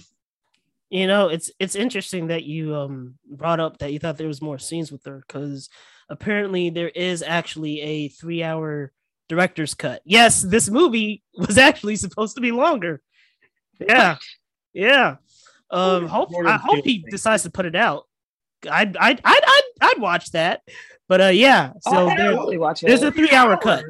You 0.90 1.06
know, 1.06 1.28
it's 1.28 1.50
it's 1.58 1.74
interesting 1.74 2.28
that 2.28 2.44
you 2.44 2.74
um 2.74 3.14
brought 3.30 3.60
up 3.60 3.78
that 3.78 3.92
you 3.92 3.98
thought 3.98 4.16
there 4.16 4.26
was 4.26 4.40
more 4.40 4.58
scenes 4.58 4.90
with 4.90 5.04
her 5.04 5.22
because 5.26 5.68
apparently 6.08 6.70
there 6.70 6.88
is 6.88 7.22
actually 7.22 7.80
a 7.82 8.08
three 8.08 8.42
hour 8.42 8.92
director's 9.28 9.74
cut. 9.74 10.00
Yes, 10.04 10.40
this 10.40 10.70
movie 10.70 11.22
was 11.34 11.58
actually 11.58 11.96
supposed 11.96 12.36
to 12.36 12.40
be 12.40 12.52
longer. 12.52 13.02
Yeah, 13.78 14.16
yeah. 14.72 15.16
Um, 15.70 16.06
hope 16.06 16.30
I 16.46 16.56
hope 16.56 16.84
he 16.84 17.04
decides 17.10 17.42
to 17.42 17.50
put 17.50 17.66
it 17.66 17.76
out. 17.76 18.04
I'd 18.68 18.96
I'd 18.96 19.20
I'd 19.24 19.42
I'd, 19.46 19.62
I'd 19.80 20.00
watch 20.00 20.30
that. 20.32 20.62
But 21.08 21.20
uh, 21.20 21.26
yeah. 21.26 21.72
Oh, 21.86 21.92
So 21.92 22.08
I'd 22.08 22.18
there, 22.18 22.32
totally 22.32 22.58
watch 22.58 22.80
there's 22.80 23.02
a 23.02 23.12
three 23.12 23.30
hour 23.30 23.56
cut. 23.56 23.84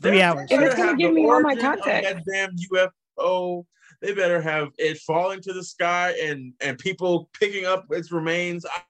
Three 0.00 0.20
hours. 0.20 0.48
If 0.50 0.60
it's 0.60 0.74
gonna 0.74 0.96
give 0.96 1.12
me 1.12 1.24
all 1.24 1.40
my 1.40 1.50
origin 1.52 1.66
of 1.66 1.80
context. 1.80 2.24
That 2.26 2.50
damn 2.72 2.88
UFO. 3.18 3.64
They 4.04 4.12
better 4.12 4.38
have 4.42 4.68
it 4.76 4.98
falling 4.98 5.40
to 5.40 5.54
the 5.54 5.64
sky 5.64 6.14
and 6.22 6.52
and 6.60 6.78
people 6.78 7.30
picking 7.32 7.64
up 7.64 7.86
its 7.90 8.12
remains. 8.12 8.66
I, 8.66 8.82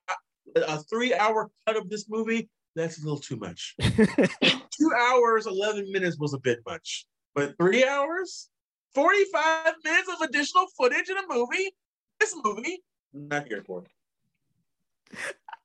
a 0.57 0.79
three 0.79 1.15
hour 1.15 1.53
cut 1.67 1.77
of 1.77 1.89
this 1.89 2.09
movie. 2.09 2.51
That's 2.75 3.01
a 3.01 3.05
little 3.05 3.21
too 3.21 3.37
much. 3.37 3.77
Two 3.81 4.91
hours, 4.99 5.47
eleven 5.47 5.91
minutes 5.93 6.19
was 6.19 6.35
a 6.35 6.39
bit 6.39 6.59
much, 6.67 7.07
but 7.33 7.57
three 7.59 7.87
hours, 7.87 8.49
forty 8.93 9.25
five 9.33 9.75
minutes 9.85 10.09
of 10.09 10.29
additional 10.29 10.67
footage 10.77 11.09
in 11.09 11.17
a 11.17 11.23
movie. 11.29 11.71
This 12.19 12.35
movie, 12.43 12.83
not 13.13 13.47
here 13.47 13.63
for. 13.65 13.85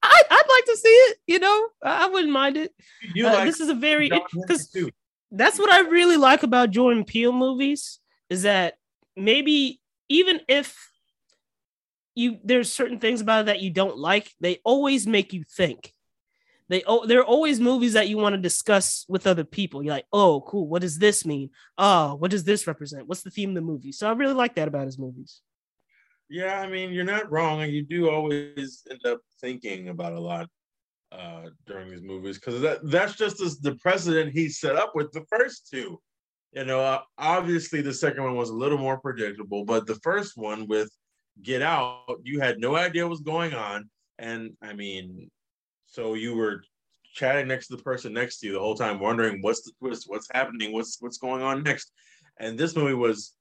I, 0.04 0.24
I'd 0.30 0.48
like 0.48 0.66
to 0.66 0.78
see 0.78 0.90
it. 0.90 1.18
You 1.26 1.40
know, 1.40 1.70
I, 1.84 2.06
I 2.06 2.10
wouldn't 2.10 2.32
mind 2.32 2.56
it. 2.56 2.72
You 3.16 3.26
Uh, 3.26 3.34
like 3.34 3.46
this 3.46 3.60
is 3.60 3.70
a 3.70 3.74
very 3.74 4.10
because 4.10 4.72
that's 5.32 5.58
what 5.58 5.72
I 5.72 5.80
really 5.90 6.18
like 6.18 6.44
about 6.44 6.70
Jordan 6.70 7.04
Peele 7.04 7.32
movies 7.32 8.00
is 8.30 8.44
that 8.44 8.79
maybe 9.20 9.80
even 10.08 10.42
if 10.48 10.76
you 12.16 12.40
there's 12.44 12.72
certain 12.72 13.00
things 13.00 13.22
about 13.22 13.42
it 13.42 13.46
that 13.48 13.62
you 13.62 13.70
don't 13.70 13.98
like, 13.98 14.32
they 14.40 14.60
always 14.64 15.08
make 15.08 15.34
you 15.34 15.44
think. 15.44 15.94
They 16.68 16.84
oh, 16.86 17.06
there 17.06 17.20
are 17.20 17.26
always 17.26 17.60
movies 17.60 17.94
that 17.94 18.10
you 18.10 18.18
want 18.18 18.36
to 18.36 18.42
discuss 18.42 19.06
with 19.10 19.26
other 19.26 19.44
people. 19.44 19.82
You're 19.82 19.96
like, 19.96 20.06
oh, 20.14 20.42
cool. 20.42 20.68
What 20.68 20.84
does 20.84 21.00
this 21.00 21.26
mean? 21.26 21.50
Oh, 21.78 22.16
what 22.16 22.32
does 22.32 22.44
this 22.44 22.68
represent? 22.68 23.08
What's 23.08 23.24
the 23.24 23.32
theme 23.32 23.50
of 23.50 23.56
the 23.56 23.62
movie? 23.62 23.92
So 23.92 24.08
I 24.08 24.14
really 24.14 24.36
like 24.36 24.56
that 24.56 24.68
about 24.68 24.86
his 24.86 25.00
movies. 25.00 25.42
Yeah, 26.30 26.62
I 26.62 26.70
mean, 26.70 26.92
you're 26.92 27.04
not 27.06 27.32
wrong, 27.32 27.64
and 27.64 27.72
you 27.72 27.84
do 27.84 28.10
always 28.12 28.84
end 28.90 29.04
up 29.06 29.22
thinking 29.42 29.90
about 29.90 30.14
a 30.14 30.20
lot 30.20 30.48
uh, 31.12 31.46
during 31.66 31.90
these 31.90 32.04
movies 32.04 32.38
because 32.38 32.62
that 32.62 32.80
that's 32.84 33.16
just 33.16 33.42
as 33.42 33.60
the 33.60 33.76
precedent 33.76 34.32
he 34.32 34.48
set 34.48 34.76
up 34.76 34.92
with 34.94 35.12
the 35.12 35.26
first 35.30 35.68
two. 35.72 36.00
You 36.52 36.66
know, 36.66 37.02
obviously 37.18 37.82
the 37.82 37.94
second 37.94 38.24
one 38.24 38.36
was 38.36 38.50
a 38.50 38.56
little 38.56 38.78
more 38.78 39.00
predictable, 39.00 39.66
but 39.66 39.86
the 39.86 39.96
first 39.96 40.36
one 40.36 40.68
with 40.68 40.90
Get 41.44 41.62
Out, 41.62 42.20
you 42.24 42.40
had 42.40 42.60
no 42.60 42.76
idea 42.76 43.04
what 43.04 43.12
was 43.12 43.22
going 43.22 43.54
on, 43.54 43.90
and 44.18 44.52
I 44.62 44.74
mean, 44.74 45.30
so 45.86 46.16
you 46.16 46.36
were 46.36 46.64
chatting 47.14 47.48
next 47.48 47.68
to 47.68 47.76
the 47.76 47.84
person 47.84 48.14
next 48.14 48.40
to 48.40 48.48
you 48.48 48.54
the 48.54 48.60
whole 48.60 48.76
time, 48.76 49.00
wondering 49.00 49.42
what's 49.42 49.62
the 49.62 49.72
twist, 49.80 50.06
what's 50.08 50.28
happening, 50.34 50.74
what's 50.74 50.98
what's 51.00 51.18
going 51.18 51.42
on 51.42 51.64
next. 51.64 51.92
And 52.40 52.58
this 52.58 52.76
movie 52.76 52.94
was, 52.94 53.34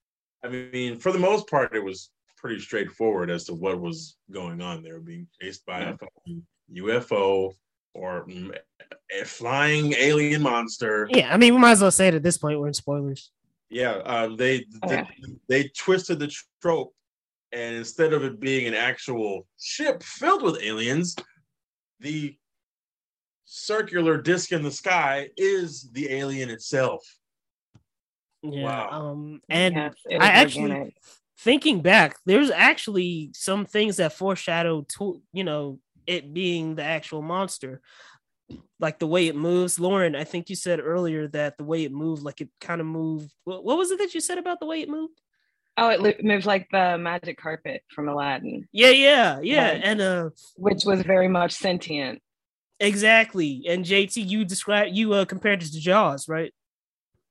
I 0.43 0.49
mean, 0.49 0.97
for 0.97 1.11
the 1.11 1.19
most 1.19 1.49
part, 1.49 1.75
it 1.75 1.83
was 1.83 2.11
pretty 2.37 2.59
straightforward 2.59 3.29
as 3.29 3.45
to 3.45 3.53
what 3.53 3.81
was 3.81 4.17
going 4.31 4.61
on. 4.61 4.83
They 4.83 4.91
were 4.91 4.99
being 4.99 5.27
chased 5.41 5.65
by 5.65 5.81
a 5.81 5.95
UFO 6.75 7.53
or 7.99 8.25
a 9.21 9.25
flying 9.25 9.93
alien 9.97 10.41
monster. 10.41 11.07
Yeah, 11.11 11.33
I 11.33 11.37
mean, 11.37 11.53
we 11.53 11.59
might 11.59 11.71
as 11.71 11.81
well 11.81 11.91
say 11.91 12.07
it 12.07 12.13
at 12.13 12.23
this 12.23 12.37
point. 12.37 12.59
We're 12.59 12.67
in 12.67 12.73
spoilers. 12.73 13.31
Yeah, 13.69 13.91
uh, 13.91 14.35
they, 14.35 14.65
they 14.87 14.99
Okay. 15.01 15.07
they 15.47 15.63
twisted 15.77 16.19
the 16.19 16.33
trope, 16.61 16.93
and 17.51 17.75
instead 17.75 18.13
of 18.13 18.23
it 18.23 18.39
being 18.39 18.67
an 18.67 18.73
actual 18.73 19.45
ship 19.59 20.01
filled 20.01 20.41
with 20.43 20.61
aliens, 20.63 21.15
the 21.99 22.35
circular 23.45 24.17
disc 24.21 24.51
in 24.51 24.63
the 24.63 24.71
sky 24.71 25.29
is 25.37 25.89
the 25.91 26.11
alien 26.11 26.49
itself. 26.49 27.03
Yeah. 28.41 28.63
Wow. 28.63 28.89
Um, 28.91 29.41
and 29.49 29.75
Yes, 29.75 29.93
it 30.05 30.21
I 30.21 30.27
actually 30.27 30.71
organic. 30.71 30.95
thinking 31.37 31.81
back, 31.81 32.15
there's 32.25 32.49
actually 32.51 33.31
some 33.33 33.65
things 33.65 33.97
that 33.97 34.13
foreshadow 34.13 34.85
to 34.97 35.21
you 35.33 35.43
know 35.43 35.79
it 36.09 36.33
being 36.33 36.75
the 36.75 36.83
actual 36.83 37.21
monster, 37.21 37.81
like 38.79 38.97
the 38.97 39.07
way 39.07 39.27
it 39.27 39.35
moves. 39.35 39.79
Lauren, 39.79 40.15
I 40.15 40.23
think 40.23 40.49
you 40.49 40.55
said 40.55 40.79
earlier 40.79 41.27
that 41.29 41.57
the 41.57 41.63
way 41.63 41.83
it 41.83 41.91
moved, 41.91 42.23
like 42.23 42.41
it 42.41 42.49
kind 42.59 42.81
of 42.81 42.87
moved. 42.87 43.31
What, 43.43 43.63
what 43.63 43.77
was 43.77 43.91
it 43.91 43.99
that 43.99 44.15
you 44.15 44.21
said 44.21 44.39
about 44.39 44.59
the 44.59 44.65
way 44.65 44.81
it 44.81 44.89
moved? 44.89 45.21
Oh, 45.77 45.89
it 45.89 46.23
moved 46.23 46.45
like 46.45 46.67
the 46.71 46.97
magic 46.97 47.39
carpet 47.39 47.83
from 47.95 48.09
Aladdin, 48.09 48.67
Yeah, 48.73 48.89
yeah, 48.89 49.39
yeah, 49.41 49.71
Right. 49.71 49.81
and 49.83 50.01
uh, 50.01 50.29
which 50.57 50.81
was 50.85 51.03
very 51.03 51.29
much 51.29 51.53
sentient. 51.53 52.21
exactly. 52.81 53.63
And 53.67 53.85
JT, 53.85 54.27
you 54.27 54.43
described 54.43 54.95
you 54.95 55.13
uh 55.13 55.25
compared 55.25 55.61
it 55.63 55.71
to 55.71 55.79
Jaws, 55.79 56.27
right? 56.27 56.51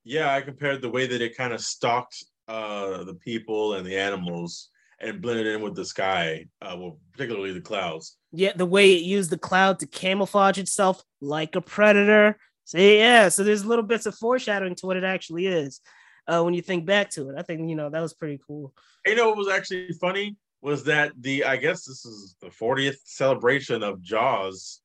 Yeah, 0.04 0.32
I 0.34 0.40
compared 0.40 0.80
the 0.80 0.88
way 0.88 1.06
that 1.06 1.20
it 1.20 1.36
kind 1.36 1.52
of 1.52 1.60
stalked 1.60 2.24
uh, 2.46 3.04
the 3.04 3.14
people 3.14 3.74
and 3.74 3.84
the 3.86 3.98
animals 3.98 4.70
and 5.00 5.22
blended 5.22 5.46
in 5.46 5.62
with 5.62 5.74
the 5.74 5.84
sky, 5.84 6.46
uh, 6.60 6.76
well, 6.78 6.98
particularly 7.12 7.52
the 7.52 7.60
clouds. 7.60 8.16
Yeah, 8.32 8.52
the 8.54 8.66
way 8.66 8.92
it 8.94 9.02
used 9.02 9.30
the 9.30 9.38
cloud 9.38 9.78
to 9.80 9.86
camouflage 9.86 10.58
itself 10.58 11.02
like 11.20 11.54
a 11.54 11.60
predator. 11.60 12.38
See, 12.64 12.98
yeah, 12.98 13.28
so 13.28 13.44
there's 13.44 13.64
little 13.64 13.84
bits 13.84 14.06
of 14.06 14.14
foreshadowing 14.14 14.74
to 14.76 14.86
what 14.86 14.96
it 14.96 15.04
actually 15.04 15.46
is. 15.46 15.80
Uh, 16.26 16.42
when 16.42 16.52
you 16.52 16.60
think 16.60 16.84
back 16.84 17.10
to 17.10 17.30
it, 17.30 17.36
I 17.38 17.42
think 17.42 17.68
you 17.70 17.76
know 17.76 17.88
that 17.88 18.00
was 18.00 18.12
pretty 18.12 18.38
cool. 18.46 18.74
You 19.06 19.14
know 19.14 19.28
what 19.28 19.38
was 19.38 19.48
actually 19.48 19.90
funny 19.92 20.36
was 20.60 20.84
that 20.84 21.12
the 21.18 21.44
I 21.44 21.56
guess 21.56 21.84
this 21.84 22.04
is 22.04 22.36
the 22.40 22.48
40th 22.48 22.98
celebration 23.04 23.82
of 23.82 24.02
Jaws, 24.02 24.80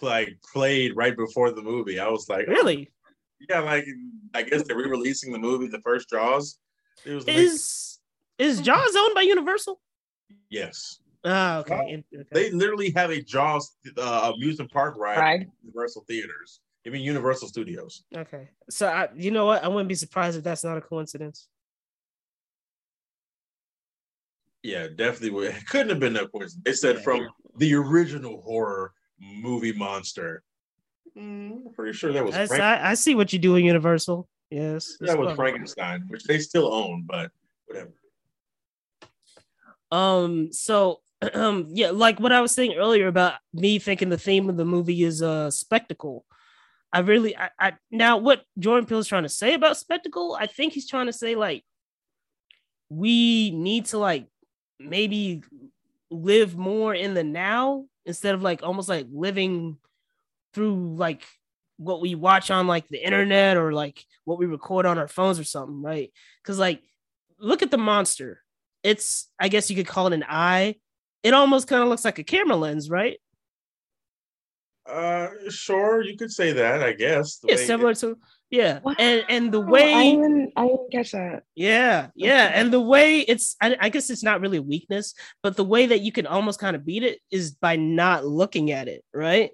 like 0.00 0.36
played 0.52 0.96
right 0.96 1.16
before 1.16 1.52
the 1.52 1.62
movie. 1.62 2.00
I 2.00 2.08
was 2.08 2.28
like, 2.28 2.48
Really, 2.48 2.90
yeah, 3.48 3.60
like 3.60 3.86
I 4.34 4.42
guess 4.42 4.64
they're 4.64 4.76
re-releasing 4.76 5.32
the 5.32 5.38
movie, 5.38 5.68
the 5.68 5.80
first 5.82 6.10
Jaws. 6.10 6.58
It 7.04 7.14
was 7.14 7.26
like, 7.26 7.36
is 8.42 8.58
is 8.58 8.64
Jaws 8.66 8.94
owned 8.96 9.14
by 9.14 9.22
Universal? 9.22 9.80
yes, 10.50 10.98
Ah, 11.24 11.58
okay. 11.60 11.90
in- 11.92 12.04
okay. 12.14 12.28
they 12.32 12.50
literally 12.50 12.90
have 12.90 13.10
a 13.10 13.20
Jaws 13.22 13.76
uh, 13.96 14.32
amusement 14.34 14.70
park 14.72 14.96
ride 14.96 15.18
Right. 15.18 15.40
at 15.42 15.46
Universal 15.62 16.04
Theaters. 16.08 16.60
I 16.86 16.90
mean 16.90 17.02
Universal 17.02 17.48
Studios. 17.48 18.04
okay. 18.16 18.48
So 18.68 18.88
I, 18.88 19.08
you 19.14 19.30
know 19.30 19.46
what? 19.46 19.62
I 19.62 19.68
wouldn't 19.68 19.88
be 19.88 19.94
surprised 19.94 20.36
if 20.36 20.42
that's 20.44 20.64
not 20.64 20.76
a 20.76 20.80
coincidence. 20.80 21.46
Yeah, 24.62 24.88
definitely. 24.88 25.30
would- 25.30 25.54
It 25.54 25.66
couldn't 25.68 25.90
have 25.90 26.00
been 26.00 26.12
that 26.14 26.30
coincidence. 26.32 26.62
They 26.64 26.72
said 26.72 26.96
Yeah. 26.96 27.02
from 27.02 27.28
the 27.56 27.74
original 27.74 28.40
horror 28.42 28.92
movie 29.20 29.72
monster. 29.72 30.42
Mm, 31.16 31.66
I'm 31.66 31.72
pretty 31.74 31.92
sure 31.96 32.12
that 32.12 32.24
was 32.24 32.34
I, 32.34 32.46
I, 32.58 32.90
I 32.90 32.94
see 32.94 33.14
what 33.14 33.32
you 33.32 33.38
do 33.38 33.54
in 33.56 33.64
Universal. 33.64 34.28
Yes, 34.50 34.96
that 35.00 35.18
was. 35.18 35.34
Frankenstein, 35.36 36.04
which 36.08 36.24
they 36.24 36.38
still 36.38 36.72
own, 36.72 37.04
but 37.06 37.30
whatever. 37.66 37.92
Um, 39.92 40.52
so 40.52 41.00
um, 41.34 41.68
yeah, 41.72 41.90
like 41.90 42.18
what 42.18 42.32
I 42.32 42.40
was 42.40 42.52
saying 42.52 42.74
earlier 42.74 43.06
about 43.06 43.34
me 43.52 43.78
thinking 43.78 44.08
the 44.08 44.18
theme 44.18 44.48
of 44.48 44.56
the 44.56 44.64
movie 44.64 45.04
is 45.04 45.22
a 45.22 45.28
uh, 45.28 45.50
spectacle. 45.50 46.24
I 46.92 47.00
really, 47.00 47.36
I, 47.36 47.50
I 47.58 47.72
now 47.90 48.18
what 48.18 48.42
Jordan 48.58 48.86
Peele 48.86 48.98
is 48.98 49.06
trying 49.06 49.22
to 49.22 49.28
say 49.28 49.54
about 49.54 49.76
spectacle, 49.76 50.36
I 50.38 50.46
think 50.46 50.72
he's 50.72 50.88
trying 50.88 51.06
to 51.06 51.12
say 51.12 51.36
like 51.36 51.64
we 52.88 53.50
need 53.50 53.86
to 53.86 53.98
like 53.98 54.26
maybe 54.78 55.42
live 56.10 56.56
more 56.56 56.94
in 56.94 57.14
the 57.14 57.24
now 57.24 57.86
instead 58.04 58.34
of 58.34 58.42
like 58.42 58.62
almost 58.62 58.88
like 58.88 59.06
living 59.10 59.78
through 60.52 60.96
like 60.96 61.22
what 61.78 62.02
we 62.02 62.14
watch 62.14 62.50
on 62.50 62.66
like 62.66 62.86
the 62.88 63.02
internet 63.02 63.56
or 63.56 63.72
like 63.72 64.04
what 64.24 64.38
we 64.38 64.44
record 64.46 64.84
on 64.84 64.98
our 64.98 65.08
phones 65.08 65.38
or 65.38 65.44
something, 65.44 65.82
right? 65.82 66.12
Because 66.42 66.58
like 66.58 66.82
look 67.38 67.62
at 67.62 67.70
the 67.70 67.78
monster. 67.78 68.42
It's 68.82 69.28
I 69.38 69.48
guess 69.48 69.70
you 69.70 69.76
could 69.76 69.86
call 69.86 70.06
it 70.08 70.12
an 70.12 70.24
eye. 70.28 70.76
It 71.22 71.34
almost 71.34 71.68
kind 71.68 71.82
of 71.82 71.88
looks 71.88 72.04
like 72.04 72.18
a 72.18 72.24
camera 72.24 72.56
lens, 72.56 72.90
right? 72.90 73.18
Uh, 74.84 75.28
sure, 75.48 76.02
you 76.02 76.16
could 76.16 76.32
say 76.32 76.52
that. 76.52 76.82
I 76.82 76.92
guess. 76.92 77.38
Yeah, 77.44 77.54
similar 77.56 77.94
to 77.94 78.18
yeah, 78.50 78.80
Wow. 78.82 78.94
and 78.98 79.24
and 79.28 79.52
the 79.52 79.60
I 79.62 79.70
way 79.70 80.10
didn't, 80.16 80.52
I 80.56 80.66
didn't 80.66 80.90
catch 80.92 81.12
that. 81.12 81.44
yeah 81.54 82.08
yeah, 82.16 82.50
and 82.52 82.72
the 82.72 82.80
way 82.80 83.20
it's 83.20 83.56
I, 83.62 83.76
I 83.80 83.88
guess 83.88 84.10
it's 84.10 84.24
not 84.24 84.40
really 84.40 84.58
a 84.58 84.62
weakness, 84.62 85.14
but 85.42 85.56
the 85.56 85.64
way 85.64 85.86
that 85.86 86.00
you 86.00 86.10
can 86.10 86.26
almost 86.26 86.58
kind 86.58 86.74
of 86.74 86.84
beat 86.84 87.04
it 87.04 87.20
is 87.30 87.52
by 87.52 87.76
not 87.76 88.26
looking 88.26 88.72
at 88.72 88.88
it, 88.88 89.04
right? 89.14 89.52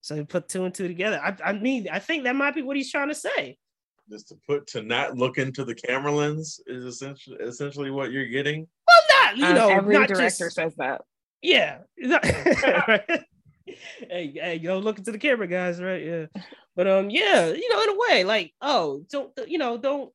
So 0.00 0.14
you 0.16 0.24
put 0.24 0.48
two 0.48 0.64
and 0.64 0.74
two 0.74 0.88
together. 0.88 1.20
I, 1.22 1.36
I 1.44 1.52
mean, 1.52 1.86
I 1.90 1.98
think 1.98 2.24
that 2.24 2.34
might 2.36 2.54
be 2.54 2.62
what 2.62 2.76
he's 2.76 2.90
trying 2.90 3.08
to 3.08 3.14
say. 3.14 3.56
Just 4.10 4.28
to 4.28 4.36
put 4.46 4.66
to 4.68 4.82
not 4.82 5.16
look 5.16 5.38
into 5.38 5.64
the 5.64 5.74
camera 5.74 6.12
lens 6.12 6.60
is 6.66 6.84
essentially 6.84 7.36
essentially 7.40 7.90
what 7.90 8.10
you're 8.12 8.26
getting. 8.26 8.66
Well, 8.86 9.22
not 9.22 9.36
you 9.36 9.44
Um, 9.46 9.54
know, 9.54 9.68
every 9.68 9.94
not 9.98 10.08
director 10.08 10.44
just, 10.46 10.56
says 10.56 10.74
that. 10.76 11.02
yeah. 11.42 11.78
Right? 12.02 13.04
hey, 13.66 14.32
hey, 14.34 14.60
yo, 14.62 14.78
look 14.78 14.98
into 14.98 15.10
the 15.10 15.18
camera, 15.18 15.46
guys, 15.46 15.80
right? 15.80 16.04
Yeah. 16.04 16.26
But 16.76 16.86
um, 16.86 17.08
yeah, 17.10 17.46
you 17.48 17.68
know, 17.72 17.82
in 17.82 17.88
a 17.90 17.98
way, 17.98 18.24
like, 18.24 18.52
oh, 18.60 19.04
don't 19.10 19.30
you 19.46 19.58
know, 19.58 19.78
don't 19.78 20.12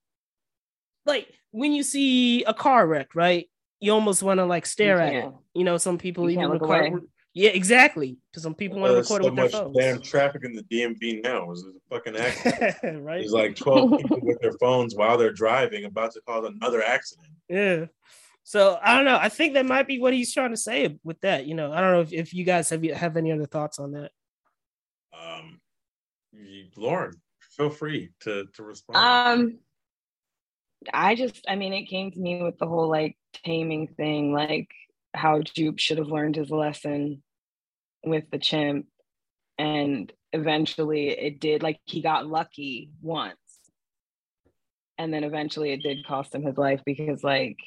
like 1.06 1.28
when 1.52 1.72
you 1.74 1.84
see 1.84 2.44
a 2.44 2.54
car 2.54 2.86
wreck, 2.86 3.16
right? 3.16 3.50
You 3.80 3.94
almost 3.94 4.22
want 4.22 4.40
to 4.40 4.46
like 4.46 4.66
stare 4.66 5.00
at 5.00 5.14
it. 5.14 5.32
You 5.56 5.64
know, 5.64 5.78
some 5.78 5.98
people 5.98 6.26
You 6.26 6.32
even 6.32 6.42
can't 6.50 6.54
look 6.54 6.62
record. 6.70 6.92
away. 6.94 7.02
Yeah, 7.40 7.52
exactly. 7.52 8.18
Because 8.30 8.44
some 8.44 8.54
people 8.54 8.82
want 8.82 8.90
to 8.90 8.96
There's 8.96 9.10
record 9.10 9.22
it 9.22 9.24
so 9.24 9.30
with 9.30 9.36
their 9.38 9.46
much 9.46 9.52
phones. 9.54 9.78
damn 9.78 10.02
traffic 10.02 10.44
in 10.44 10.54
the 10.54 10.64
DMV 10.64 11.24
now. 11.24 11.50
Is 11.54 11.64
a 11.64 11.72
fucking 11.90 12.18
accident. 12.18 12.76
right? 13.02 13.20
There's 13.20 13.32
like 13.32 13.56
12 13.56 13.98
people 13.98 14.20
with 14.24 14.42
their 14.42 14.52
phones 14.60 14.94
while 14.94 15.18
they're 15.18 15.32
driving, 15.32 15.86
about 15.86 16.12
to 16.16 16.22
cause 16.28 16.44
another 16.44 16.84
accident. 16.84 17.30
Yeah. 17.48 17.86
So 18.44 18.78
I 18.84 18.94
don't 18.94 19.06
know. 19.06 19.18
I 19.18 19.30
think 19.30 19.54
that 19.54 19.66
might 19.66 19.88
be 19.88 20.00
what 20.02 20.14
he's 20.14 20.34
trying 20.34 20.50
to 20.50 20.58
say 20.58 21.00
with 21.06 21.22
that. 21.22 21.46
You 21.46 21.56
know, 21.56 21.72
I 21.72 21.80
don't 21.80 21.94
know 21.94 22.02
if, 22.02 22.12
if 22.12 22.34
you 22.34 22.44
guys 22.44 22.70
have 22.72 22.84
have 22.84 23.16
any 23.16 23.32
other 23.32 23.46
thoughts 23.46 23.80
on 23.80 23.94
that. 23.94 24.12
Um, 25.14 25.62
Lauren, 26.76 27.14
feel 27.40 27.70
free 27.70 28.10
to 28.22 28.48
to 28.54 28.64
respond. 28.64 28.98
Um, 28.98 29.60
I 30.94 31.16
just, 31.16 31.46
I 31.48 31.56
mean, 31.56 31.72
it 31.72 31.86
came 31.86 32.12
to 32.12 32.20
me 32.20 32.44
with 32.44 32.58
the 32.58 32.68
whole 32.68 32.90
like 32.90 33.16
taming 33.46 33.88
thing, 33.88 34.34
like 34.34 34.68
how 35.14 35.42
Jupe 35.42 35.80
should 35.80 36.00
have 36.00 36.08
learned 36.08 36.36
his 36.36 36.50
lesson 36.50 37.24
with 38.04 38.30
the 38.32 38.39
chimp, 38.39 38.88
and 39.58 40.12
eventually 40.34 41.10
it 41.10 41.39
did. 41.39 41.64
Like 41.64 41.80
he 41.86 42.02
got 42.02 42.28
lucky 42.28 42.91
once, 43.02 43.38
and 44.97 45.14
then 45.14 45.24
eventually 45.24 45.72
it 45.72 45.84
did 45.84 46.06
cost 46.06 46.34
him 46.34 46.43
his 46.43 46.58
life 46.58 46.82
because, 46.86 47.24
like, 47.24 47.58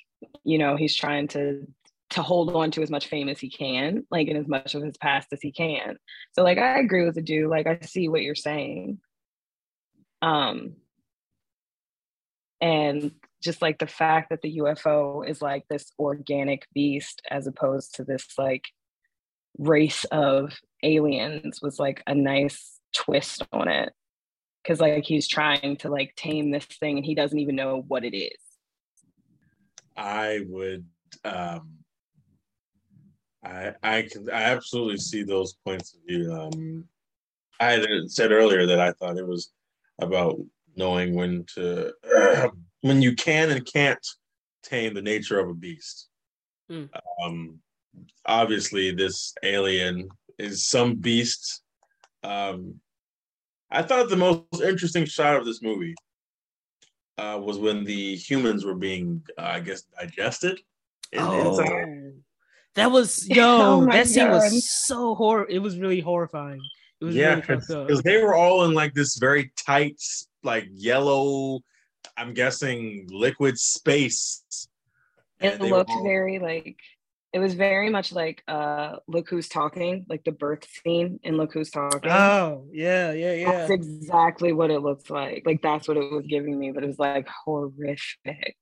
you 0.45 0.59
know, 0.59 0.76
he's 0.76 0.97
trying 0.97 1.28
to 1.28 1.66
to 2.11 2.22
hold 2.22 2.55
on 2.55 2.70
to 2.70 2.83
as 2.83 2.91
much 2.91 3.07
fame 3.07 3.30
as 3.30 3.41
he 3.41 3.49
can, 3.49 4.05
like 4.11 4.28
in 4.28 4.37
as 4.37 4.47
much 4.47 4.74
of 4.74 4.83
his 4.83 4.97
past 4.99 5.28
as 5.33 5.41
he 5.41 5.51
can. 5.51 5.97
So, 6.33 6.43
like, 6.43 6.59
I 6.59 6.78
agree 6.78 7.05
with 7.07 7.14
the 7.14 7.22
dude. 7.22 7.49
Like, 7.49 7.66
I 7.66 7.78
see 7.80 8.09
what 8.09 8.22
you're 8.22 8.35
saying. 8.35 8.99
Um, 10.20 10.76
and 12.61 13.12
just 13.43 13.61
like 13.61 13.78
the 13.78 13.87
fact 13.87 14.30
that 14.30 14.41
the 14.41 14.59
UFO 14.59 15.28
is 15.28 15.43
like 15.43 15.64
this 15.68 15.93
organic 15.99 16.66
beast 16.72 17.20
as 17.30 17.47
opposed 17.47 17.97
to 17.97 18.05
this 18.05 18.26
like 18.39 18.64
race 19.59 20.05
of 20.05 20.53
aliens 20.82 21.61
was 21.62 21.78
like 21.78 22.03
a 22.07 22.14
nice 22.14 22.80
twist 22.94 23.46
on 23.53 23.68
it 23.68 23.92
because 24.62 24.80
like 24.80 25.05
he's 25.05 25.28
trying 25.28 25.76
to 25.76 25.88
like 25.88 26.14
tame 26.16 26.50
this 26.50 26.64
thing 26.64 26.96
and 26.96 27.07
he 27.07 27.14
doesn't 27.14 27.38
even 27.38 27.57
know 27.57 27.84
what 27.88 28.05
it 28.05 28.16
is 28.16 28.38
I 29.96 30.40
would 30.48 30.86
um 31.24 31.82
I 33.44 33.72
I 33.82 34.03
can 34.11 34.30
I 34.30 34.42
absolutely 34.42 34.98
see 34.98 35.22
those 35.22 35.55
points 35.64 35.94
of 35.94 36.00
view. 36.07 36.32
Um 36.32 36.84
I 37.61 37.72
had 37.72 38.11
said 38.11 38.32
earlier 38.32 38.66
that 38.66 38.80
I 38.80 38.92
thought 38.92 39.18
it 39.18 39.26
was 39.26 39.53
about 40.00 40.38
knowing 40.76 41.14
when 41.14 41.44
to 41.55 41.92
when 42.80 43.03
you 43.03 43.14
can 43.14 43.50
and 43.50 43.66
can't 43.66 44.05
tame 44.62 44.94
the 44.94 45.03
nature 45.03 45.38
of 45.38 45.48
a 45.48 45.55
beast. 45.55 46.09
Hmm. 46.68 46.84
Um 47.22 47.59
obviously 48.26 48.90
this 48.93 49.34
alien 49.43 50.09
is 50.38 50.66
some 50.66 50.95
beast. 50.97 51.62
Um 52.22 52.80
I 53.70 53.82
thought 53.82 54.09
the 54.11 54.16
most 54.16 54.61
interesting 54.62 55.07
shot 55.07 55.36
of 55.36 55.47
this 55.47 55.62
movie 55.62 55.95
uh, 57.16 57.38
was 57.43 57.57
when 57.59 57.84
the 57.84 58.16
humans 58.16 58.64
were 58.66 58.74
being, 58.74 59.22
uh, 59.38 59.43
I 59.43 59.61
guess, 59.61 59.84
digested. 59.99 60.61
in- 61.12 61.20
inside. 61.22 61.70
Oh, 61.70 62.12
that 62.74 62.90
was 62.90 63.26
yo. 63.34 63.82
Oh 63.82 63.86
that 63.86 64.07
scene 64.09 64.26
God. 64.26 64.32
was 64.53 64.70
so 64.70 65.14
horror. 65.14 65.47
It 65.49 65.59
was 65.61 65.78
really 65.78 66.01
horrifying. 66.01 66.61
It 67.01 67.05
was 67.07 67.14
yeah, 67.16 67.40
really 67.40 67.40
because 67.43 68.03
they 68.03 68.22
were 68.22 68.34
all 68.34 68.64
in 68.64 68.74
like 68.74 68.93
this 68.95 69.16
very 69.16 69.53
tight, 69.57 70.01
like 70.43 70.68
yellow. 70.72 71.61
I'm 72.16 72.34
guessing 72.34 73.07
liquid 73.11 73.59
space. 73.59 74.43
it 75.40 75.55
And 75.55 75.61
they 75.62 75.70
were 75.70 75.78
looked 75.78 75.90
all- 75.90 76.03
very 76.05 76.38
like 76.38 76.76
it 77.33 77.39
was 77.39 77.55
very 77.55 77.89
much 77.89 78.12
like 78.12 78.43
uh 78.49 78.97
look 79.09 79.28
who's 79.28 79.49
talking 79.49 80.05
like 80.09 80.22
the 80.24 80.33
birth 80.33 80.66
scene 80.68 81.18
in 81.22 81.37
look 81.37 81.53
who's 81.53 81.70
talking 81.70 82.11
Oh 82.11 82.66
yeah, 82.72 83.12
yeah, 83.12 83.33
yeah. 83.33 83.53
that's 83.53 83.70
exactly 83.70 84.53
what 84.53 84.70
it 84.70 84.80
looks 84.80 85.09
like 85.11 85.43
like 85.47 85.62
that's 85.62 85.89
what 85.89 85.97
it 85.97 86.12
was 86.12 86.26
giving 86.26 86.59
me 86.59 86.72
but 86.72 86.85
it 86.85 86.87
was 86.87 86.99
like 86.99 87.26
horrific 87.45 88.57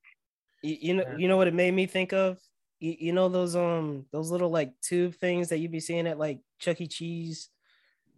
You, 0.62 0.76
you 0.80 0.94
know, 0.94 1.04
you 1.18 1.28
know 1.28 1.36
what 1.36 1.48
it 1.48 1.54
made 1.54 1.72
me 1.72 1.86
think 1.86 2.12
of. 2.12 2.38
You, 2.80 2.96
you 2.98 3.12
know 3.12 3.28
those 3.28 3.56
um 3.56 4.06
those 4.12 4.30
little 4.30 4.50
like 4.50 4.72
tube 4.82 5.14
things 5.14 5.48
that 5.48 5.58
you'd 5.58 5.72
be 5.72 5.80
seeing 5.80 6.06
at 6.06 6.18
like 6.18 6.40
Chuck 6.58 6.80
E. 6.80 6.86
Cheese, 6.86 7.48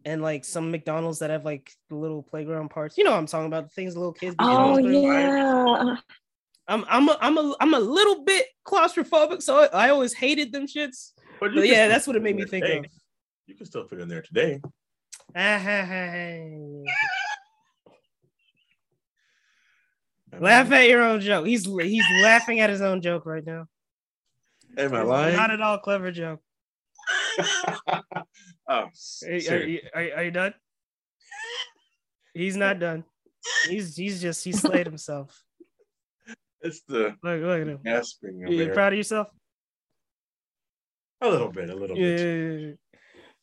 and 0.04 0.22
like 0.22 0.44
some 0.44 0.70
McDonald's 0.70 1.20
that 1.20 1.30
have 1.30 1.44
like 1.44 1.72
the 1.88 1.96
little 1.96 2.22
playground 2.22 2.70
parts. 2.70 2.98
You 2.98 3.04
know 3.04 3.10
what 3.10 3.18
I'm 3.18 3.26
talking 3.26 3.46
about? 3.46 3.64
The 3.64 3.70
things 3.70 3.96
little 3.96 4.12
kids. 4.12 4.36
Be 4.36 4.44
oh 4.44 4.76
yeah 4.78 5.96
I'm 6.68 6.84
I'm 6.88 7.08
a, 7.08 7.16
I'm 7.20 7.38
a 7.38 7.54
I'm 7.60 7.74
a 7.74 7.80
little 7.80 8.24
bit 8.24 8.46
claustrophobic, 8.66 9.42
so 9.42 9.62
I, 9.62 9.86
I 9.86 9.88
always 9.90 10.12
hated 10.14 10.52
them 10.52 10.66
shits. 10.66 11.12
But 11.40 11.54
But 11.54 11.66
yeah, 11.66 11.88
that's 11.88 12.06
what 12.06 12.16
it 12.16 12.22
made 12.22 12.36
me 12.36 12.44
think 12.44 12.64
today. 12.64 12.78
of. 12.78 12.86
You 13.46 13.54
can 13.56 13.66
still 13.66 13.86
fit 13.86 13.98
in 13.98 14.08
there 14.08 14.22
today. 14.22 14.60
Laugh 20.40 20.70
at 20.72 20.88
your 20.88 21.02
own 21.02 21.20
joke. 21.20 21.46
He's 21.46 21.66
he's 21.66 22.04
laughing 22.22 22.60
at 22.60 22.70
his 22.70 22.80
own 22.80 23.02
joke 23.02 23.26
right 23.26 23.44
now. 23.44 23.66
Am 24.78 24.94
I 24.94 25.02
lying? 25.02 25.36
Not 25.36 25.50
at 25.50 25.60
all 25.60 25.78
clever 25.78 26.10
joke. 26.10 26.40
oh, 27.88 28.04
Are, 28.68 28.88
are, 29.24 29.36
you, 29.64 29.80
are, 29.94 30.10
are 30.16 30.22
you 30.22 30.30
done? 30.30 30.54
He's 32.34 32.56
not 32.56 32.78
done. 32.78 33.04
He's 33.68 33.96
he's 33.96 34.22
just 34.22 34.42
he 34.44 34.52
slayed 34.52 34.86
himself. 34.86 35.42
It's 36.62 36.82
the 36.82 37.16
Look 37.22 37.42
look 37.42 37.60
at 37.60 37.66
him. 37.68 37.78
gasping. 37.84 38.40
You 38.40 38.48
here. 38.48 38.72
proud 38.74 38.92
of 38.92 38.96
yourself? 38.98 39.28
A 41.20 41.28
little 41.28 41.48
bit, 41.48 41.70
a 41.70 41.74
little 41.74 41.96
Yeah. 41.96 42.16
bit. 42.16 42.78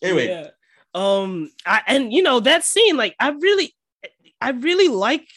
Anyway, 0.01 0.27
Yeah. 0.27 0.49
Um, 0.93 1.51
I 1.65 1.81
and 1.87 2.11
you 2.11 2.23
know 2.23 2.39
that 2.39 2.63
scene, 2.63 2.97
like 2.97 3.15
I 3.19 3.29
really, 3.29 3.75
I 4.41 4.51
really 4.51 4.87
like 4.87 5.27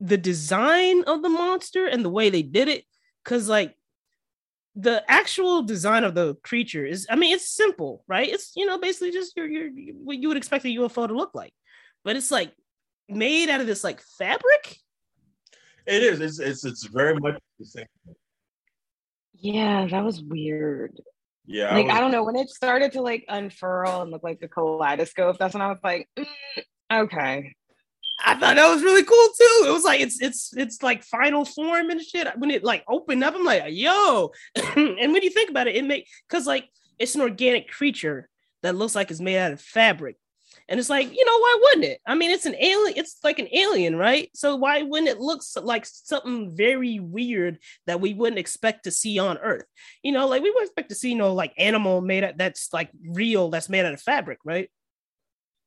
the 0.00 0.16
design 0.16 1.02
of 1.04 1.22
the 1.22 1.28
monster 1.28 1.86
and 1.86 2.04
the 2.04 2.10
way 2.10 2.30
they 2.30 2.42
did 2.42 2.68
it, 2.68 2.84
because 3.24 3.48
like 3.48 3.74
the 4.76 5.02
actual 5.10 5.62
design 5.62 6.04
of 6.04 6.14
the 6.14 6.34
creature 6.44 6.84
is, 6.84 7.06
I 7.10 7.16
mean, 7.16 7.34
it's 7.34 7.48
simple, 7.50 8.04
right? 8.06 8.28
It's 8.28 8.52
you 8.54 8.64
know 8.66 8.78
basically 8.78 9.10
just 9.10 9.36
your 9.36 9.46
your 9.46 9.70
what 9.94 10.18
you 10.18 10.28
would 10.28 10.36
expect 10.36 10.64
a 10.66 10.68
UFO 10.68 11.08
to 11.08 11.14
look 11.14 11.34
like, 11.34 11.52
but 12.04 12.14
it's 12.16 12.30
like 12.30 12.52
made 13.08 13.48
out 13.48 13.60
of 13.60 13.66
this 13.66 13.82
like 13.82 14.00
fabric. 14.18 14.76
It 15.86 16.02
is. 16.02 16.20
It's 16.20 16.38
it's 16.38 16.64
it's 16.64 16.84
very 16.84 17.14
much 17.18 17.38
the 17.58 17.66
same. 17.66 17.86
yeah 19.34 19.86
that 19.86 20.04
was 20.04 20.22
weird 20.22 20.92
Yeah, 21.46 21.74
like 21.74 21.86
was- 21.86 21.94
I 21.94 22.00
don't 22.00 22.10
know 22.12 22.24
when 22.24 22.36
it 22.36 22.48
started 22.48 22.92
to 22.92 23.02
like 23.02 23.24
unfurl 23.28 24.02
and 24.02 24.10
look 24.10 24.22
like 24.22 24.40
the 24.40 24.48
kaleidoscope 24.48 25.38
that's 25.38 25.54
when 25.54 25.62
i 25.62 25.68
was 25.68 25.78
like 25.84 26.08
mm, 26.18 26.26
okay 26.92 27.52
I 28.18 28.32
thought 28.32 28.56
that 28.56 28.72
was 28.74 28.82
really 28.82 29.02
cool 29.04 29.28
too. 29.38 29.64
It 29.68 29.72
was 29.72 29.84
like 29.84 30.00
it's 30.00 30.22
it's 30.22 30.56
it's 30.56 30.82
like 30.82 31.04
final 31.04 31.44
form 31.44 31.90
and 31.90 32.00
shit. 32.00 32.26
When 32.38 32.50
it 32.50 32.64
like 32.64 32.82
opened 32.88 33.22
up, 33.22 33.34
I'm 33.34 33.44
like, 33.44 33.64
yo. 33.68 34.30
and 34.74 35.12
when 35.12 35.22
you 35.22 35.28
think 35.28 35.50
about 35.50 35.66
it, 35.66 35.76
it 35.76 35.84
make 35.84 36.08
because 36.26 36.46
like 36.46 36.64
it's 36.98 37.14
an 37.14 37.20
organic 37.20 37.68
creature 37.68 38.30
that 38.62 38.74
looks 38.74 38.94
like 38.94 39.10
it's 39.10 39.20
made 39.20 39.36
out 39.36 39.52
of 39.52 39.60
fabric. 39.60 40.16
And 40.68 40.80
it's 40.80 40.90
like, 40.90 41.12
you 41.12 41.24
know, 41.24 41.38
why 41.38 41.58
wouldn't 41.62 41.84
it? 41.84 42.00
I 42.06 42.14
mean, 42.16 42.30
it's 42.30 42.46
an 42.46 42.56
alien, 42.58 42.98
it's 42.98 43.18
like 43.22 43.38
an 43.38 43.48
alien, 43.52 43.94
right? 43.94 44.30
So 44.34 44.56
why 44.56 44.82
wouldn't 44.82 45.08
it 45.08 45.20
look 45.20 45.42
so- 45.42 45.62
like 45.62 45.86
something 45.86 46.56
very 46.56 46.98
weird 46.98 47.58
that 47.86 48.00
we 48.00 48.14
wouldn't 48.14 48.40
expect 48.40 48.84
to 48.84 48.90
see 48.90 49.18
on 49.18 49.38
Earth? 49.38 49.66
You 50.02 50.12
know, 50.12 50.26
like 50.26 50.42
we 50.42 50.50
wouldn't 50.50 50.68
expect 50.68 50.88
to 50.88 50.96
see, 50.96 51.10
you 51.10 51.16
know, 51.16 51.34
like 51.34 51.54
animal 51.56 52.00
made 52.00 52.24
out 52.24 52.36
that's 52.36 52.72
like 52.72 52.90
real, 53.08 53.48
that's 53.50 53.68
made 53.68 53.84
out 53.84 53.94
of 53.94 54.02
fabric, 54.02 54.38
right? 54.44 54.68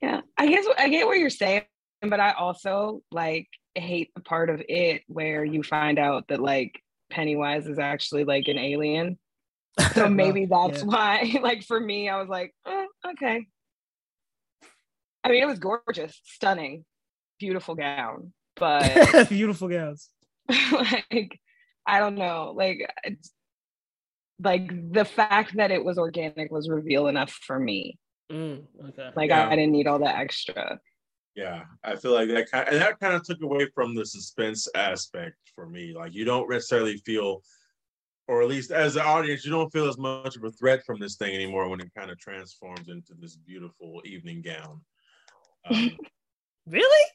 Yeah, 0.01 0.21
I 0.37 0.47
guess 0.47 0.65
I 0.77 0.89
get 0.89 1.07
what 1.07 1.17
you're 1.17 1.29
saying, 1.29 1.63
but 2.01 2.19
I 2.19 2.31
also 2.31 3.01
like 3.11 3.47
hate 3.75 4.11
the 4.15 4.21
part 4.21 4.49
of 4.49 4.61
it 4.67 5.03
where 5.07 5.45
you 5.45 5.63
find 5.63 5.97
out 5.97 6.27
that 6.27 6.41
like 6.41 6.81
Pennywise 7.09 7.67
is 7.67 7.79
actually 7.79 8.25
like 8.25 8.47
an 8.47 8.57
alien. 8.57 9.17
So 9.93 10.09
maybe 10.09 10.45
that's 10.45 10.79
yeah. 10.79 10.85
why, 10.85 11.39
like 11.41 11.63
for 11.63 11.79
me, 11.79 12.09
I 12.09 12.19
was 12.19 12.27
like, 12.27 12.53
eh, 12.67 12.85
okay. 13.11 13.47
I 15.23 15.29
mean, 15.29 15.43
it 15.43 15.47
was 15.47 15.59
gorgeous, 15.59 16.19
stunning, 16.23 16.85
beautiful 17.39 17.75
gown, 17.75 18.33
but 18.55 19.29
Beautiful 19.29 19.67
gowns. 19.67 20.09
like 20.71 21.39
I 21.85 21.99
don't 21.99 22.15
know, 22.15 22.53
like 22.55 22.89
it's, 23.03 23.31
like 24.41 24.91
the 24.91 25.05
fact 25.05 25.55
that 25.57 25.71
it 25.71 25.83
was 25.83 25.97
organic 25.97 26.51
was 26.51 26.69
reveal 26.69 27.07
enough 27.07 27.31
for 27.31 27.59
me. 27.59 27.97
Mm, 28.31 28.63
okay. 28.89 29.09
Like 29.15 29.29
Yeah. 29.29 29.47
I, 29.47 29.51
I 29.51 29.55
didn't 29.55 29.71
need 29.71 29.87
all 29.87 29.99
the 29.99 30.07
extra. 30.07 30.79
Yeah, 31.35 31.63
I 31.83 31.95
feel 31.95 32.13
like 32.13 32.27
that 32.29 32.49
kind 32.51 32.67
and 32.67 32.81
that 32.81 32.99
kind 32.99 33.13
of 33.13 33.23
took 33.23 33.41
away 33.41 33.67
from 33.73 33.95
the 33.95 34.05
suspense 34.05 34.67
aspect 34.75 35.35
for 35.55 35.67
me. 35.67 35.93
Like 35.95 36.13
you 36.13 36.25
don't 36.25 36.49
necessarily 36.49 36.97
feel, 36.97 37.43
or 38.27 38.41
at 38.41 38.49
least 38.49 38.71
as 38.71 38.95
an 38.95 39.03
audience, 39.03 39.45
you 39.45 39.51
don't 39.51 39.71
feel 39.71 39.87
as 39.87 39.97
much 39.97 40.35
of 40.35 40.43
a 40.43 40.51
threat 40.51 40.83
from 40.85 40.99
this 40.99 41.15
thing 41.15 41.33
anymore 41.33 41.69
when 41.69 41.79
it 41.79 41.93
kind 41.95 42.11
of 42.11 42.19
transforms 42.19 42.89
into 42.89 43.13
this 43.19 43.35
beautiful 43.35 44.01
evening 44.05 44.41
gown. 44.41 44.81
Um, 45.69 45.91
Really? 46.67 47.05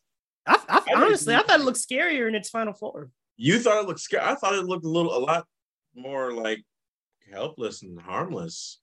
I, 0.47 0.59
I, 0.69 0.81
think 0.81 0.97
honestly, 0.99 1.33
I 1.33 1.43
thought 1.43 1.61
it 1.61 1.65
looked 1.65 1.79
scarier 1.79 2.27
in 2.27 2.35
its 2.35 2.51
final 2.51 2.73
form. 2.73 3.13
you 3.37 3.61
thought 3.61 3.81
it 3.83 3.87
looked 3.87 4.01
scary. 4.01 4.25
I 4.25 4.35
thought 4.35 4.55
it 4.55 4.65
looked 4.65 4.85
a 4.85 4.89
little, 4.89 5.17
a 5.17 5.21
lot 5.21 5.47
more 5.95 6.33
like 6.33 6.61
helpless 7.33 7.83
and 7.83 8.01
harmless. 8.01 8.81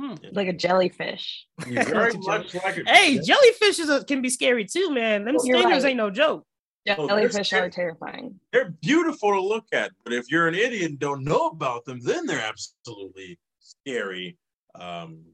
Hmm. 0.00 0.14
Like 0.32 0.46
a 0.46 0.52
jellyfish. 0.52 1.46
Very 1.58 2.12
much 2.18 2.54
like 2.54 2.76
a 2.76 2.82
Hey, 2.86 3.18
jellyfishes 3.18 3.88
are- 3.90 4.04
can 4.04 4.22
be 4.22 4.28
scary 4.28 4.64
too, 4.64 4.90
man. 4.94 5.24
Them 5.24 5.36
You're 5.42 5.58
stingers 5.58 5.82
right. 5.82 5.90
ain't 5.90 5.96
no 5.96 6.10
joke. 6.10 6.46
Oh, 6.88 7.08
Jellyfish 7.08 7.48
scary. 7.48 7.66
are 7.66 7.70
terrifying. 7.70 8.38
they're 8.52 8.70
beautiful 8.82 9.32
to 9.32 9.40
look 9.40 9.64
at, 9.72 9.90
but 10.04 10.12
if 10.12 10.30
you're 10.30 10.46
an 10.46 10.54
idiot 10.54 10.90
and 10.90 10.98
don't 11.00 11.24
know 11.24 11.48
about 11.48 11.84
them, 11.84 11.98
then 12.00 12.24
they're 12.26 12.38
absolutely 12.46 13.40
scary 13.58 14.38
um, 14.78 15.24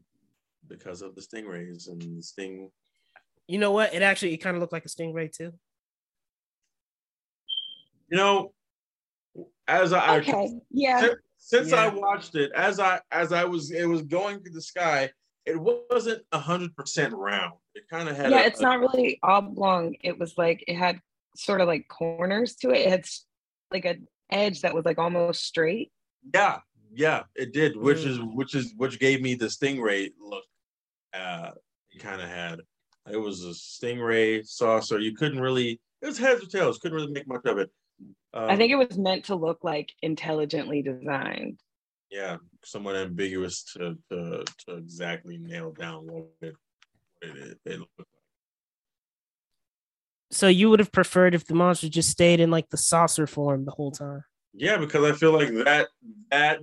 because 0.69 1.03
of 1.03 1.15
the 1.15 1.21
stingrays 1.21 1.89
and 1.89 2.01
the 2.17 2.23
sting. 2.23 2.71
You 3.49 3.59
know 3.59 3.73
what? 3.73 3.95
It 3.95 4.03
actually 4.03 4.35
it 4.35 4.39
kind 4.39 4.57
of 4.57 4.61
looked 4.61 4.73
like 4.73 4.85
a 4.85 4.89
stingray 4.89 5.31
too. 5.31 5.53
You 8.09 8.17
know, 8.19 8.53
as 9.67 9.93
I 9.93 10.19
Okay. 10.19 10.51
Yeah. 10.71 11.01
since, 11.01 11.15
since 11.39 11.73
I 11.73 11.89
watched 11.89 12.35
it, 12.35 12.53
as 12.53 12.79
I 12.79 13.01
as 13.11 13.33
I 13.33 13.45
was 13.45 13.71
it 13.71 13.87
was 13.87 14.03
going 14.03 14.41
through 14.41 14.53
the 14.53 14.63
sky, 14.63 15.11
it 15.47 15.57
wasn't 15.59 16.23
a 16.33 16.39
hundred 16.39 16.75
percent 16.77 17.15
round. 17.15 17.55
It 17.75 17.85
kind 17.89 18.09
of 18.09 18.17
had 18.17 18.31
Yeah, 18.31 18.43
a- 18.43 18.47
it's 18.47 18.61
not 18.61 18.81
really 18.81 19.19
oblong. 19.23 19.97
It 20.03 20.19
was 20.19 20.37
like 20.37 20.63
it 20.69 20.77
had 20.77 21.01
sort 21.37 21.61
of 21.61 21.69
like 21.69 21.89
corners 21.89 22.57
to 22.57 22.71
it. 22.71 22.87
It 22.87 22.91
had 22.91 23.05
like 23.71 23.85
an 23.87 24.07
edge 24.31 24.61
that 24.63 24.75
was 24.75 24.85
like 24.85 24.99
almost 24.99 25.45
straight. 25.45 25.91
Yeah, 26.35 26.61
yeah, 26.95 27.23
it 27.35 27.53
did, 27.53 27.77
which 27.77 27.99
Mm. 28.01 28.07
is 28.07 28.19
which 28.35 28.55
is 28.55 28.75
which 28.77 28.99
gave 29.01 29.23
me 29.23 29.35
the 29.35 29.47
stingray 29.47 30.13
look. 30.21 30.45
Uh, 31.15 31.53
it 31.91 32.01
kind 32.03 32.21
of 32.21 32.29
had. 32.29 32.61
It 33.11 33.17
was 33.17 33.45
a 33.45 33.49
stingray 33.51 34.47
saucer. 34.47 34.99
You 34.99 35.15
couldn't 35.15 35.41
really. 35.41 35.81
It 36.01 36.07
was 36.07 36.19
heads 36.19 36.43
or 36.43 36.47
tails. 36.47 36.79
Couldn't 36.79 36.97
really 36.97 37.13
make 37.13 37.27
much 37.27 37.45
of 37.47 37.59
it. 37.59 37.71
Um, 38.35 38.51
I 38.51 38.57
think 38.57 38.73
it 38.73 38.77
was 38.77 38.97
meant 38.97 39.27
to 39.27 39.35
look 39.35 39.63
like 39.63 39.93
intelligently 40.03 40.83
designed. 40.83 41.61
yeah, 42.11 42.37
somewhat 42.65 42.97
ambiguous 42.97 43.65
to 43.73 43.97
to, 44.11 44.45
to 44.67 44.77
exactly 44.77 45.39
nail 45.39 45.73
down 45.73 46.07
what 46.07 46.27
it 46.41 46.55
what 47.23 47.37
it, 47.37 47.59
it 47.65 47.79
looked 47.81 47.99
like. 47.99 48.07
So 50.31 50.49
you 50.49 50.71
would 50.71 50.79
have 50.79 50.93
preferred 50.93 51.35
if 51.35 51.45
the 51.45 51.55
monster 51.55 51.89
just 51.89 52.11
stayed 52.11 52.41
in 52.41 52.51
like 52.51 52.71
the 52.71 52.77
saucer 52.79 53.27
form 53.27 53.65
the 53.65 53.71
whole 53.73 53.91
time. 53.91 54.25
Yeah, 54.55 54.77
because 54.77 55.05
I 55.11 55.15
feel 55.17 55.33
like 55.33 55.53
that 55.65 55.89
that 56.31 56.61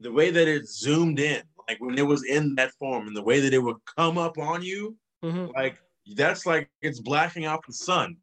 the 0.00 0.12
way 0.12 0.30
that 0.30 0.48
it 0.48 0.68
zoomed 0.68 1.18
in, 1.20 1.42
like 1.68 1.80
when 1.80 1.98
it 1.98 2.06
was 2.06 2.24
in 2.24 2.54
that 2.56 2.72
form, 2.78 3.06
and 3.06 3.16
the 3.16 3.22
way 3.22 3.40
that 3.40 3.54
it 3.54 3.62
would 3.62 3.76
come 3.96 4.18
up 4.18 4.38
on 4.38 4.62
you, 4.62 4.96
Mhm. 5.22 5.52
like 5.54 5.78
that's 6.14 6.46
like 6.46 6.70
it's 6.80 7.00
blacking 7.00 7.44
out 7.44 7.64
the 7.66 7.72
sun 7.72 8.16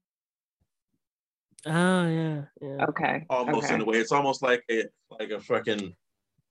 Oh 1.66 2.08
yeah, 2.08 2.46
yeah. 2.62 2.86
Okay. 2.89 3.26
almost 3.30 3.66
okay. 3.66 3.76
in 3.76 3.82
a 3.82 3.86
way. 3.86 3.98
It's 3.98 4.12
almost 4.12 4.41
like 4.41 4.64
a 4.70 4.84
like 5.10 5.32
a 5.32 5.39
fucking 5.39 5.96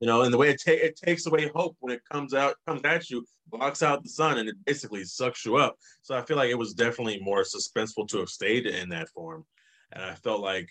you 0.00 0.06
know, 0.08 0.22
and 0.22 0.34
the 0.34 0.38
way 0.38 0.50
it, 0.50 0.62
ta- 0.64 0.72
it 0.72 0.96
takes 0.96 1.26
away 1.26 1.50
hope 1.54 1.76
when 1.80 1.94
it 1.94 2.02
comes 2.10 2.34
out 2.34 2.56
comes 2.66 2.82
at 2.84 3.10
you, 3.10 3.26
blocks 3.48 3.82
out 3.82 4.02
the 4.02 4.10
sun, 4.10 4.38
and 4.38 4.48
it 4.48 4.56
basically 4.64 5.04
sucks 5.04 5.44
you 5.44 5.56
up. 5.56 5.76
So 6.02 6.16
I 6.16 6.22
feel 6.22 6.36
like 6.36 6.50
it 6.50 6.58
was 6.58 6.74
definitely 6.74 7.20
more 7.20 7.42
suspenseful 7.44 8.08
to 8.08 8.18
have 8.18 8.28
stayed 8.30 8.66
in 8.66 8.88
that 8.90 9.10
form, 9.10 9.46
and 9.92 10.02
I 10.04 10.14
felt 10.14 10.40
like 10.42 10.70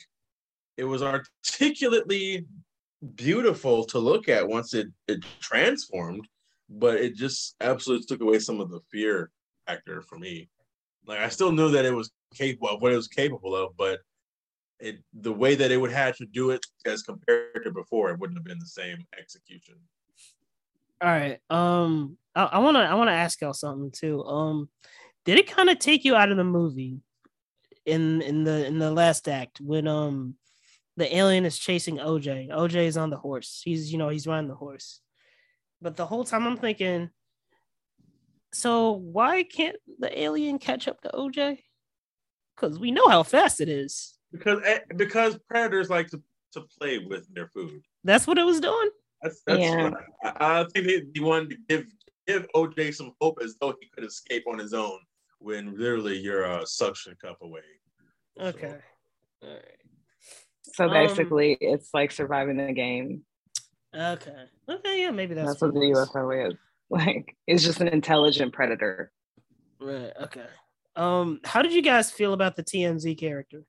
it 0.78 0.86
was 0.86 1.04
articulately 1.04 2.48
beautiful 3.16 3.86
to 3.86 4.00
look 4.00 4.30
at 4.30 4.48
once 4.48 4.74
it 4.74 4.88
it 5.08 5.22
transformed, 5.42 6.28
but 6.70 6.98
it 6.98 7.16
just 7.16 7.56
absolutely 7.62 8.06
took 8.08 8.22
away 8.22 8.40
some 8.40 8.62
of 8.62 8.70
the 8.70 8.82
fear 8.92 9.32
factor 9.68 10.02
for 10.02 10.18
me. 10.18 10.50
Like 11.06 11.20
I 11.20 11.30
still 11.30 11.52
knew 11.52 11.72
that 11.72 11.86
it 11.86 11.94
was 11.94 12.12
capable 12.34 12.70
of 12.70 12.82
what 12.82 12.94
it 12.94 12.96
was 12.96 13.08
capable 13.08 13.56
of, 13.56 13.76
but 13.78 14.00
it 14.80 15.00
the 15.14 15.34
way 15.34 15.56
that 15.56 15.72
it 15.72 15.78
would 15.78 15.92
have 15.92 16.18
to 16.18 16.26
do 16.26 16.52
it 16.52 16.66
as 16.86 17.04
compared 17.04 17.64
to 17.64 17.72
before, 17.72 18.12
it 18.12 18.20
wouldn't 18.20 18.38
have 18.38 18.46
been 18.46 18.60
the 18.60 18.66
same 18.66 19.06
execution. 19.18 19.76
All 21.02 21.10
right. 21.10 21.40
Um, 21.50 22.18
I, 22.36 22.44
I 22.44 22.60
wanna 22.60 22.80
I 22.80 22.94
wanna 22.96 23.12
ask 23.12 23.42
y'all 23.42 23.54
something 23.54 23.92
too. 23.92 24.24
Um, 24.24 24.70
did 25.26 25.38
it 25.38 25.52
kind 25.52 25.70
of 25.70 25.80
take 25.80 26.06
you 26.06 26.16
out 26.16 26.32
of 26.32 26.38
the 26.38 26.44
movie 26.44 27.00
in 27.86 28.22
in 28.22 28.44
the 28.44 28.66
in 28.66 28.80
the 28.80 28.92
last 28.92 29.28
act 29.28 29.60
when 29.60 29.88
um 29.88 30.36
the 30.96 31.16
alien 31.16 31.46
is 31.46 31.58
chasing 31.58 31.98
OJ? 31.98 32.50
OJ 32.50 32.76
is 32.86 32.98
on 32.98 33.10
the 33.10 33.18
horse. 33.18 33.62
He's 33.64 33.92
you 33.92 33.98
know 33.98 34.10
he's 34.10 34.28
riding 34.28 34.48
the 34.48 34.56
horse, 34.56 35.02
but 35.82 35.96
the 35.98 36.06
whole 36.06 36.24
time 36.24 36.46
I'm 36.46 36.58
thinking, 36.58 37.10
so 38.54 38.92
why 38.92 39.44
can't 39.44 39.76
the 40.00 40.20
alien 40.20 40.60
catch 40.60 40.88
up 40.88 41.02
to 41.02 41.10
OJ? 41.10 41.60
Because 42.56 42.78
we 42.78 42.92
know 42.92 43.08
how 43.08 43.24
fast 43.24 43.62
it 43.62 43.70
is. 43.70 44.14
Because 44.32 44.60
eh, 44.66 44.80
because 44.96 45.38
predators 45.50 45.90
like 45.90 46.08
to, 46.10 46.22
to 46.54 46.62
play 46.80 47.00
with 47.00 47.28
their 47.34 47.48
food. 47.48 47.82
That's 48.04 48.28
what 48.28 48.38
it 48.38 48.46
was 48.46 48.60
doing. 48.60 48.90
That's, 49.22 49.42
that's 49.48 49.60
Yeah. 49.60 49.92
I, 50.24 50.62
I 50.62 50.66
think 50.74 50.86
they, 50.86 51.02
they 51.14 51.20
wanted 51.20 51.52
to 51.52 51.58
give 51.68 51.86
give 52.28 52.48
OJ 52.56 52.94
some 52.94 53.14
hope 53.20 53.40
as 53.44 53.56
though 53.60 53.74
he 53.82 53.88
could 53.88 54.06
escape 54.06 54.44
on 54.48 54.60
his 54.60 54.74
own 54.74 55.00
when 55.40 55.78
literally 55.78 56.18
you're 56.18 56.44
a 56.44 56.66
suction 56.66 57.16
cup 57.22 57.38
away. 57.42 57.62
So, 58.38 58.46
Okay. 58.46 58.76
All 59.44 59.50
right. 59.50 59.78
So 60.62 60.86
Um, 60.86 60.92
basically, 60.92 61.58
it's 61.60 61.90
like 61.94 62.12
surviving 62.12 62.58
the 62.58 62.72
game. 62.72 63.24
Okay. 63.94 64.46
Okay. 64.70 65.02
Yeah. 65.02 65.12
Maybe 65.12 65.34
that's, 65.34 65.50
That's, 65.50 65.62
what 65.62 65.74
the 65.74 65.82
it 65.82 65.92
is. 65.92 65.98
UFO 65.98 66.52
is. 66.52 66.58
Like, 67.06 67.36
it's 67.48 67.64
just 67.64 67.82
an 67.82 67.88
intelligent 67.88 68.54
predator. 68.54 69.12
Right. 69.82 70.12
Okay. 70.22 70.46
Um, 70.96 71.40
how 71.44 71.64
did 71.64 71.74
you 71.74 71.82
guys 71.82 72.12
feel 72.12 72.34
about 72.34 72.56
the 72.56 72.64
TMZ 72.64 73.18
character? 73.18 73.66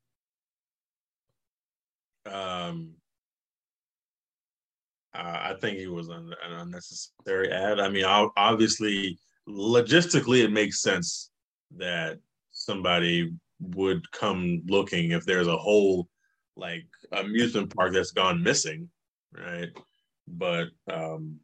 um, 2.31 2.91
uh, 5.13 5.39
I 5.41 5.55
think 5.61 5.77
it 5.77 5.87
was 5.87 6.09
an, 6.09 6.33
an 6.43 6.59
unnecessary 6.59 7.51
ad. 7.51 7.79
I 7.79 7.89
mean, 7.89 8.05
obviously, 8.05 9.17
logistically, 9.47 10.43
it 10.43 10.51
makes 10.51 10.81
sense 10.81 11.31
that 11.77 12.19
somebody 12.51 13.33
would 13.59 14.09
come 14.11 14.61
looking 14.67 15.11
if 15.11 15.25
there's 15.25 15.47
a 15.47 15.57
whole 15.57 16.09
like 16.57 16.85
amusement 17.11 17.73
park 17.75 17.93
that's 17.93 18.11
gone 18.11 18.43
missing, 18.43 18.89
right? 19.33 19.69
But 20.27 20.67
um, 20.91 21.39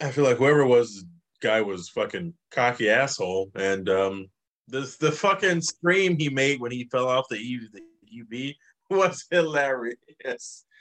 I 0.00 0.10
feel 0.10 0.24
like 0.24 0.36
whoever 0.36 0.64
was 0.66 0.94
the 0.94 1.06
guy 1.40 1.60
was 1.60 1.88
fucking 1.88 2.34
cocky 2.50 2.88
asshole, 2.88 3.50
and 3.54 3.88
um, 3.88 4.28
the 4.68 4.94
the 5.00 5.12
fucking 5.12 5.60
scream 5.60 6.16
he 6.16 6.28
made 6.28 6.60
when 6.60 6.72
he 6.72 6.88
fell 6.90 7.08
off 7.08 7.28
the 7.28 7.36
E 7.36 7.60
the 7.72 7.82
UV 8.24 8.56
was 8.90 9.26
hilarious. 9.30 10.64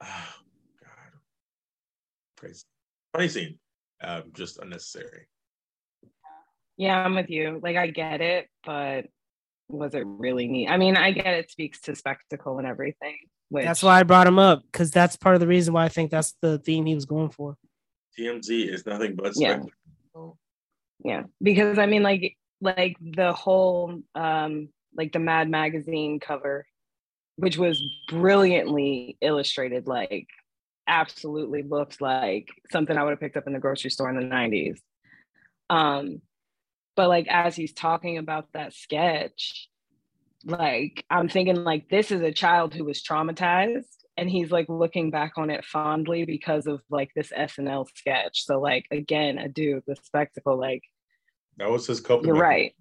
Oh 0.00 0.34
God, 0.80 1.20
crazy, 2.36 2.62
funny 3.12 3.26
scene, 3.26 3.58
um, 4.00 4.22
just 4.32 4.60
unnecessary. 4.60 5.26
Yeah, 6.76 7.04
I'm 7.04 7.16
with 7.16 7.28
you. 7.28 7.58
Like, 7.60 7.76
I 7.76 7.88
get 7.88 8.20
it, 8.20 8.48
but 8.64 9.06
was 9.68 9.94
it 9.94 10.04
really 10.06 10.46
neat? 10.46 10.68
I 10.68 10.76
mean, 10.76 10.96
I 10.96 11.10
get 11.10 11.26
it 11.26 11.50
speaks 11.50 11.80
to 11.82 11.96
spectacle 11.96 12.58
and 12.58 12.66
everything. 12.66 13.16
Which, 13.48 13.64
That's 13.64 13.82
why 13.82 13.98
I 13.98 14.04
brought 14.04 14.28
him 14.28 14.38
up 14.38 14.62
because 14.70 14.92
that's 14.92 15.16
part 15.16 15.34
of 15.34 15.40
the 15.40 15.48
reason 15.48 15.74
why 15.74 15.84
I 15.84 15.88
think 15.88 16.12
that's 16.12 16.36
the 16.40 16.58
theme 16.58 16.86
he 16.86 16.94
was 16.94 17.06
going 17.06 17.30
for. 17.30 17.56
TMZ 18.18 18.68
is 18.68 18.86
nothing 18.86 19.14
but 19.14 19.32
Yeah. 19.36 19.60
yeah 21.04 21.22
because 21.40 21.78
i 21.78 21.86
mean 21.86 22.02
like 22.02 22.36
like 22.60 22.96
the 23.00 23.32
whole 23.32 24.00
um 24.14 24.68
like 24.96 25.12
the 25.12 25.18
mad 25.18 25.48
magazine 25.48 26.18
cover 26.18 26.66
which 27.36 27.56
was 27.56 27.80
brilliantly 28.08 29.16
illustrated 29.20 29.86
like 29.86 30.26
absolutely 30.88 31.62
looks 31.62 32.00
like 32.00 32.48
something 32.70 32.96
i 32.96 33.02
would 33.02 33.10
have 33.10 33.20
picked 33.20 33.36
up 33.36 33.46
in 33.46 33.52
the 33.52 33.58
grocery 33.60 33.90
store 33.90 34.10
in 34.10 34.16
the 34.16 34.22
90s 34.22 34.78
um 35.70 36.20
but 36.96 37.08
like 37.08 37.28
as 37.28 37.54
he's 37.54 37.72
talking 37.72 38.18
about 38.18 38.48
that 38.54 38.72
sketch 38.72 39.68
like 40.44 41.04
i'm 41.10 41.28
thinking 41.28 41.62
like 41.62 41.88
this 41.90 42.10
is 42.10 42.22
a 42.22 42.32
child 42.32 42.74
who 42.74 42.84
was 42.84 43.02
traumatized 43.02 43.97
and 44.18 44.28
he's 44.28 44.50
like 44.50 44.66
looking 44.68 45.10
back 45.10 45.32
on 45.36 45.48
it 45.50 45.64
fondly 45.64 46.24
because 46.24 46.66
of 46.66 46.80
like 46.90 47.10
this 47.14 47.30
snl 47.36 47.86
sketch 47.94 48.44
so 48.44 48.60
like 48.60 48.84
again 48.90 49.38
a 49.38 49.48
dude 49.48 49.82
the 49.86 49.96
spectacle 50.02 50.58
like 50.58 50.82
That 51.58 51.70
was 51.70 51.86
his 51.86 52.00
coping. 52.00 52.26
you're 52.26 52.36
mechanism. 52.36 52.50
right 52.58 52.74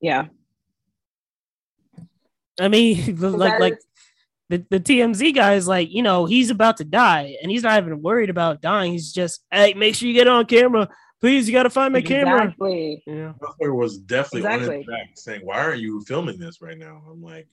yeah 0.00 0.26
I 2.60 2.68
mean, 2.68 3.16
the- 3.20 3.30
like 3.30 3.60
like 3.60 3.78
the, 4.48 4.64
the 4.70 4.78
TMZ 4.80 5.34
guy 5.34 5.54
is 5.54 5.66
like, 5.66 5.90
you 5.90 6.02
know, 6.02 6.24
he's 6.24 6.50
about 6.50 6.76
to 6.76 6.84
die 6.84 7.36
and 7.42 7.50
he's 7.50 7.64
not 7.64 7.82
even 7.82 8.00
worried 8.00 8.30
about 8.30 8.62
dying. 8.62 8.92
He's 8.92 9.12
just, 9.12 9.42
hey, 9.50 9.74
make 9.74 9.96
sure 9.96 10.06
you 10.06 10.14
get 10.14 10.28
on 10.28 10.46
camera. 10.46 10.88
Please, 11.20 11.48
you 11.48 11.52
gotta 11.52 11.68
find 11.70 11.92
my 11.92 12.00
camera. 12.00 12.44
exactly 12.44 13.02
Yeah. 13.06 13.32
Motherfucker 13.42 13.74
was 13.76 13.98
definitely 13.98 14.46
on 14.48 14.54
Exactly. 14.60 14.76
his 14.78 14.86
back 14.86 15.08
saying, 15.16 15.40
Why 15.44 15.58
aren't 15.58 15.80
you 15.80 16.00
filming 16.06 16.38
this 16.38 16.62
right 16.62 16.78
now? 16.78 17.02
I'm 17.10 17.20
like, 17.22 17.48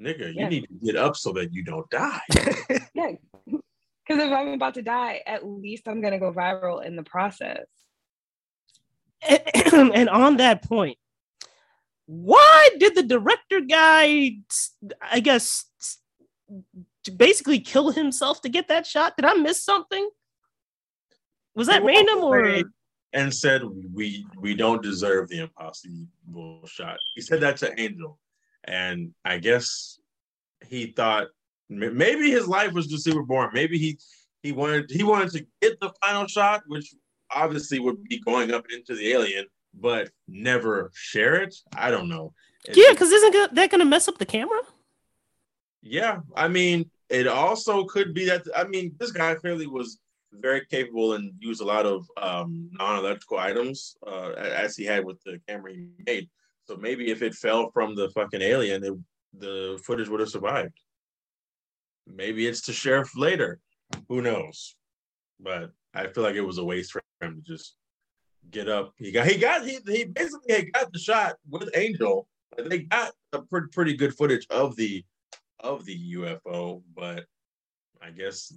nigga, 0.00 0.34
you 0.34 0.48
need 0.48 0.62
to 0.62 0.86
get 0.86 0.96
up 0.96 1.16
so 1.16 1.32
that 1.32 1.52
you 1.52 1.62
don't 1.62 1.88
die. 1.90 2.20
yeah 2.94 3.12
because 3.46 4.24
if 4.24 4.32
i'm 4.32 4.48
about 4.48 4.74
to 4.74 4.82
die 4.82 5.20
at 5.24 5.46
least 5.46 5.86
i'm 5.86 6.00
gonna 6.00 6.18
go 6.18 6.32
viral 6.32 6.84
in 6.84 6.96
the 6.96 7.02
process 7.04 7.64
and 9.72 10.08
on 10.08 10.36
that 10.38 10.62
point, 10.62 10.96
why 12.06 12.70
did 12.78 12.94
the 12.94 13.02
director 13.02 13.60
guy, 13.60 14.36
I 15.00 15.20
guess, 15.20 15.66
basically 17.16 17.60
kill 17.60 17.90
himself 17.90 18.40
to 18.42 18.48
get 18.48 18.68
that 18.68 18.86
shot? 18.86 19.16
Did 19.16 19.26
I 19.26 19.34
miss 19.34 19.62
something? 19.62 20.08
Was 21.54 21.66
that 21.66 21.82
He 21.82 21.88
random 21.88 22.18
or 22.20 22.62
and 23.12 23.34
said 23.34 23.62
we 23.92 24.24
we 24.38 24.54
don't 24.54 24.82
deserve 24.82 25.28
the 25.28 25.40
impossible 25.40 26.06
shot. 26.66 26.96
He 27.16 27.20
said 27.20 27.40
that 27.40 27.56
to 27.58 27.78
Angel, 27.80 28.18
and 28.64 29.14
I 29.24 29.38
guess 29.38 29.98
he 30.66 30.86
thought 30.92 31.28
maybe 31.68 32.30
his 32.30 32.46
life 32.46 32.72
was 32.72 32.86
just 32.86 33.04
super 33.04 33.22
boring. 33.22 33.50
Maybe 33.54 33.78
he 33.78 33.98
he 34.42 34.52
wanted 34.52 34.90
he 34.90 35.02
wanted 35.02 35.30
to 35.32 35.46
get 35.62 35.80
the 35.80 35.92
final 36.04 36.26
shot, 36.26 36.62
which 36.66 36.94
obviously 37.30 37.78
would 37.78 38.02
be 38.04 38.18
going 38.20 38.52
up 38.52 38.66
into 38.74 38.94
the 38.94 39.12
alien, 39.12 39.46
but 39.74 40.10
never 40.28 40.90
share 40.94 41.36
it. 41.42 41.54
I 41.76 41.90
don't 41.90 42.08
know. 42.08 42.34
It- 42.66 42.76
yeah? 42.76 42.90
Because 42.90 43.10
isn't 43.10 43.54
that 43.54 43.70
gonna 43.70 43.84
mess 43.84 44.08
up 44.08 44.18
the 44.18 44.26
camera? 44.26 44.60
yeah, 45.82 46.20
I 46.36 46.48
mean, 46.48 46.90
it 47.08 47.26
also 47.26 47.84
could 47.84 48.12
be 48.14 48.26
that. 48.26 48.42
I 48.54 48.64
mean, 48.64 48.94
this 48.98 49.12
guy 49.12 49.34
clearly 49.34 49.66
was 49.66 49.98
very 50.32 50.64
capable 50.66 51.14
and 51.14 51.32
used 51.40 51.60
a 51.60 51.64
lot 51.64 51.86
of 51.86 52.06
um, 52.16 52.68
non-electrical 52.72 53.38
items 53.38 53.96
uh, 54.06 54.30
as 54.32 54.76
he 54.76 54.84
had 54.84 55.04
with 55.04 55.20
the 55.24 55.40
camera 55.48 55.72
he 55.72 55.88
made. 56.06 56.28
So 56.70 56.76
maybe 56.76 57.10
if 57.10 57.20
it 57.20 57.34
fell 57.34 57.72
from 57.72 57.96
the 57.96 58.10
fucking 58.10 58.42
alien, 58.42 58.84
it, 58.84 58.94
the 59.36 59.82
footage 59.84 60.08
would 60.08 60.20
have 60.20 60.28
survived. 60.28 60.78
Maybe 62.06 62.46
it's 62.46 62.60
to 62.66 62.72
sheriff 62.72 63.10
later. 63.16 63.58
Who 64.08 64.22
knows? 64.22 64.76
But 65.40 65.72
I 65.94 66.06
feel 66.06 66.22
like 66.22 66.36
it 66.36 66.42
was 66.42 66.58
a 66.58 66.64
waste 66.64 66.92
for 66.92 67.02
him 67.20 67.42
to 67.42 67.52
just 67.52 67.74
get 68.52 68.68
up. 68.68 68.92
He 68.98 69.10
got 69.10 69.26
he 69.26 69.36
got 69.36 69.66
he, 69.66 69.80
he 69.84 70.04
basically 70.04 70.70
got 70.70 70.92
the 70.92 71.00
shot 71.00 71.34
with 71.48 71.68
Angel. 71.74 72.28
They 72.56 72.82
got 72.82 73.14
a 73.32 73.42
pretty 73.42 73.66
pretty 73.72 73.96
good 73.96 74.16
footage 74.16 74.46
of 74.48 74.76
the 74.76 75.04
of 75.58 75.84
the 75.84 76.14
UFO, 76.14 76.84
but 76.94 77.24
I 78.00 78.10
guess 78.10 78.56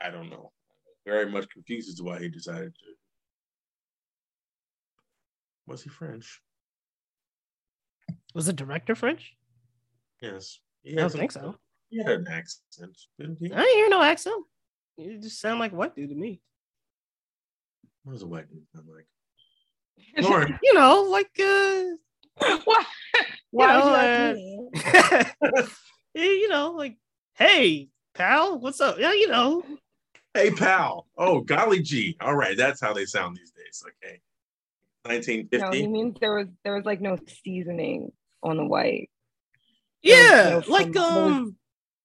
I 0.00 0.10
don't 0.10 0.30
know. 0.30 0.52
Very 1.04 1.28
much 1.28 1.48
confused 1.48 1.88
as 1.88 1.96
to 1.96 2.04
why 2.04 2.20
he 2.20 2.28
decided 2.28 2.72
to. 2.72 2.94
Was 5.66 5.82
he 5.82 5.90
French? 5.90 6.40
Was 8.36 8.46
the 8.46 8.52
director 8.52 8.94
French? 8.94 9.34
Yes. 10.20 10.58
I 10.86 10.92
don't 10.94 11.08
some- 11.10 11.18
think 11.20 11.32
so. 11.32 11.56
He 11.88 11.98
had 11.98 12.08
an 12.08 12.26
accent, 12.28 12.98
didn't 13.18 13.38
he? 13.40 13.50
I 13.50 13.62
didn't 13.62 13.76
hear 13.76 13.88
no 13.88 14.02
accent. 14.02 14.44
You 14.98 15.18
just 15.18 15.40
sound 15.40 15.58
like 15.58 15.72
a 15.72 15.74
white 15.76 15.96
dude 15.96 16.10
to 16.10 16.14
me. 16.14 16.42
What 18.02 18.12
does 18.12 18.22
a 18.22 18.26
white 18.26 18.50
dude 18.50 18.66
sound 18.74 18.88
like? 18.94 19.06
Lauren, 20.24 20.58
You 20.62 20.74
know, 20.74 21.04
like 21.04 21.30
uh, 21.40 21.84
Why? 22.64 22.84
Why 23.52 23.66
know, 23.66 23.84
would 23.84 23.88
you 23.88 23.94
uh, 23.94 25.22
ask 25.22 25.34
me? 25.40 25.62
Yeah, 26.14 26.24
you 26.24 26.48
know, 26.48 26.72
like, 26.72 26.96
hey, 27.34 27.88
pal, 28.14 28.58
what's 28.58 28.80
up? 28.80 28.98
Yeah, 28.98 29.12
you 29.12 29.28
know. 29.28 29.62
hey 30.34 30.50
pal. 30.50 31.06
Oh, 31.16 31.40
golly 31.40 31.80
gee. 31.80 32.16
All 32.20 32.34
right, 32.34 32.56
that's 32.56 32.80
how 32.82 32.92
they 32.92 33.06
sound 33.06 33.36
these 33.36 33.52
days. 33.52 33.82
Okay. 33.86 34.20
No, 35.06 35.10
he 35.12 35.18
1950. 35.18 35.86
means 35.86 36.16
there 36.20 36.34
was 36.34 36.48
there 36.64 36.74
was 36.74 36.84
like 36.84 37.00
no 37.00 37.16
seasoning 37.44 38.12
on 38.42 38.56
the 38.56 38.64
white. 38.64 39.10
Yeah, 40.02 40.60
no 40.66 40.72
like 40.72 40.84
from- 40.86 40.92
there 40.92 41.02
was- 41.02 41.32
um, 41.32 41.56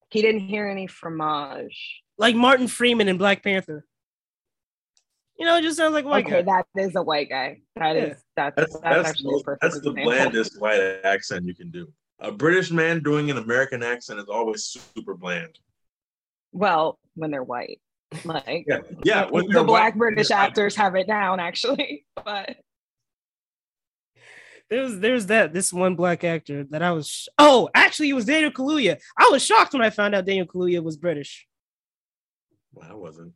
He 0.10 0.22
didn't 0.22 0.42
hear 0.42 0.68
any 0.68 0.88
fromage. 0.88 2.02
like 2.18 2.36
Martin 2.36 2.68
Freeman 2.68 3.08
in 3.08 3.18
Black 3.18 3.44
Panther. 3.44 3.86
You 5.38 5.46
know, 5.48 5.58
it 5.58 5.64
just 5.64 5.78
sounds 5.78 5.94
like 5.94 6.06
a 6.06 6.08
white 6.08 6.26
okay, 6.28 6.44
guy. 6.44 6.64
that 6.76 6.82
is 6.84 6.96
a 6.96 7.02
white 7.02 7.30
guy. 7.30 7.62
That 7.76 7.96
Yeah. 7.96 8.02
is 8.04 8.24
that's 8.36 8.56
That's 8.56 8.74
that's, 8.74 8.80
that's, 8.84 9.10
actually 9.10 9.42
a 9.48 9.58
that's 9.62 9.80
the 9.82 9.92
blandest 9.92 10.60
white 10.62 10.80
accent 11.04 11.46
you 11.46 11.56
can 11.56 11.72
do. 11.72 11.92
A 12.20 12.32
British 12.32 12.70
man 12.70 13.02
doing 13.02 13.32
an 13.32 13.38
American 13.38 13.82
accent 13.82 14.20
is 14.20 14.28
always 14.30 14.66
super 14.66 15.16
bland. 15.16 15.58
Well, 16.52 17.00
when 17.16 17.32
they're 17.32 17.44
white, 17.44 17.82
like 18.26 18.66
Yeah, 18.68 18.80
yeah. 19.04 19.30
when 19.30 19.48
the 19.48 19.54
they're 19.54 19.64
black 19.64 19.94
white, 19.94 19.98
British 20.00 20.30
actors 20.32 20.76
have 20.76 20.96
it 20.96 21.08
down 21.08 21.40
actually, 21.40 22.06
but 22.26 22.58
There's 24.72 25.00
there's 25.00 25.26
that 25.26 25.52
this 25.54 25.74
one 25.74 25.96
black 25.96 26.24
actor 26.24 26.64
that 26.70 26.82
I 26.82 26.94
was. 26.94 27.08
Sh- 27.10 27.28
oh, 27.38 27.70
actually, 27.76 28.10
it 28.10 28.14
was 28.14 28.24
Daniel 28.26 28.52
Kaluuya. 28.52 28.98
I 29.18 29.28
was 29.30 29.46
shocked 29.46 29.74
when 29.74 29.82
I 29.82 29.90
found 29.90 30.16
out 30.16 30.26
Daniel 30.26 30.48
Kaluuya 30.48 30.82
was 30.82 30.96
British. 30.96 31.46
Well, 32.74 32.88
I 32.90 32.96
wasn't. 32.96 33.34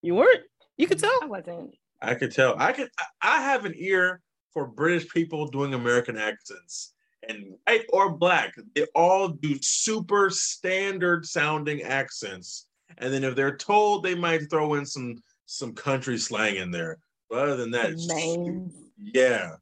You 0.00 0.14
weren't? 0.14 0.42
You 0.76 0.86
could 0.86 1.00
tell. 1.00 1.12
I 1.22 1.26
wasn't. 1.26 1.74
I 2.00 2.14
could 2.14 2.30
tell. 2.32 2.54
I 2.56 2.72
could. 2.72 2.88
I- 2.98 3.04
I 3.38 3.42
have 3.42 3.64
an 3.64 3.74
ear 3.76 4.20
for 4.52 4.66
British 4.68 5.08
people 5.12 5.48
doing 5.48 5.74
American 5.74 6.16
accents, 6.16 6.94
and 7.28 7.44
white 7.66 7.84
or 7.92 8.10
black, 8.16 8.54
they 8.76 8.86
all 8.94 9.28
do 9.28 9.58
super 9.60 10.30
standard 10.30 11.26
sounding 11.26 11.82
accents. 11.82 12.68
And 12.98 13.12
then 13.12 13.24
if 13.24 13.34
they're 13.34 13.56
told, 13.56 14.04
they 14.04 14.14
might 14.14 14.48
throw 14.48 14.74
in 14.74 14.86
some 14.86 15.16
some 15.46 15.74
country 15.74 16.16
slang 16.16 16.56
in 16.56 16.70
there. 16.70 16.98
But 17.28 17.40
other 17.40 17.56
than 17.56 17.72
that, 17.72 17.90
it's 17.90 18.06
Names. 18.08 18.72
yeah. 18.96 19.54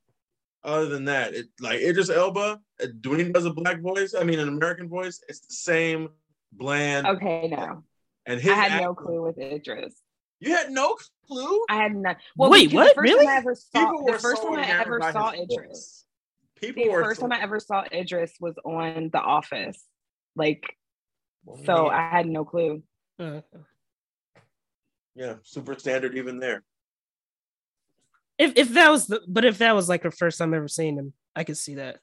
Other 0.64 0.86
than 0.86 1.04
that, 1.06 1.34
it 1.34 1.46
like 1.60 1.80
Idris 1.80 2.10
Elba 2.10 2.60
uh, 2.82 2.86
when 3.06 3.18
he 3.20 3.30
does 3.30 3.44
a 3.44 3.52
black 3.52 3.80
voice, 3.80 4.14
I 4.18 4.24
mean 4.24 4.38
an 4.40 4.48
American 4.48 4.88
voice, 4.88 5.22
it's 5.28 5.40
the 5.40 5.54
same 5.54 6.08
bland. 6.52 7.06
Okay, 7.06 7.48
no, 7.48 7.84
And 8.26 8.40
his 8.40 8.50
I 8.50 8.54
had 8.54 8.82
no 8.82 8.94
clue 8.94 9.22
with 9.22 9.38
Idris. 9.38 9.94
You 10.40 10.52
had 10.52 10.70
no 10.70 10.96
clue. 11.26 11.64
I 11.68 11.76
had 11.76 11.94
not. 11.94 12.16
Wait, 12.36 12.70
because 12.70 12.74
what? 12.74 12.88
The 12.88 12.94
first 12.94 13.02
Really? 13.02 13.26
I 13.26 13.36
ever 13.36 13.54
saw 13.54 13.80
People 13.90 14.06
the 14.06 14.12
first 14.18 14.42
so 14.42 14.50
time 14.54 14.58
I 14.64 14.68
ever 14.80 15.00
saw 15.12 15.30
his 15.30 15.40
Idris. 15.42 16.04
People 16.60 16.84
The 16.84 16.90
were 16.90 17.04
first 17.04 17.20
so- 17.20 17.28
time 17.28 17.38
I 17.38 17.42
ever 17.42 17.60
saw 17.60 17.84
Idris 17.92 18.32
was 18.40 18.54
on 18.64 19.10
The 19.12 19.20
Office. 19.20 19.82
Like, 20.36 20.64
Well, 21.44 21.60
so 21.64 21.86
yeah. 21.90 21.96
I 21.96 22.16
had 22.16 22.26
no 22.26 22.44
clue. 22.44 22.82
Uh, 23.18 23.40
yeah, 25.14 25.34
super 25.42 25.76
standard 25.78 26.16
even 26.16 26.38
there. 26.38 26.62
If 28.38 28.52
if 28.56 28.68
that 28.74 28.90
was 28.90 29.06
the, 29.06 29.20
but 29.28 29.44
if 29.44 29.58
that 29.58 29.74
was 29.74 29.88
like 29.88 30.02
her 30.04 30.10
first 30.10 30.38
time 30.38 30.54
ever 30.54 30.68
seeing 30.68 30.96
him, 30.96 31.12
I 31.36 31.44
could 31.44 31.56
see 31.56 31.74
that. 31.76 31.98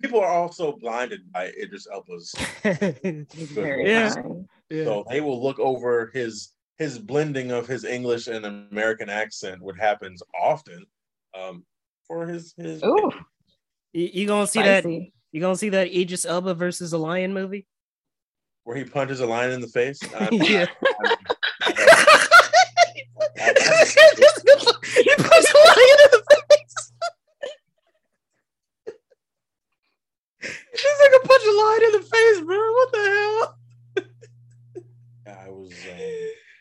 People 0.00 0.20
are 0.20 0.28
also 0.32 0.72
blinded 0.76 1.30
by 1.30 1.48
Idris 1.60 1.86
Elba's, 1.92 2.34
very 2.62 3.86
Yeah. 3.90 4.14
kind. 4.14 4.48
yeah. 4.70 4.84
so 4.84 5.04
they 5.10 5.20
will 5.20 5.42
look 5.42 5.58
over 5.58 6.10
his 6.14 6.50
his 6.78 6.98
blending 6.98 7.50
of 7.52 7.66
his 7.68 7.84
English 7.84 8.26
and 8.26 8.46
American 8.46 9.08
accent, 9.10 9.60
what 9.62 9.76
happens 9.78 10.22
often, 10.40 10.84
um, 11.38 11.64
for 12.06 12.26
his 12.26 12.54
his. 12.56 12.82
Ooh, 12.82 13.12
You, 13.92 14.08
you 14.12 14.26
gonna 14.26 14.46
see 14.46 14.62
that? 14.62 14.84
You 14.86 15.40
gonna 15.40 15.56
see 15.56 15.68
that 15.70 15.88
Idris 15.94 16.24
Elba 16.24 16.54
versus 16.54 16.92
a 16.94 16.98
lion 16.98 17.34
movie? 17.34 17.66
Where 18.64 18.76
he 18.76 18.84
punches 18.84 19.20
a 19.20 19.26
lion 19.26 19.52
in 19.52 19.60
the 19.60 19.68
face. 19.68 20.00
I- 20.14 20.28
yeah. 20.32 20.66
I- 21.04 21.16
he 24.96 25.14
puts 25.16 25.53
a 25.74 25.80
lion 25.80 25.98
in 26.04 26.10
the 26.10 26.22
face. 26.40 26.92
She's 30.76 30.98
like 31.00 31.12
a 31.22 31.26
punch 31.26 31.42
a 31.44 31.52
lion 31.52 31.82
in 31.84 31.92
the 31.92 32.00
face, 32.00 32.40
bro. 32.40 32.72
What 32.72 32.92
the 32.92 32.98
hell? 32.98 33.58
I 35.26 35.48
was. 35.50 35.72
Um, 35.72 35.98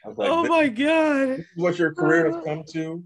I 0.06 0.08
was 0.10 0.18
like, 0.18 0.30
oh 0.30 0.44
my 0.46 0.68
god. 0.68 1.30
is 1.40 1.46
what 1.56 1.80
your 1.80 1.94
career 1.94 2.32
has 2.32 2.44
come 2.44 2.64
to. 2.72 3.04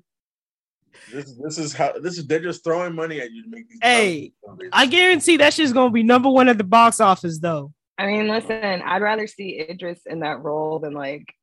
This 1.12 1.34
this 1.42 1.58
is 1.58 1.74
how 1.74 1.94
this 2.00 2.18
is 2.18 2.28
they're 2.28 2.40
just 2.40 2.64
throwing 2.64 2.94
money 2.94 3.22
at 3.22 3.32
you 3.32 3.44
to 3.44 3.50
make 3.50 3.70
these. 3.70 3.80
Hey, 3.82 4.34
movies. 4.46 4.70
I 4.74 4.88
guarantee 4.88 5.38
that 5.38 5.54
shit's 5.54 5.74
gonna 5.74 5.92
be 5.92 6.04
number 6.04 6.30
one 6.30 6.50
at 6.50 6.58
the 6.58 6.64
box 6.64 7.00
office 7.00 7.40
though. 7.40 7.74
I 7.98 8.08
mean, 8.08 8.28
listen, 8.28 8.82
I'd 8.82 9.02
rather 9.02 9.28
see 9.28 9.60
Idris 9.60 10.02
in 10.06 10.20
that 10.20 10.42
role 10.42 10.80
than 10.80 10.94
like 10.94 11.34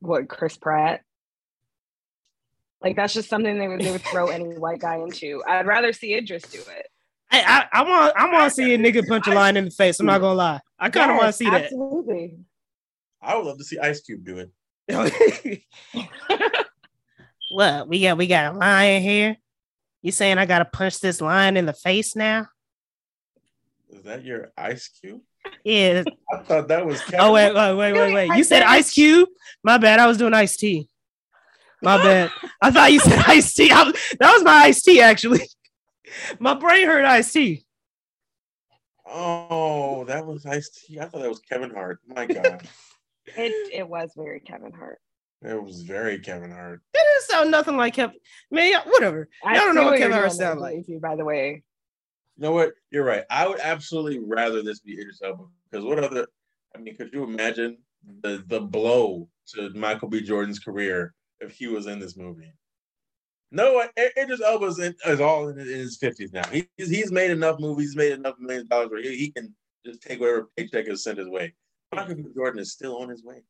what 0.00 0.28
Chris 0.28 0.56
Pratt. 0.56 1.02
Like 2.82 2.96
that's 2.96 3.14
just 3.14 3.28
something 3.28 3.58
they 3.58 3.68
would 3.68 3.80
they 3.80 3.92
would 3.92 4.02
throw 4.02 4.26
any 4.28 4.44
white 4.58 4.80
guy 4.80 4.96
into. 4.96 5.42
I'd 5.46 5.66
rather 5.66 5.92
see 5.92 6.14
Idris 6.14 6.42
do 6.42 6.58
it. 6.58 6.88
Hey, 7.30 7.42
I, 7.46 7.66
I 7.72 7.82
want 7.82 8.16
I 8.16 8.30
want 8.30 8.44
to 8.44 8.50
see 8.50 8.74
a 8.74 8.78
nigga 8.78 9.06
punch 9.06 9.26
a 9.26 9.32
line 9.32 9.56
in 9.56 9.66
the 9.66 9.70
face. 9.70 10.00
I'm 10.00 10.06
not 10.06 10.20
gonna 10.20 10.34
lie. 10.34 10.60
I 10.78 10.90
kind 10.90 11.10
of 11.10 11.16
want 11.16 11.28
to 11.28 11.32
see 11.32 11.48
that. 11.48 11.64
Absolutely. 11.64 12.36
I 13.22 13.36
would 13.36 13.46
love 13.46 13.58
to 13.58 13.64
see 13.64 13.78
Ice 13.78 14.00
Cube 14.00 14.24
do 14.24 14.38
it. 14.38 14.50
what 17.52 17.88
we 17.88 18.02
got? 18.02 18.18
We 18.18 18.26
got 18.26 18.54
a 18.54 18.58
lion 18.58 19.02
here. 19.02 19.36
You 20.02 20.10
saying 20.10 20.38
I 20.38 20.46
gotta 20.46 20.64
punch 20.64 20.98
this 20.98 21.20
lion 21.20 21.56
in 21.56 21.66
the 21.66 21.72
face 21.72 22.16
now? 22.16 22.48
Is 23.90 24.02
that 24.02 24.24
your 24.24 24.50
Ice 24.58 24.88
Cube? 24.88 25.20
Yeah. 25.64 26.02
I 26.32 26.38
thought 26.38 26.68
that 26.68 26.84
was. 26.84 27.00
Oh, 27.00 27.04
Kevin. 27.04 27.20
Oh 27.20 27.32
wait, 27.32 27.54
wait, 27.54 27.74
wait, 27.74 27.92
wait, 27.92 28.14
wait. 28.14 28.36
You 28.36 28.44
said 28.44 28.62
Ice 28.62 28.92
Cube? 28.92 29.28
My 29.62 29.78
bad. 29.78 30.00
I 30.00 30.06
was 30.06 30.18
doing 30.18 30.34
Ice 30.34 30.56
T. 30.56 30.88
My 31.82 31.96
bad. 31.98 32.30
I 32.60 32.70
thought 32.70 32.92
you 32.92 33.00
said 33.00 33.22
Ice 33.26 33.54
T. 33.54 33.70
I 33.70 33.82
was- 33.84 34.14
That 34.20 34.32
was 34.32 34.42
my 34.44 34.52
Ice 34.64 34.82
T 34.82 35.00
actually. 35.00 35.40
My 36.38 36.54
brain 36.54 36.86
heard 36.86 37.04
Ice 37.04 37.32
T. 37.32 37.64
Oh, 39.06 40.04
that 40.04 40.24
was 40.26 40.46
Ice 40.46 40.70
T. 40.70 40.98
I 41.00 41.06
thought 41.06 41.22
that 41.22 41.28
was 41.28 41.40
Kevin 41.40 41.70
Hart. 41.70 42.00
My 42.06 42.26
God, 42.26 42.62
It 43.36 43.72
it 43.72 43.88
was 43.88 44.12
very 44.16 44.40
Kevin 44.40 44.72
Hart. 44.72 45.00
it 45.42 45.60
was 45.62 45.82
very 45.82 46.18
Kevin 46.18 46.50
Hart. 46.50 46.80
That 46.92 47.04
didn't 47.04 47.24
sound 47.30 47.50
nothing 47.50 47.76
like 47.76 47.94
Kevin. 47.94 48.16
Man, 48.50 48.70
yeah, 48.70 48.82
whatever. 48.86 49.28
I 49.44 49.54
Y'all 49.56 49.66
don't 49.66 49.74
know 49.74 49.82
see 49.82 49.86
what 49.86 49.98
Kevin 49.98 50.12
Hart 50.12 50.28
doing 50.30 50.38
sound 50.38 50.60
like. 50.60 50.74
Daisy, 50.76 50.98
by 50.98 51.16
the 51.16 51.24
way. 51.24 51.62
You 52.36 52.42
know 52.42 52.52
what? 52.52 52.72
You're 52.90 53.04
right. 53.04 53.24
I 53.30 53.46
would 53.48 53.60
absolutely 53.60 54.18
rather 54.20 54.62
this 54.62 54.80
be 54.80 54.94
Idris 55.00 55.20
Elba 55.22 55.44
because 55.70 55.84
what 55.84 56.02
other? 56.02 56.26
I 56.74 56.78
mean, 56.78 56.96
could 56.96 57.10
you 57.12 57.24
imagine 57.24 57.78
the 58.22 58.42
the 58.46 58.60
blow 58.60 59.28
to 59.54 59.70
Michael 59.70 60.08
B. 60.08 60.20
Jordan's 60.20 60.58
career 60.58 61.14
if 61.42 61.52
he 61.52 61.66
was 61.68 61.86
in 61.86 61.98
this 61.98 62.16
movie? 62.16 62.52
No, 63.50 63.80
I- 63.98 64.10
Idris 64.16 64.40
Elba's 64.40 64.78
in, 64.78 64.94
is 65.06 65.20
all 65.20 65.48
in, 65.48 65.58
in 65.58 65.66
his 65.66 65.96
fifties 65.98 66.32
now. 66.32 66.46
He's 66.48 66.64
he's 66.76 67.12
made 67.12 67.30
enough 67.30 67.60
movies, 67.60 67.88
he's 67.90 67.96
made 67.96 68.12
enough 68.12 68.36
million 68.38 68.66
dollars 68.66 68.90
where 68.90 69.02
he, 69.02 69.16
he 69.16 69.30
can 69.30 69.54
just 69.84 70.00
take 70.02 70.20
whatever 70.20 70.48
paycheck 70.56 70.86
is 70.86 71.04
sent 71.04 71.18
his 71.18 71.28
way. 71.28 71.54
Michael 71.94 72.16
Jordan 72.34 72.60
is 72.60 72.72
still 72.72 72.96
on 73.02 73.08
his 73.10 73.22
way. 73.22 73.42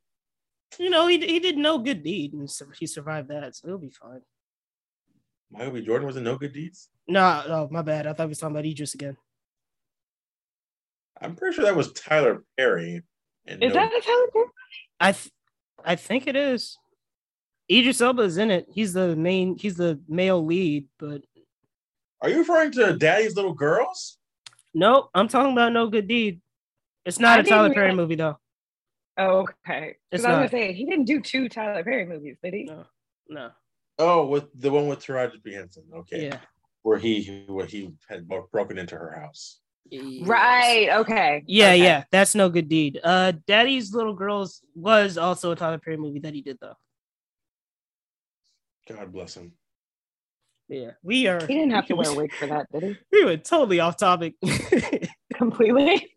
You 0.78 0.90
know, 0.90 1.07
he, 1.07 1.18
he 1.18 1.38
did 1.38 1.57
no 1.57 1.78
good 1.78 2.03
deed 2.03 2.32
and 2.32 2.51
so 2.51 2.66
he 2.78 2.86
survived 2.86 3.28
that, 3.28 3.55
so 3.55 3.68
he'll 3.68 3.78
be 3.78 3.90
fine. 3.90 4.22
Michael 5.53 5.72
B. 5.74 5.82
Jordan 5.82 6.07
was 6.07 6.16
in 6.16 6.24
No 6.24 6.38
Good 6.38 6.55
Deeds. 6.55 6.88
No, 7.07 7.43
oh, 7.45 7.49
no, 7.49 7.68
my 7.70 7.82
bad. 7.82 8.07
I 8.07 8.14
thought 8.14 8.26
we 8.26 8.30
were 8.30 8.34
talking 8.34 8.57
about 8.57 8.64
Idris 8.64 8.95
again. 8.95 9.18
I'm 11.20 11.36
pretty 11.36 11.55
sure 11.55 11.64
that 11.66 11.76
was 11.76 11.93
Tyler 11.93 12.43
Perry. 12.57 13.03
Is 13.47 13.59
No- 13.61 13.68
that 13.68 13.93
a 13.93 14.01
Tyler 14.01 14.26
Perry? 14.32 14.47
I 14.99 15.12
th- 15.12 15.30
I 15.84 15.97
think 15.97 16.26
it 16.26 16.36
is. 16.36 16.78
Idris 17.73 18.01
Elba 18.01 18.23
is 18.23 18.37
in 18.37 18.51
it. 18.51 18.66
He's 18.73 18.93
the 18.93 19.16
main. 19.16 19.57
He's 19.57 19.77
the 19.77 20.01
male 20.09 20.45
lead. 20.45 20.89
But 20.99 21.23
Are 22.20 22.29
you 22.29 22.39
referring 22.39 22.73
to 22.73 22.97
Daddy's 22.97 23.37
Little 23.37 23.55
Girls? 23.55 24.18
no, 24.75 25.09
I'm 25.14 25.29
talking 25.29 25.53
about 25.53 25.73
No 25.73 25.89
Good 25.89 26.09
Deed. 26.09 26.41
It's 27.05 27.18
not 27.18 27.39
I 27.39 27.43
a 27.43 27.45
Tyler 27.45 27.68
Perry 27.75 27.87
realize- 27.89 27.97
movie 27.97 28.14
though. 28.16 28.39
Oh, 29.18 29.41
okay. 29.66 29.97
Because 30.11 30.25
I 30.25 30.29
was 30.31 30.35
not. 30.35 30.37
gonna 30.37 30.49
say 30.49 30.73
he 30.73 30.85
didn't 30.87 31.05
do 31.05 31.20
two 31.20 31.49
Tyler 31.49 31.85
Perry 31.85 32.07
movies, 32.07 32.37
did 32.43 32.55
he? 32.55 32.64
No, 32.64 32.85
no. 33.29 33.51
Oh, 33.99 34.27
with 34.27 34.45
the 34.59 34.70
one 34.70 34.89
with 34.89 35.01
Taraji 35.01 35.43
P 35.45 35.53
Henson. 35.53 35.85
Okay. 35.95 36.27
Yeah. 36.27 36.39
where 36.83 36.99
he 36.99 37.45
where 37.49 37.66
he 37.66 37.93
had 38.09 38.27
broken 38.51 38.79
into 38.79 38.97
her 38.97 39.12
house. 39.20 39.61
Right. 40.23 40.89
Okay. 40.91 41.45
Yeah, 41.47 41.66
Okay. 41.73 41.83
yeah. 41.83 42.05
That's 42.11 42.35
No 42.35 42.49
Good 42.49 42.68
Deed. 42.68 42.99
Uh, 43.05 43.33
Daddy's 43.47 43.93
Little 43.95 44.14
Girls 44.14 44.62
was 44.75 45.18
also 45.18 45.51
a 45.53 45.57
Tyler 45.57 45.79
Perry 45.79 45.97
movie 45.99 46.20
that 46.20 46.35
he 46.35 46.41
did 46.41 46.57
though. 46.61 46.75
God 48.89 49.12
bless 49.12 49.37
him. 49.37 49.53
Yeah, 50.68 50.93
we 51.03 51.26
are. 51.26 51.41
He 51.41 51.55
didn't 51.55 51.72
have 51.72 51.87
to 51.87 51.97
wear 51.97 52.11
a 52.11 52.14
wig 52.14 52.33
for 52.33 52.47
that, 52.47 52.66
did 52.72 52.83
he? 52.83 52.97
We 53.12 53.24
were 53.24 53.37
totally 53.37 53.80
off 53.80 53.97
topic. 53.97 54.35
Completely. 55.35 56.16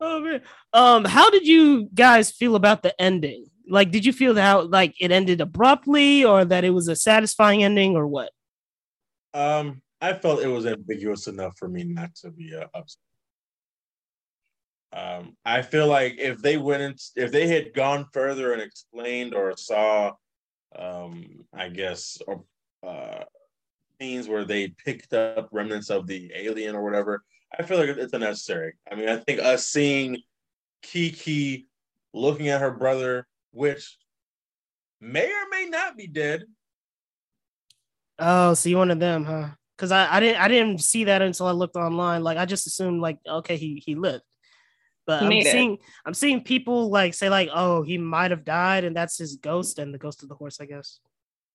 oh 0.00 0.20
man. 0.20 0.42
Um, 0.72 1.04
how 1.04 1.30
did 1.30 1.46
you 1.46 1.88
guys 1.94 2.30
feel 2.30 2.54
about 2.54 2.82
the 2.82 2.98
ending? 3.00 3.46
Like, 3.68 3.90
did 3.90 4.06
you 4.06 4.12
feel 4.12 4.34
how 4.34 4.62
like 4.62 4.94
it 5.00 5.10
ended 5.10 5.40
abruptly, 5.40 6.24
or 6.24 6.44
that 6.44 6.64
it 6.64 6.70
was 6.70 6.88
a 6.88 6.96
satisfying 6.96 7.64
ending, 7.64 7.96
or 7.96 8.06
what? 8.06 8.30
Um, 9.34 9.82
I 10.00 10.14
felt 10.14 10.40
it 10.40 10.48
was 10.48 10.66
ambiguous 10.66 11.26
enough 11.26 11.54
for 11.58 11.68
me 11.68 11.84
not 11.84 12.14
to 12.16 12.30
be 12.30 12.54
uh, 12.54 12.66
upset. 12.74 12.98
Um, 14.92 15.36
I 15.44 15.62
feel 15.62 15.86
like 15.86 16.14
if 16.18 16.38
they 16.38 16.56
went 16.56 16.82
in, 16.82 16.94
if 17.16 17.30
they 17.30 17.46
had 17.46 17.74
gone 17.74 18.06
further 18.12 18.52
and 18.52 18.62
explained 18.62 19.34
or 19.34 19.54
saw, 19.56 20.12
um, 20.76 21.44
I 21.52 21.68
guess, 21.68 22.18
uh, 22.86 23.24
scenes 24.00 24.28
where 24.28 24.44
they 24.44 24.68
picked 24.68 25.12
up 25.12 25.48
remnants 25.52 25.90
of 25.90 26.06
the 26.06 26.30
alien 26.34 26.74
or 26.74 26.82
whatever, 26.82 27.24
I 27.56 27.62
feel 27.62 27.78
like 27.78 27.88
it's 27.88 28.12
unnecessary. 28.12 28.74
I 28.90 28.94
mean, 28.94 29.08
I 29.08 29.16
think 29.16 29.40
us 29.40 29.66
seeing 29.66 30.18
Keke 30.84 31.66
looking 32.12 32.48
at 32.48 32.60
her 32.60 32.70
brother, 32.70 33.26
which 33.52 33.96
may 35.00 35.26
or 35.26 35.48
may 35.50 35.66
not 35.68 35.96
be 35.96 36.06
dead. 36.06 36.44
Oh, 38.18 38.54
you 38.64 38.76
one 38.76 38.90
of 38.90 38.98
them, 38.98 39.24
huh? 39.24 39.50
Because 39.76 39.92
I, 39.92 40.16
I 40.16 40.20
didn't 40.20 40.40
I 40.40 40.48
didn't 40.48 40.80
see 40.80 41.04
that 41.04 41.22
until 41.22 41.46
I 41.46 41.52
looked 41.52 41.76
online. 41.76 42.22
Like 42.22 42.36
I 42.36 42.46
just 42.46 42.66
assumed 42.66 43.00
like 43.00 43.18
okay 43.26 43.56
he 43.56 43.82
he 43.84 43.94
lived, 43.94 44.24
but 45.08 45.22
I'm 45.22 45.28
made 45.30 45.46
it. 45.46 45.52
seeing 45.52 45.78
I'm 46.04 46.14
seeing 46.14 46.44
people 46.44 46.90
like 46.90 47.14
say 47.14 47.30
like 47.30 47.48
oh 47.52 47.82
he 47.82 47.96
might 47.98 48.30
have 48.30 48.44
died 48.44 48.84
and 48.84 48.94
that's 48.94 49.16
his 49.16 49.36
ghost 49.36 49.78
and 49.78 49.92
the 49.92 49.98
ghost 49.98 50.22
of 50.22 50.28
the 50.28 50.34
horse 50.36 50.60
I 50.60 50.66
guess. 50.66 51.00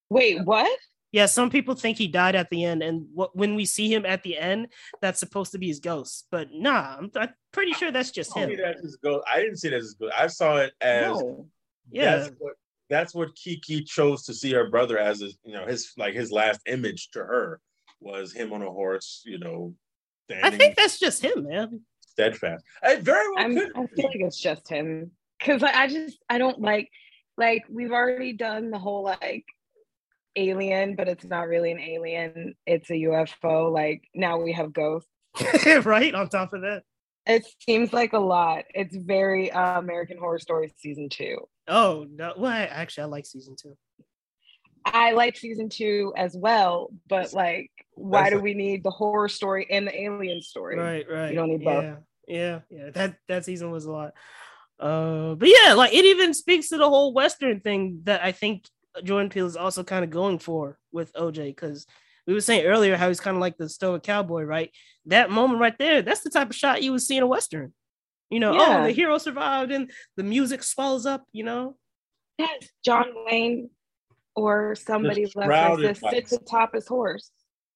Wait, 0.10 0.44
what? 0.44 0.78
Yeah, 1.12 1.28
some 1.28 1.52
people 1.52 1.76
think 1.76 2.00
he 2.00 2.08
died 2.08 2.36
at 2.36 2.50
the 2.50 2.64
end, 2.66 2.82
and 2.82 3.06
what 3.14 3.36
when 3.36 3.54
we 3.54 3.66
see 3.66 3.94
him 3.94 4.04
at 4.04 4.24
the 4.24 4.36
end, 4.38 4.70
that's 5.00 5.20
supposed 5.20 5.52
to 5.52 5.60
be 5.60 5.68
his 5.68 5.80
ghost. 5.80 6.26
But 6.32 6.48
nah, 6.52 6.98
I'm, 6.98 7.12
I'm 7.16 7.30
pretty 7.52 7.74
sure 7.74 7.92
that's 7.92 8.10
just 8.10 8.36
I 8.36 8.42
him. 8.42 8.50
see 8.50 8.56
that 8.56 8.78
as 8.78 8.82
his 8.82 8.96
ghost. 8.96 9.24
I 9.32 9.40
didn't 9.40 9.58
see 9.58 9.68
it 9.68 9.76
as 9.76 9.84
his 9.84 9.94
ghost. 9.94 10.14
I 10.18 10.26
saw 10.26 10.58
it 10.58 10.74
as 10.82 11.06
No. 11.06 11.48
Yeah. 11.92 12.16
that's 12.18 12.32
what 12.40 12.54
that's 12.90 13.14
what 13.14 13.36
Keke 13.36 13.86
chose 13.86 14.24
to 14.24 14.34
see 14.34 14.52
her 14.54 14.72
brother 14.72 14.98
as 14.98 15.20
his, 15.20 15.38
you 15.46 15.54
know, 15.54 15.68
his 15.68 15.94
like 15.98 16.16
his 16.16 16.32
last 16.32 16.62
image 16.66 17.12
to 17.12 17.20
her 17.20 17.62
was 18.00 18.34
him 18.34 18.52
on 18.52 18.64
a 18.64 18.72
horse, 18.72 19.22
you 19.26 19.38
know, 19.38 19.76
I 20.42 20.52
think 20.52 20.76
that's 20.76 21.00
just 21.00 21.24
him, 21.24 21.44
man. 21.44 21.82
Steadfast. 22.14 22.64
I 22.82 22.96
very 22.98 23.30
well 23.34 23.46
I'm, 23.46 23.56
could. 23.56 23.72
I 23.76 23.86
feel 23.88 24.06
like 24.06 24.16
it's 24.20 24.40
just 24.40 24.68
him 24.68 25.12
because 25.40 25.62
like, 25.62 25.76
I 25.76 25.88
just 25.88 26.18
I 26.30 26.38
don't 26.38 26.62
like 26.62 26.90
like 27.38 27.64
we've 27.70 27.92
already 27.92 28.34
done 28.34 28.72
the 28.72 28.80
whole 28.80 29.04
like 29.04 29.46
alien, 30.36 30.96
but 30.96 31.08
it's 31.08 31.26
not 31.26 31.48
really 31.48 31.72
an 31.72 31.80
alien. 31.80 32.56
It's 32.66 32.90
a 32.90 32.94
UFO. 32.94 33.72
Like 33.72 34.04
now 34.14 34.40
we 34.40 34.54
have 34.54 34.74
ghosts. 34.74 35.10
right 35.86 36.14
on 36.14 36.30
top 36.30 36.54
of 36.54 36.62
that. 36.62 36.84
It 37.26 37.46
seems 37.62 37.94
like 37.94 38.14
a 38.14 38.20
lot. 38.20 38.66
It's 38.74 38.96
very 38.96 39.52
uh, 39.52 39.80
American 39.80 40.18
Horror 40.18 40.40
Story 40.40 40.74
season 40.78 41.10
two. 41.10 41.38
Oh 41.68 42.06
no! 42.14 42.34
Well, 42.38 42.52
I, 42.52 42.64
actually, 42.64 43.04
I 43.04 43.08
like 43.08 43.26
season 43.26 43.56
two. 43.62 43.78
I 44.86 45.14
like 45.14 45.38
season 45.38 45.70
two 45.70 46.14
as 46.18 46.36
well, 46.36 46.90
but 47.08 47.34
like, 47.34 47.72
why 47.96 48.24
That's 48.24 48.34
do 48.34 48.40
a- 48.40 48.42
we 48.42 48.54
need 48.54 48.84
the 48.84 48.92
horror 48.92 49.30
story 49.30 49.68
and 49.70 49.88
the 49.88 50.02
alien 50.02 50.42
story? 50.42 50.78
Right, 50.78 51.06
right. 51.10 51.30
You 51.30 51.36
don't 51.36 51.50
need 51.50 51.64
both. 51.64 51.98
Yeah, 52.28 52.62
yeah. 52.70 52.90
That 52.92 53.16
that 53.28 53.46
season 53.46 53.72
was 53.72 53.86
a 53.86 53.92
lot. 53.92 54.14
Uh, 54.80 55.36
but 55.36 55.50
yeah, 55.50 55.74
like 55.74 55.94
it 55.94 56.06
even 56.06 56.34
speaks 56.34 56.70
to 56.70 56.78
the 56.78 56.88
whole 56.90 57.14
Western 57.14 57.60
thing 57.60 58.02
that 58.04 58.24
I 58.24 58.32
think 58.32 58.66
Jordan 59.04 59.30
Peele 59.30 59.46
is 59.46 59.56
also 59.56 59.84
kind 59.84 60.04
of 60.04 60.10
going 60.10 60.40
for 60.40 60.78
with 60.92 61.14
OJ 61.14 61.48
because 61.48 61.86
we 62.28 62.34
were 62.34 62.42
saying 62.42 62.66
earlier 62.66 62.96
how 62.96 63.08
he's 63.08 63.20
kind 63.20 63.36
of 63.36 63.42
like 63.42 63.58
the 63.58 63.70
stoic 63.70 64.04
cowboy, 64.04 64.44
right? 64.44 64.72
That 65.08 65.30
moment 65.30 65.60
right 65.60 65.78
there, 65.78 66.02
that's 66.02 66.22
the 66.22 66.30
type 66.30 66.50
of 66.50 66.56
shot 66.56 66.82
you 66.82 66.92
would 66.92 67.02
see 67.02 67.18
in 67.18 67.24
a 67.24 67.28
Western. 67.28 67.74
You 68.30 68.40
know, 68.40 68.54
Yeah. 68.54 68.80
oh, 68.80 68.84
the 68.86 68.92
hero 68.92 69.18
survived 69.18 69.72
and 69.72 69.92
the 70.16 70.24
music 70.24 70.64
swells 70.64 71.06
up, 71.06 71.26
you 71.34 71.44
know. 71.44 71.76
Yes, 72.38 72.70
John 72.84 73.06
Wayne 73.26 73.70
or 74.36 74.76
somebody 74.76 75.24
Just 75.24 75.36
left 75.36 75.50
shrouded 75.50 75.90
this 75.90 76.00
sits 76.00 76.32
atop 76.32 76.74
his 76.74 76.88
horse. 76.88 77.30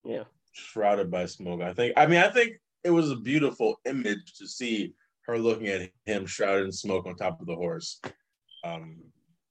Yeah. 0.07 0.23
shrouded 0.53 1.11
by 1.11 1.25
smoke. 1.25 1.61
I 1.61 1.73
think. 1.73 1.93
I 1.97 2.07
mean, 2.07 2.19
I 2.19 2.29
think 2.29 2.53
it 2.83 2.91
was 2.91 3.11
a 3.11 3.15
beautiful 3.15 3.79
image 3.85 4.35
to 4.37 4.47
see 4.47 4.93
her 5.27 5.37
looking 5.37 5.67
at 5.67 5.89
him 6.05 6.25
shrouded 6.25 6.65
in 6.65 6.71
smoke 6.71 7.05
on 7.05 7.15
top 7.15 7.41
of 7.41 7.47
the 7.47 7.55
horse. 7.55 7.99
Um, 8.63 8.97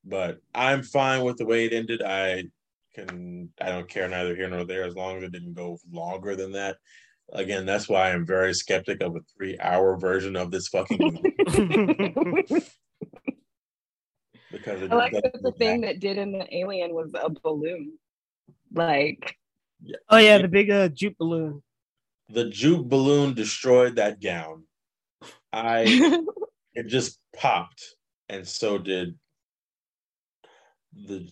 but 0.05 0.39
I'm 0.55 0.83
fine 0.83 1.23
with 1.25 1.37
the 1.37 1.45
way 1.47 1.67
it 1.67 1.73
ended. 1.75 2.03
I 2.03 2.45
can. 2.95 3.51
I 3.61 3.67
don't 3.71 3.89
care 3.89 4.09
neither 4.09 4.35
here 4.35 4.49
nor 4.49 4.65
there 4.65 4.85
as 4.85 4.95
long 4.97 5.19
as 5.19 5.25
it 5.25 5.33
didn't 5.33 5.55
go 5.55 5.79
longer 5.93 6.35
than 6.37 6.53
that. 6.53 6.77
Again, 7.33 7.67
that's 7.67 7.89
why 7.89 8.11
I'm 8.13 8.25
very 8.25 8.55
skeptic 8.55 9.03
of 9.03 9.17
a 9.17 9.21
three-hour 9.37 9.99
version 9.99 10.37
of 10.37 10.53
this 10.53 10.69
fucking 10.69 10.99
movie 11.01 11.35
because 14.53 14.81
it 14.83 14.93
I 14.93 14.95
like 14.95 15.13
that 15.13 15.33
the 15.43 15.53
thing 15.59 15.81
that- 15.81 15.95
that 15.95 16.01
did 16.01 16.19
in 16.19 16.33
the 16.33 16.47
alien 16.57 16.95
was 16.95 17.11
a 17.15 17.29
balloon. 17.31 17.99
Like, 18.73 19.37
Oh 20.09 20.17
yeah, 20.19 20.39
the 20.39 20.49
big 20.49 20.71
uh 20.71 20.89
Jupe 20.89 21.19
balloon. 21.19 21.63
The 22.31 22.49
Jupe 22.49 22.87
balloon 22.89 23.35
destroyed 23.35 23.97
that 23.97 24.21
gown. 24.21 24.65
I 25.53 25.85
it 26.75 26.87
just 26.89 27.19
popped, 27.35 27.83
and 28.29 28.47
so 28.47 28.79
did 28.79 29.19
the 30.93 31.29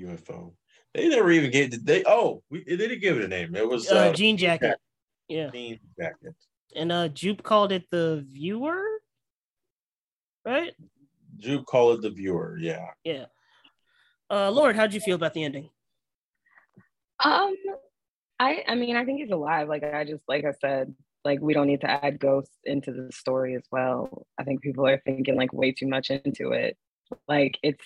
UFO. 0.00 0.52
They 0.94 1.08
never 1.08 1.30
even 1.32 1.50
gave 1.50 1.70
did 1.70 1.86
they. 1.86 2.04
Oh, 2.06 2.42
we 2.50 2.62
they 2.64 2.76
didn't 2.76 3.00
give 3.00 3.18
it 3.18 3.24
a 3.24 3.28
name. 3.28 3.54
It 3.56 3.68
was 3.68 3.90
Uh, 3.90 3.96
uh, 3.96 4.12
jean 4.12 4.36
jacket. 4.36 4.78
Yeah. 5.28 5.50
jean 5.50 5.80
jacket. 5.98 6.34
And 6.76 6.92
uh 6.92 7.08
Jupe 7.08 7.42
called 7.42 7.72
it 7.72 7.88
the 7.90 8.24
viewer. 8.30 8.82
Right? 10.44 10.74
Jupe 11.38 11.66
called 11.66 11.98
it 11.98 12.02
the 12.02 12.10
viewer. 12.10 12.56
Yeah. 12.60 12.86
Yeah. 13.02 13.26
Uh 14.30 14.50
Lord, 14.50 14.76
how'd 14.76 14.94
you 14.94 15.00
feel 15.00 15.16
about 15.16 15.34
the 15.34 15.44
ending? 15.44 15.70
Um, 17.22 17.54
I 18.38 18.64
I 18.66 18.74
mean, 18.74 18.96
I 18.96 19.04
think 19.04 19.20
he's 19.20 19.30
alive. 19.30 19.68
Like 19.68 19.84
I 19.84 20.04
just 20.04 20.22
like 20.28 20.44
I 20.44 20.52
said, 20.60 20.94
like 21.24 21.40
we 21.40 21.54
don't 21.54 21.66
need 21.66 21.80
to 21.82 21.90
add 21.90 22.18
ghosts 22.18 22.56
into 22.64 22.92
the 22.92 23.10
story 23.12 23.54
as 23.54 23.64
well. 23.70 24.26
I 24.38 24.44
think 24.44 24.62
people 24.62 24.86
are 24.86 25.00
thinking 25.04 25.36
like 25.36 25.52
way 25.52 25.72
too 25.72 25.86
much 25.86 26.10
into 26.10 26.52
it. 26.52 26.76
Like 27.28 27.58
it's 27.62 27.84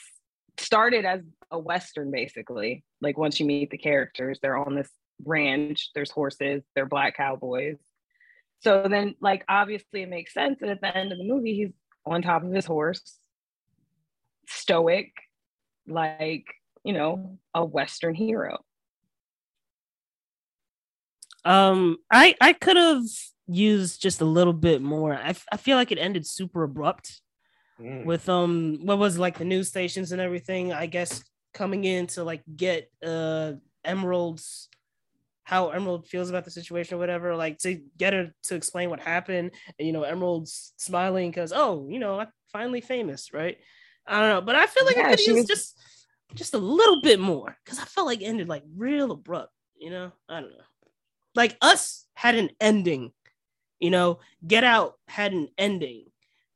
started 0.58 1.04
as 1.04 1.20
a 1.50 1.58
western 1.58 2.10
basically. 2.10 2.84
Like 3.00 3.16
once 3.16 3.38
you 3.38 3.46
meet 3.46 3.70
the 3.70 3.78
characters, 3.78 4.38
they're 4.42 4.56
on 4.56 4.74
this 4.74 4.90
ranch, 5.24 5.90
there's 5.94 6.10
horses, 6.10 6.62
they're 6.74 6.86
black 6.86 7.16
cowboys. 7.16 7.76
So 8.60 8.86
then 8.90 9.14
like 9.20 9.44
obviously 9.48 10.02
it 10.02 10.08
makes 10.08 10.34
sense 10.34 10.58
that 10.60 10.70
at 10.70 10.80
the 10.80 10.96
end 10.96 11.12
of 11.12 11.18
the 11.18 11.24
movie 11.24 11.54
he's 11.54 11.72
on 12.06 12.22
top 12.22 12.42
of 12.42 12.52
his 12.52 12.66
horse, 12.66 13.18
stoic, 14.48 15.12
like, 15.86 16.44
you 16.84 16.92
know, 16.92 17.38
a 17.54 17.64
western 17.64 18.14
hero. 18.14 18.58
Um 21.44 21.96
I 22.10 22.34
I 22.40 22.52
could 22.52 22.76
have 22.76 23.02
used 23.46 24.00
just 24.02 24.20
a 24.20 24.24
little 24.26 24.52
bit 24.52 24.82
more. 24.82 25.14
I, 25.14 25.30
f- 25.30 25.46
I 25.50 25.56
feel 25.56 25.76
like 25.76 25.90
it 25.92 25.98
ended 25.98 26.26
super 26.26 26.62
abrupt. 26.64 27.20
Mm. 27.80 28.04
with 28.04 28.28
um 28.28 28.80
what 28.82 28.98
was 28.98 29.16
it, 29.16 29.20
like 29.20 29.38
the 29.38 29.44
news 29.44 29.68
stations 29.68 30.10
and 30.10 30.20
everything 30.20 30.72
i 30.72 30.86
guess 30.86 31.22
coming 31.54 31.84
in 31.84 32.08
to 32.08 32.24
like 32.24 32.42
get 32.56 32.90
uh 33.06 33.52
emerald's 33.84 34.68
how 35.44 35.68
emerald 35.70 36.04
feels 36.08 36.28
about 36.28 36.44
the 36.44 36.50
situation 36.50 36.96
or 36.96 36.98
whatever 36.98 37.36
like 37.36 37.56
to 37.58 37.80
get 37.96 38.12
her 38.14 38.34
to 38.42 38.56
explain 38.56 38.90
what 38.90 38.98
happened 38.98 39.52
and 39.78 39.86
you 39.86 39.92
know 39.92 40.02
emerald's 40.02 40.72
smiling 40.76 41.30
because 41.30 41.52
oh 41.54 41.86
you 41.88 42.00
know 42.00 42.18
i'm 42.18 42.26
finally 42.52 42.80
famous 42.80 43.32
right 43.32 43.58
i 44.08 44.18
don't 44.20 44.28
know 44.30 44.40
but 44.40 44.56
i 44.56 44.66
feel 44.66 44.84
like 44.84 44.96
Yeah, 44.96 45.06
i 45.06 45.10
could 45.10 45.20
she 45.20 45.30
use 45.30 45.36
was- 45.42 45.46
just 45.46 45.78
just 46.34 46.54
a 46.54 46.58
little 46.58 47.00
bit 47.00 47.20
more 47.20 47.56
because 47.64 47.78
i 47.78 47.84
felt 47.84 48.08
like 48.08 48.20
it 48.22 48.24
ended 48.26 48.48
like 48.48 48.64
real 48.76 49.12
abrupt 49.12 49.52
you 49.78 49.90
know 49.90 50.10
i 50.28 50.40
don't 50.40 50.50
know 50.50 50.64
like 51.38 51.56
us 51.62 52.06
had 52.14 52.34
an 52.34 52.50
ending 52.60 53.12
you 53.80 53.88
know 53.88 54.18
get 54.46 54.64
out 54.64 54.98
had 55.08 55.32
an 55.32 55.48
ending 55.56 56.04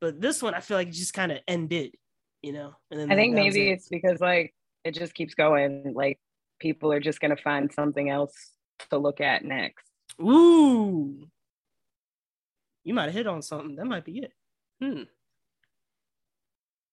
but 0.02 0.20
this 0.20 0.42
one 0.42 0.52
I 0.52 0.58
feel 0.58 0.76
like 0.76 0.88
it 0.88 0.94
just 0.94 1.14
kind 1.14 1.30
of 1.30 1.38
ended, 1.46 1.94
you 2.42 2.52
know. 2.52 2.74
And 2.90 2.98
then 2.98 3.12
I 3.12 3.14
think 3.14 3.36
maybe 3.36 3.70
it. 3.70 3.74
it's 3.74 3.88
because 3.88 4.20
like 4.20 4.52
it 4.84 4.94
just 4.94 5.14
keeps 5.14 5.34
going. 5.34 5.92
Like 5.94 6.18
people 6.58 6.92
are 6.92 6.98
just 6.98 7.20
gonna 7.20 7.36
find 7.36 7.72
something 7.72 8.10
else 8.10 8.34
to 8.90 8.98
look 8.98 9.20
at 9.20 9.44
next. 9.44 9.86
ooh, 10.20 11.24
you 12.82 12.94
might 12.94 13.04
have 13.04 13.14
hit 13.14 13.28
on 13.28 13.42
something. 13.42 13.76
That 13.76 13.86
might 13.86 14.04
be 14.04 14.18
it. 14.18 14.32
Hmm. 14.82 15.02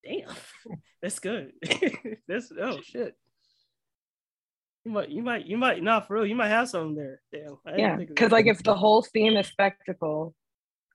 Damn, 0.05 0.35
that's 1.01 1.17
good. 1.17 1.53
that's 2.27 2.51
oh 2.61 2.79
shit. 2.83 3.15
You 4.85 4.91
might, 4.91 5.09
you 5.09 5.21
might, 5.21 5.45
you 5.45 5.57
might 5.57 5.83
not 5.83 6.07
for 6.07 6.15
real. 6.15 6.25
You 6.25 6.35
might 6.35 6.47
have 6.47 6.69
something 6.69 6.95
there. 6.95 7.21
Damn. 7.31 7.79
Yeah, 7.79 7.95
because 7.97 8.31
like 8.31 8.47
if 8.47 8.63
the 8.63 8.75
whole 8.75 9.01
theme 9.01 9.35
is 9.37 9.47
spectacle, 9.47 10.33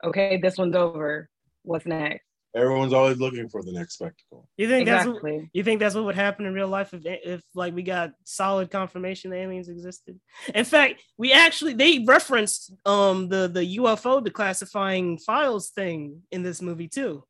okay, 0.02 0.38
this 0.38 0.56
one's 0.56 0.74
over. 0.74 1.28
What's 1.62 1.86
next? 1.86 2.24
Everyone's 2.56 2.92
always 2.92 3.18
looking 3.18 3.48
for 3.48 3.64
the 3.64 3.72
next 3.72 3.94
spectacle. 3.94 4.48
you 4.56 4.68
think 4.68 4.86
that's 4.86 5.08
what, 5.08 5.22
You 5.52 5.64
think 5.64 5.80
that's 5.80 5.96
what 5.96 6.04
would 6.04 6.14
happen 6.14 6.46
in 6.46 6.54
real 6.54 6.68
life 6.68 6.94
if, 6.94 7.02
if 7.04 7.42
like 7.52 7.74
we 7.74 7.82
got 7.82 8.12
solid 8.22 8.70
confirmation 8.70 9.30
that 9.30 9.38
aliens 9.38 9.68
existed? 9.68 10.20
In 10.54 10.64
fact, 10.64 11.02
we 11.18 11.32
actually 11.32 11.74
they 11.74 12.04
referenced 12.06 12.72
um 12.86 13.28
the 13.28 13.48
the 13.48 13.78
UFO 13.78 14.24
declassifying 14.24 15.20
files 15.20 15.70
thing 15.70 16.22
in 16.30 16.44
this 16.44 16.62
movie 16.62 16.86
too. 16.86 17.24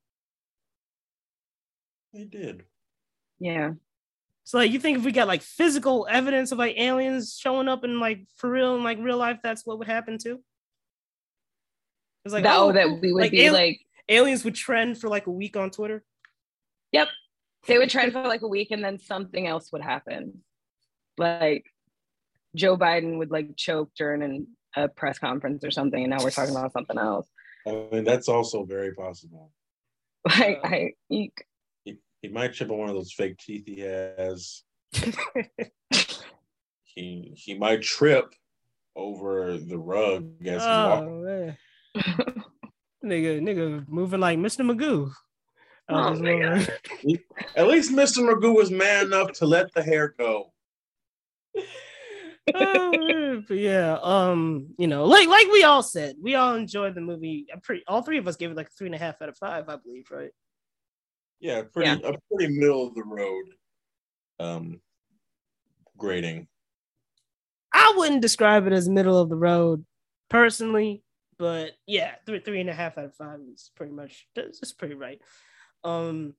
They 2.12 2.24
did. 2.24 2.64
Yeah. 3.38 3.72
So 4.44 4.58
like 4.58 4.70
you 4.70 4.78
think 4.78 4.98
if 4.98 5.04
we 5.04 5.12
got 5.12 5.26
like 5.26 5.42
physical 5.42 6.06
evidence 6.08 6.52
of 6.52 6.58
like 6.58 6.76
aliens 6.78 7.36
showing 7.38 7.66
up 7.66 7.82
in 7.82 7.98
like 7.98 8.26
for 8.36 8.50
real 8.50 8.76
in 8.76 8.84
like 8.84 8.98
real 9.00 9.16
life, 9.16 9.38
that's 9.42 9.64
what 9.64 9.78
would 9.78 9.86
happen 9.86 10.18
too? 10.18 10.40
It's 12.24 12.34
like 12.34 12.44
that, 12.44 12.56
oh, 12.56 12.72
that 12.72 12.88
we 13.00 13.12
would 13.12 13.22
like 13.22 13.30
be 13.30 13.48
ali- 13.48 13.50
like 13.50 13.80
aliens 14.08 14.44
would 14.44 14.54
trend 14.54 14.98
for 14.98 15.08
like 15.08 15.26
a 15.26 15.30
week 15.30 15.56
on 15.56 15.70
Twitter. 15.70 16.04
Yep, 16.92 17.08
they 17.66 17.78
would 17.78 17.88
trend 17.88 18.12
for 18.12 18.22
like 18.22 18.42
a 18.42 18.48
week 18.48 18.70
and 18.70 18.84
then 18.84 18.98
something 18.98 19.46
else 19.46 19.72
would 19.72 19.82
happen. 19.82 20.42
Like 21.16 21.64
Joe 22.54 22.76
Biden 22.76 23.18
would 23.18 23.30
like 23.30 23.56
choke 23.56 23.92
during 23.96 24.22
an, 24.22 24.46
a 24.76 24.88
press 24.88 25.18
conference 25.18 25.64
or 25.64 25.70
something, 25.70 26.02
and 26.02 26.10
now 26.10 26.22
we're 26.22 26.30
talking 26.30 26.54
about 26.54 26.72
something 26.72 26.98
else. 26.98 27.28
I 27.66 27.86
mean, 27.90 28.04
that's 28.04 28.28
also 28.28 28.64
very 28.64 28.94
possible. 28.94 29.50
Like 30.26 30.60
I 30.64 30.92
eek. 31.10 31.44
He, 32.24 32.28
he 32.28 32.32
might 32.34 32.52
chip 32.52 32.70
on 32.70 32.78
one 32.78 32.88
of 32.88 32.94
those 32.94 33.12
fake 33.12 33.38
teeth 33.38 33.64
he 33.66 33.80
has. 33.80 34.62
He 36.94 37.32
he 37.36 37.54
might 37.54 37.82
trip 37.82 38.32
over 38.94 39.58
the 39.58 39.78
rug 39.78 40.30
as 40.46 40.62
he 40.62 40.68
walks. 40.68 41.06
oh 41.08 41.22
man. 41.22 41.56
nigga, 43.04 43.40
nigga 43.40 43.88
moving 43.88 44.20
like 44.20 44.38
Mr. 44.38 44.64
Magoo. 44.64 45.10
Oh, 45.88 45.96
Out 45.96 46.22
this. 46.22 46.70
At 47.56 47.66
least 47.66 47.92
Mr. 47.92 48.18
Magoo 48.18 48.54
was 48.54 48.70
man 48.70 49.06
enough 49.06 49.32
to 49.32 49.46
let 49.46 49.74
the 49.74 49.82
hair 49.82 50.14
go. 50.16 50.52
Oh, 52.54 53.42
but 53.48 53.56
yeah, 53.56 53.98
um, 54.02 54.68
you 54.78 54.86
know, 54.86 55.06
like 55.06 55.26
like 55.28 55.48
we 55.48 55.64
all 55.64 55.82
said, 55.82 56.16
we 56.22 56.34
all 56.36 56.54
enjoyed 56.54 56.94
the 56.94 57.00
movie. 57.00 57.46
I'm 57.52 57.60
pretty 57.60 57.82
all 57.88 58.02
three 58.02 58.18
of 58.18 58.28
us 58.28 58.36
gave 58.36 58.50
it 58.50 58.56
like 58.56 58.68
a 58.68 58.70
three 58.70 58.86
and 58.86 58.94
a 58.94 58.98
half 58.98 59.20
out 59.20 59.28
of 59.28 59.36
five, 59.36 59.68
I 59.68 59.76
believe, 59.76 60.10
right? 60.10 60.30
Yeah, 61.40 61.62
pretty 61.62 61.90
a 61.90 62.12
pretty 62.32 62.58
middle 62.58 62.86
of 62.86 62.94
the 62.94 63.04
road 63.04 63.44
um 64.40 64.80
grading. 65.96 66.48
I 67.72 67.94
wouldn't 67.96 68.22
describe 68.22 68.66
it 68.66 68.72
as 68.72 68.88
middle 68.88 69.18
of 69.18 69.28
the 69.28 69.36
road 69.36 69.84
personally, 70.30 71.02
but 71.38 71.72
yeah, 71.86 72.12
three 72.26 72.40
three 72.40 72.60
and 72.60 72.70
a 72.70 72.74
half 72.74 72.98
out 72.98 73.06
of 73.06 73.14
five 73.14 73.40
is 73.52 73.70
pretty 73.76 73.92
much 73.92 74.26
that's 74.34 74.60
that's 74.60 74.72
pretty 74.72 74.94
right. 74.94 75.20
Um 75.82 76.34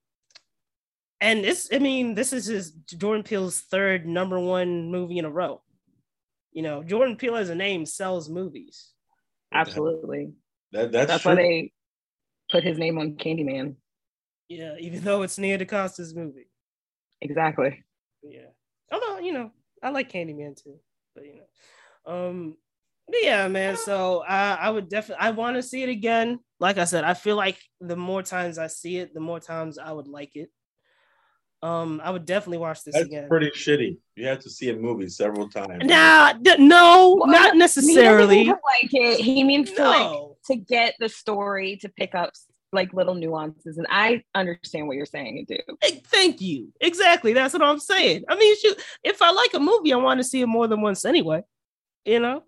and 1.22 1.44
this 1.44 1.70
I 1.72 1.80
mean, 1.80 2.16
this 2.16 2.34
is 2.34 2.46
his 2.46 2.72
Jordan 2.72 3.24
Peele's 3.24 3.62
third 3.62 4.06
number 4.06 4.40
one 4.40 4.92
movie 4.92 5.18
in 5.18 5.26
a 5.26 5.30
row. 5.30 5.62
You 6.52 6.62
know, 6.62 6.84
Jordan 6.84 7.16
Peele 7.16 7.36
as 7.36 7.50
a 7.50 7.56
name 7.56 7.86
sells 7.86 8.30
movies. 8.30 8.92
Absolutely. 9.54 10.34
That 10.72 10.92
that's, 10.92 11.12
That's 11.12 11.26
why 11.26 11.36
they 11.36 11.72
put 12.50 12.64
his 12.64 12.78
name 12.78 12.98
on 12.98 13.16
Candyman. 13.16 13.76
Yeah, 14.50 14.76
even 14.80 15.02
though 15.04 15.22
it's 15.24 15.38
Nia 15.38 15.58
DaCosta's 15.58 16.16
movie. 16.16 16.48
Exactly. 17.22 17.84
Yeah. 18.24 18.48
Although, 18.92 19.20
you 19.20 19.34
know, 19.34 19.52
I 19.82 19.90
like 19.90 20.12
Candyman 20.12 20.62
too. 20.62 20.76
But 21.16 21.26
you 21.26 21.36
know. 21.36 22.14
Um 22.14 22.58
but 23.08 23.18
yeah, 23.22 23.48
man. 23.48 23.78
So 23.78 24.24
I 24.28 24.54
I 24.56 24.70
would 24.70 24.90
definitely 24.90 25.26
I 25.26 25.32
want 25.32 25.56
to 25.58 25.64
see 25.64 25.84
it 25.84 25.90
again. 25.90 26.40
Like 26.60 26.78
I 26.78 26.86
said, 26.86 27.04
I 27.04 27.14
feel 27.14 27.36
like 27.36 27.58
the 27.82 27.96
more 27.96 28.24
times 28.24 28.58
I 28.58 28.68
see 28.68 28.98
it, 28.98 29.14
the 29.14 29.20
more 29.20 29.40
times 29.40 29.78
I 29.78 29.92
would 29.92 30.08
like 30.08 30.36
it. 30.36 30.50
Um, 31.62 32.00
I 32.04 32.12
would 32.12 32.26
definitely 32.26 32.60
watch 32.60 32.84
this 32.84 32.94
That's 32.94 33.08
again. 33.08 33.28
pretty 33.28 33.50
shitty. 33.50 33.98
You 34.16 34.28
have 34.28 34.40
to 34.40 34.50
see 34.50 34.70
a 34.70 34.76
movie 34.76 35.10
several 35.10 35.50
times. 35.50 35.84
Nah, 35.84 36.34
d- 36.34 36.58
no, 36.60 37.16
Well, 37.20 37.28
not 37.28 37.54
He 37.54 37.58
necessarily. 37.58 38.36
mean 38.38 38.46
to 38.48 38.52
like 38.52 38.94
it. 38.94 39.20
He 39.22 39.44
means 39.44 39.72
to 39.72 39.84
like 39.84 40.20
to 40.48 40.56
get 40.58 40.94
the 41.00 41.10
story 41.10 41.78
to 41.78 41.90
pick 41.90 42.14
up 42.14 42.34
like 42.76 42.94
little 42.94 43.16
nuances. 43.16 43.78
And 43.78 43.88
I 43.90 44.24
understand 44.36 44.88
what 44.88 44.98
you're 44.98 45.06
saying 45.06 45.40
and 45.40 45.48
do. 45.48 45.58
Hey, 45.82 46.02
Thank 46.06 46.42
you. 46.42 46.72
Exactly. 46.82 47.34
That's 47.34 47.54
what 47.54 47.64
I'm 47.64 47.80
saying. 47.80 48.26
I 48.30 48.36
mean, 48.36 48.56
shoot, 48.60 48.80
if 49.04 49.22
I 49.22 49.32
like 49.32 49.54
a 49.54 49.60
movie, 49.60 49.94
I 49.94 49.98
want 49.98 50.20
to 50.20 50.24
see 50.24 50.42
it 50.42 50.48
more 50.48 50.68
than 50.68 50.82
once 50.82 51.06
anyway. 51.06 51.44
You 52.06 52.20
know? 52.20 52.44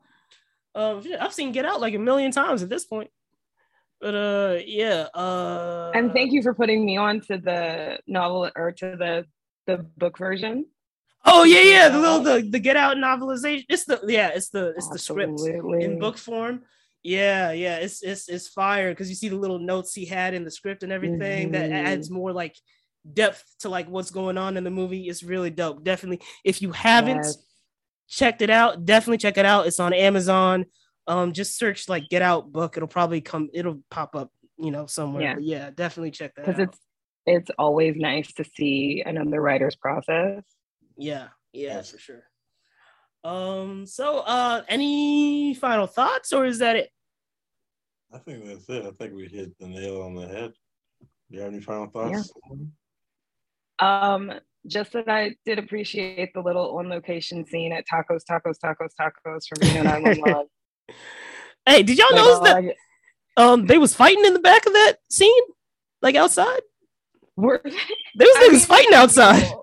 Um, 0.75 1.03
I've 1.19 1.33
seen 1.33 1.51
Get 1.51 1.65
Out 1.65 1.81
like 1.81 1.95
a 1.95 1.99
million 1.99 2.31
times 2.31 2.61
at 2.61 2.69
this 2.69 2.85
point. 2.85 3.09
But 3.99 4.13
uh 4.13 4.57
yeah, 4.63 5.07
uh 5.13 5.91
And 5.95 6.13
thank 6.13 6.31
you 6.31 6.43
for 6.43 6.53
putting 6.53 6.85
me 6.85 6.97
on 6.97 7.19
to 7.21 7.37
the 7.37 7.99
novel 8.05 8.49
or 8.55 8.71
to 8.71 8.95
the 8.95 9.25
the 9.65 9.77
book 9.97 10.19
version. 10.19 10.67
Oh 11.25 11.43
yeah, 11.43 11.61
yeah, 11.61 11.89
the 11.89 11.99
little 11.99 12.19
the, 12.19 12.47
the 12.47 12.59
Get 12.59 12.77
Out 12.77 12.97
novelization. 12.97 13.65
It's 13.69 13.85
the 13.85 13.99
yeah, 14.07 14.29
it's 14.29 14.49
the 14.49 14.69
it's 14.77 14.87
the 14.89 14.99
script 14.99 15.41
in 15.41 15.99
book 15.99 16.17
form. 16.17 16.61
Yeah, 17.07 17.53
yeah, 17.53 17.77
it's 17.77 18.03
it's 18.03 18.27
it's 18.27 18.49
fire 18.49 18.91
because 18.91 19.07
you 19.07 19.15
see 19.15 19.29
the 19.29 19.37
little 19.37 19.59
notes 19.59 19.93
he 19.93 20.03
had 20.03 20.33
in 20.33 20.43
the 20.43 20.51
script 20.51 20.83
and 20.83 20.91
everything 20.91 21.51
that 21.51 21.69
Mhm. 21.69 21.73
adds 21.73 22.11
more 22.11 22.33
like 22.33 22.57
depth 23.13 23.45
to 23.59 23.69
like 23.69 23.87
what's 23.87 24.11
going 24.11 24.37
on 24.37 24.57
in 24.57 24.65
the 24.65 24.69
movie. 24.71 25.07
It's 25.07 25.23
really 25.23 25.49
dope. 25.49 25.85
Definitely, 25.85 26.19
if 26.43 26.61
you 26.61 26.73
haven't, 26.73 27.23
Yes. 27.23 27.37
checked 28.09 28.41
it 28.41 28.49
out, 28.49 28.83
definitely 28.83 29.19
check 29.19 29.37
it 29.37 29.45
out. 29.45 29.67
It's 29.67 29.79
on 29.79 29.93
Amazon. 29.93 30.65
Um, 31.07 31.31
just 31.31 31.57
search 31.57 31.87
like 31.87 32.09
Get 32.09 32.21
Out 32.21 32.51
book. 32.51 32.75
It'll 32.75 32.89
probably 32.89 33.21
come. 33.21 33.49
It'll 33.53 33.81
pop 33.89 34.13
up, 34.13 34.29
you 34.57 34.71
know, 34.71 34.85
somewhere. 34.85 35.23
Yeah. 35.23 35.37
Yeah, 35.39 35.69
definitely 35.69 36.11
check 36.11 36.35
that 36.35 36.45
because 36.45 36.59
it's 36.59 36.77
it's 37.25 37.51
always 37.57 37.95
nice 37.95 38.33
to 38.33 38.43
see 38.43 39.01
another 39.05 39.39
writer's 39.41 39.77
process. 39.77 40.43
Yeah, 40.97 41.29
yeah, 41.53 41.75
Yes. 41.75 41.91
for 41.91 41.99
sure. 41.99 42.23
Um, 43.23 43.85
so 43.85 44.19
uh 44.19 44.63
any 44.67 45.53
final 45.53 45.87
thoughts 45.87 46.33
or 46.33 46.45
is 46.45 46.59
that 46.59 46.75
it? 46.75 46.91
I 48.13 48.17
think 48.19 48.45
that's 48.45 48.69
it. 48.69 48.85
I 48.85 48.91
think 48.91 49.13
we 49.15 49.27
hit 49.27 49.57
the 49.59 49.67
nail 49.67 50.01
on 50.01 50.15
the 50.15 50.27
head. 50.27 50.53
Do 51.01 51.07
you 51.37 51.41
have 51.41 51.51
any 51.51 51.61
final 51.61 51.87
thoughts? 51.87 52.31
Um, 53.79 54.31
just 54.65 54.93
that 54.93 55.07
I 55.09 55.35
did 55.45 55.59
appreciate 55.59 56.33
the 56.33 56.41
little 56.41 56.77
on 56.77 56.89
location 56.89 57.45
scene 57.45 57.73
at 57.73 57.85
Tacos, 57.91 58.21
Tacos, 58.29 58.55
Tacos, 58.63 58.89
Tacos 58.99 59.43
from 59.47 59.67
Reno 59.67 59.83
911. 59.83 60.45
Hey, 61.65 61.83
did 61.83 61.97
y'all 61.97 62.07
Like, 62.11 62.15
notice 62.15 62.39
that 62.39 62.75
I 63.37 63.41
um 63.43 63.65
they 63.67 63.77
was 63.77 63.93
fighting 63.93 64.25
in 64.25 64.33
the 64.33 64.39
back 64.39 64.65
of 64.65 64.73
that 64.73 64.95
scene? 65.09 65.43
Like 66.01 66.15
outside? 66.15 66.61
We're- 67.35 67.59
There 67.63 67.71
was 68.27 68.37
niggas 68.37 68.51
mean, 68.51 68.59
fighting 68.61 68.93
outside. 68.93 69.43
It's 69.43 69.53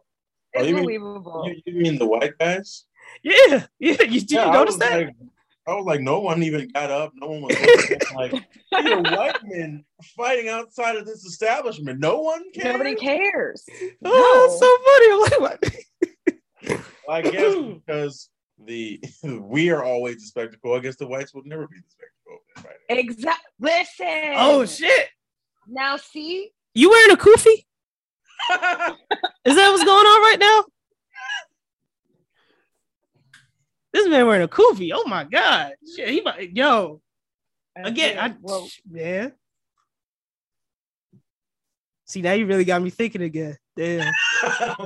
Oh, 0.57 0.63
you 0.63 0.75
mean- 0.77 0.91
You, 0.91 1.63
you 1.67 1.75
mean 1.83 1.99
the 1.99 2.07
white 2.07 2.39
guys? 2.39 2.85
Yeah, 3.23 3.67
yeah. 3.81 4.03
You 4.03 4.21
did 4.21 4.31
Yeah, 4.31 4.47
you 4.47 4.53
notice 4.53 4.77
that? 4.77 4.99
Like, 5.07 5.17
I 5.67 5.75
was 5.75 5.87
like, 5.87 6.01
no 6.01 6.21
one 6.21 6.43
even 6.43 6.69
got 6.69 6.91
up. 6.91 7.13
No 7.15 7.29
one 7.29 7.43
was 7.43 7.57
like, 8.15 8.33
these 8.33 8.93
are 8.93 9.01
white 9.01 9.39
men 9.45 9.85
fighting 10.17 10.49
outside 10.49 10.97
of 10.97 11.07
this 11.07 11.25
establishment. 11.25 12.01
No 12.01 12.21
one 12.21 12.43
cares. 12.53 12.73
Nobody 12.73 12.95
cares. 12.95 13.65
oh, 14.05 14.47
it's 14.47 14.61
so 14.61 14.77
funny. 14.85 15.13
I'm 15.13 15.21
like, 15.21 15.41
what? 15.41 16.85
I 17.09 17.23
guess 17.23 17.55
because 17.87 18.31
the 18.59 19.03
we 19.25 19.71
are 19.71 19.83
always 19.83 20.17
the 20.17 20.27
spectacle. 20.27 20.75
I 20.75 20.81
guess 20.81 20.97
the 20.97 21.07
whites 21.07 21.35
would 21.35 21.47
never 21.47 21.67
be 21.67 21.77
the 21.77 21.83
spectacle. 21.89 22.71
Right? 22.89 22.99
Exactly. 22.99 23.51
Listen. 23.61 24.35
Oh 24.37 24.67
shit. 24.67 25.09
Now 25.67 25.97
see, 25.97 26.51
You 26.75 26.91
wearing 26.91 27.13
a 27.13 27.17
kufi? 27.17 27.65
Is 29.47 29.57
that 29.57 29.71
what's 29.71 29.85
going 29.85 30.07
on 30.07 30.23
right 30.23 30.39
now? 30.39 30.65
This 33.95 34.09
man 34.09 34.27
wearing 34.27 34.43
a 34.43 34.49
kufi. 34.49 34.91
Oh 34.93 35.07
my 35.07 35.23
god. 35.23 35.75
Shit, 35.95 36.09
he 36.09 36.21
might, 36.21 36.51
yo. 36.51 37.01
Again, 37.77 38.19
I 38.19 38.35
well, 38.43 38.69
man. 38.91 39.33
See, 42.05 42.21
now 42.21 42.33
you 42.33 42.45
really 42.47 42.65
got 42.65 42.83
me 42.83 42.91
thinking 42.91 43.23
again. 43.23 43.57
Damn. 43.77 44.13
I 44.43 44.77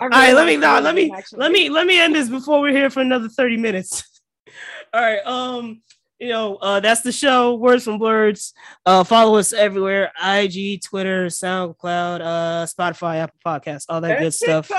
All 0.00 0.08
right, 0.08 0.34
let 0.34 0.46
me 0.46 0.56
like 0.56 0.60
no, 0.60 0.80
let 0.80 0.94
me 0.96 1.12
actually. 1.12 1.38
let 1.38 1.52
me 1.52 1.68
let 1.68 1.86
me 1.86 2.00
end 2.00 2.14
this 2.14 2.28
before 2.28 2.60
we're 2.60 2.72
here 2.72 2.90
for 2.90 3.00
another 3.00 3.28
30 3.28 3.56
minutes. 3.56 4.02
All 4.92 5.00
right. 5.00 5.24
Um, 5.24 5.80
you 6.18 6.30
know, 6.30 6.56
uh 6.56 6.80
that's 6.80 7.02
the 7.02 7.12
show, 7.12 7.54
Words 7.54 7.84
from 7.84 7.98
Blurs. 7.98 8.52
Uh 8.84 9.04
follow 9.04 9.38
us 9.38 9.52
everywhere: 9.52 10.10
IG, 10.20 10.82
Twitter, 10.82 11.26
SoundCloud, 11.26 12.20
uh, 12.20 12.66
Spotify, 12.66 13.18
Apple 13.18 13.38
Podcasts, 13.46 13.86
all 13.88 14.00
that 14.00 14.10
And 14.16 14.20
good 14.24 14.34
stuff. 14.34 14.70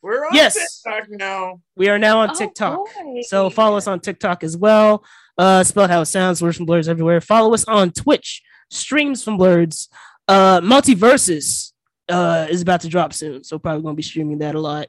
TikTok. 0.00 0.02
We're 0.02 0.24
on 0.26 0.30
Yes. 0.34 0.82
TikTok 0.82 1.10
now. 1.10 1.60
We 1.76 1.88
are 1.88 1.98
now 1.98 2.20
on 2.20 2.30
Oh, 2.30 2.34
TikTok. 2.34 2.76
boy. 3.02 3.22
So 3.22 3.50
follow 3.50 3.76
us 3.76 3.86
on 3.86 4.00
TikTok 4.00 4.42
as 4.44 4.56
well. 4.56 5.04
Uh, 5.38 5.64
spelled 5.64 5.90
how 5.90 6.00
it 6.02 6.06
sounds. 6.06 6.42
Words 6.42 6.56
from 6.56 6.66
Blurs 6.66 6.88
everywhere. 6.88 7.20
Follow 7.20 7.54
us 7.54 7.64
on 7.66 7.90
Twitch. 7.92 8.42
Streams 8.70 9.22
from 9.24 9.36
Blurs. 9.36 9.88
Uh, 10.28 10.60
MultiVersus 10.60 11.72
uh 12.08 12.46
is 12.50 12.60
about 12.62 12.80
to 12.80 12.88
drop 12.88 13.12
soon, 13.12 13.44
so 13.44 13.58
probably 13.58 13.82
gonna 13.82 13.94
be 13.94 14.02
streaming 14.02 14.38
that 14.38 14.54
a 14.54 14.60
lot. 14.60 14.88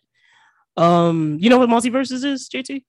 Um, 0.78 1.38
you 1.39 1.49
know 1.49 1.57
what 1.59 1.70
MultiVersus 1.70 2.24
is, 2.24 2.49
JT? 2.49 2.84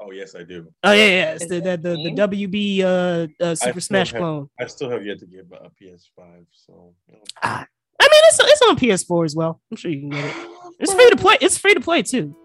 Oh 0.00 0.10
yes, 0.12 0.34
I 0.36 0.44
do. 0.44 0.68
Oh 0.84 0.92
yeah, 0.92 1.06
yeah. 1.06 1.32
It's 1.34 1.46
the 1.48 1.56
the, 1.56 1.60
that 1.60 1.82
the, 1.82 1.94
the? 1.96 2.10
WB 2.12 2.80
uh, 2.82 3.44
uh 3.44 3.54
Super 3.54 3.80
Smash 3.80 4.12
have- 4.12 4.20
clone. 4.20 4.48
I 4.60 4.66
still 4.66 4.90
have 4.90 5.04
yet 5.04 5.18
to 5.20 5.26
get 5.26 5.46
a 5.52 5.70
PS5. 5.70 6.46
So 6.52 6.94
you 7.08 7.14
know. 7.14 7.64
I 8.00 8.04
mean, 8.04 8.22
it's 8.26 8.38
it's 8.40 8.62
on 8.62 8.76
PS4 8.76 9.24
as 9.24 9.34
well. 9.36 9.60
I'm 9.70 9.76
sure 9.76 9.90
you 9.90 10.00
can 10.00 10.10
get 10.10 10.24
it. 10.24 10.34
It's 10.80 10.92
free 10.94 11.10
to 11.10 11.16
play. 11.16 11.36
It's 11.40 11.58
free 11.58 11.74
to 11.74 11.80
play 11.80 12.02
too. 12.02 12.36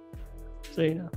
So 0.72 0.82
you 0.82 0.96
know. 0.96 1.10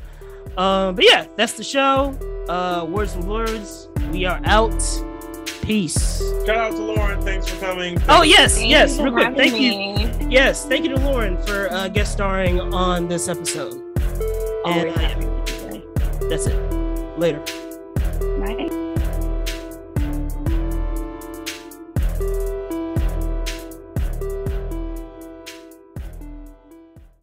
Um, 0.63 0.95
but 0.95 1.05
yeah, 1.05 1.27
that's 1.37 1.55
the 1.55 1.65
show. 1.65 2.17
Uh, 2.49 2.85
words 2.87 3.15
and 3.15 3.25
words. 3.29 3.89
We 4.11 4.25
are 4.25 4.41
out. 4.45 4.73
Peace. 5.63 6.19
Shout 6.47 6.57
out 6.57 6.73
to 6.73 6.79
Lauren. 6.83 7.21
Thanks 7.23 7.49
for 7.49 7.59
coming. 7.61 8.01
Oh 8.09 8.23
yes, 8.23 8.57
Thank 8.57 8.71
yes. 8.71 8.99
Real 9.01 9.13
quick, 9.13 9.35
thank 9.37 9.53
having 9.53 9.99
you. 10.23 10.29
Yes, 10.31 10.65
thank 10.65 10.85
you 10.85 10.91
to 10.95 11.01
Lauren 11.01 11.43
for 11.43 11.69
uh, 11.73 11.89
guest 11.89 12.13
starring 12.13 12.61
on 12.61 13.09
this 13.09 13.29
episode. 13.29 13.75
Always 14.65 14.85
And, 14.85 14.97
uh, 14.97 14.99
happy 15.01 15.21
to 15.23 15.71
be 15.71 15.79
here. 15.79 16.29
That's 16.31 16.47
it. 16.47 17.19
Later. 17.19 17.43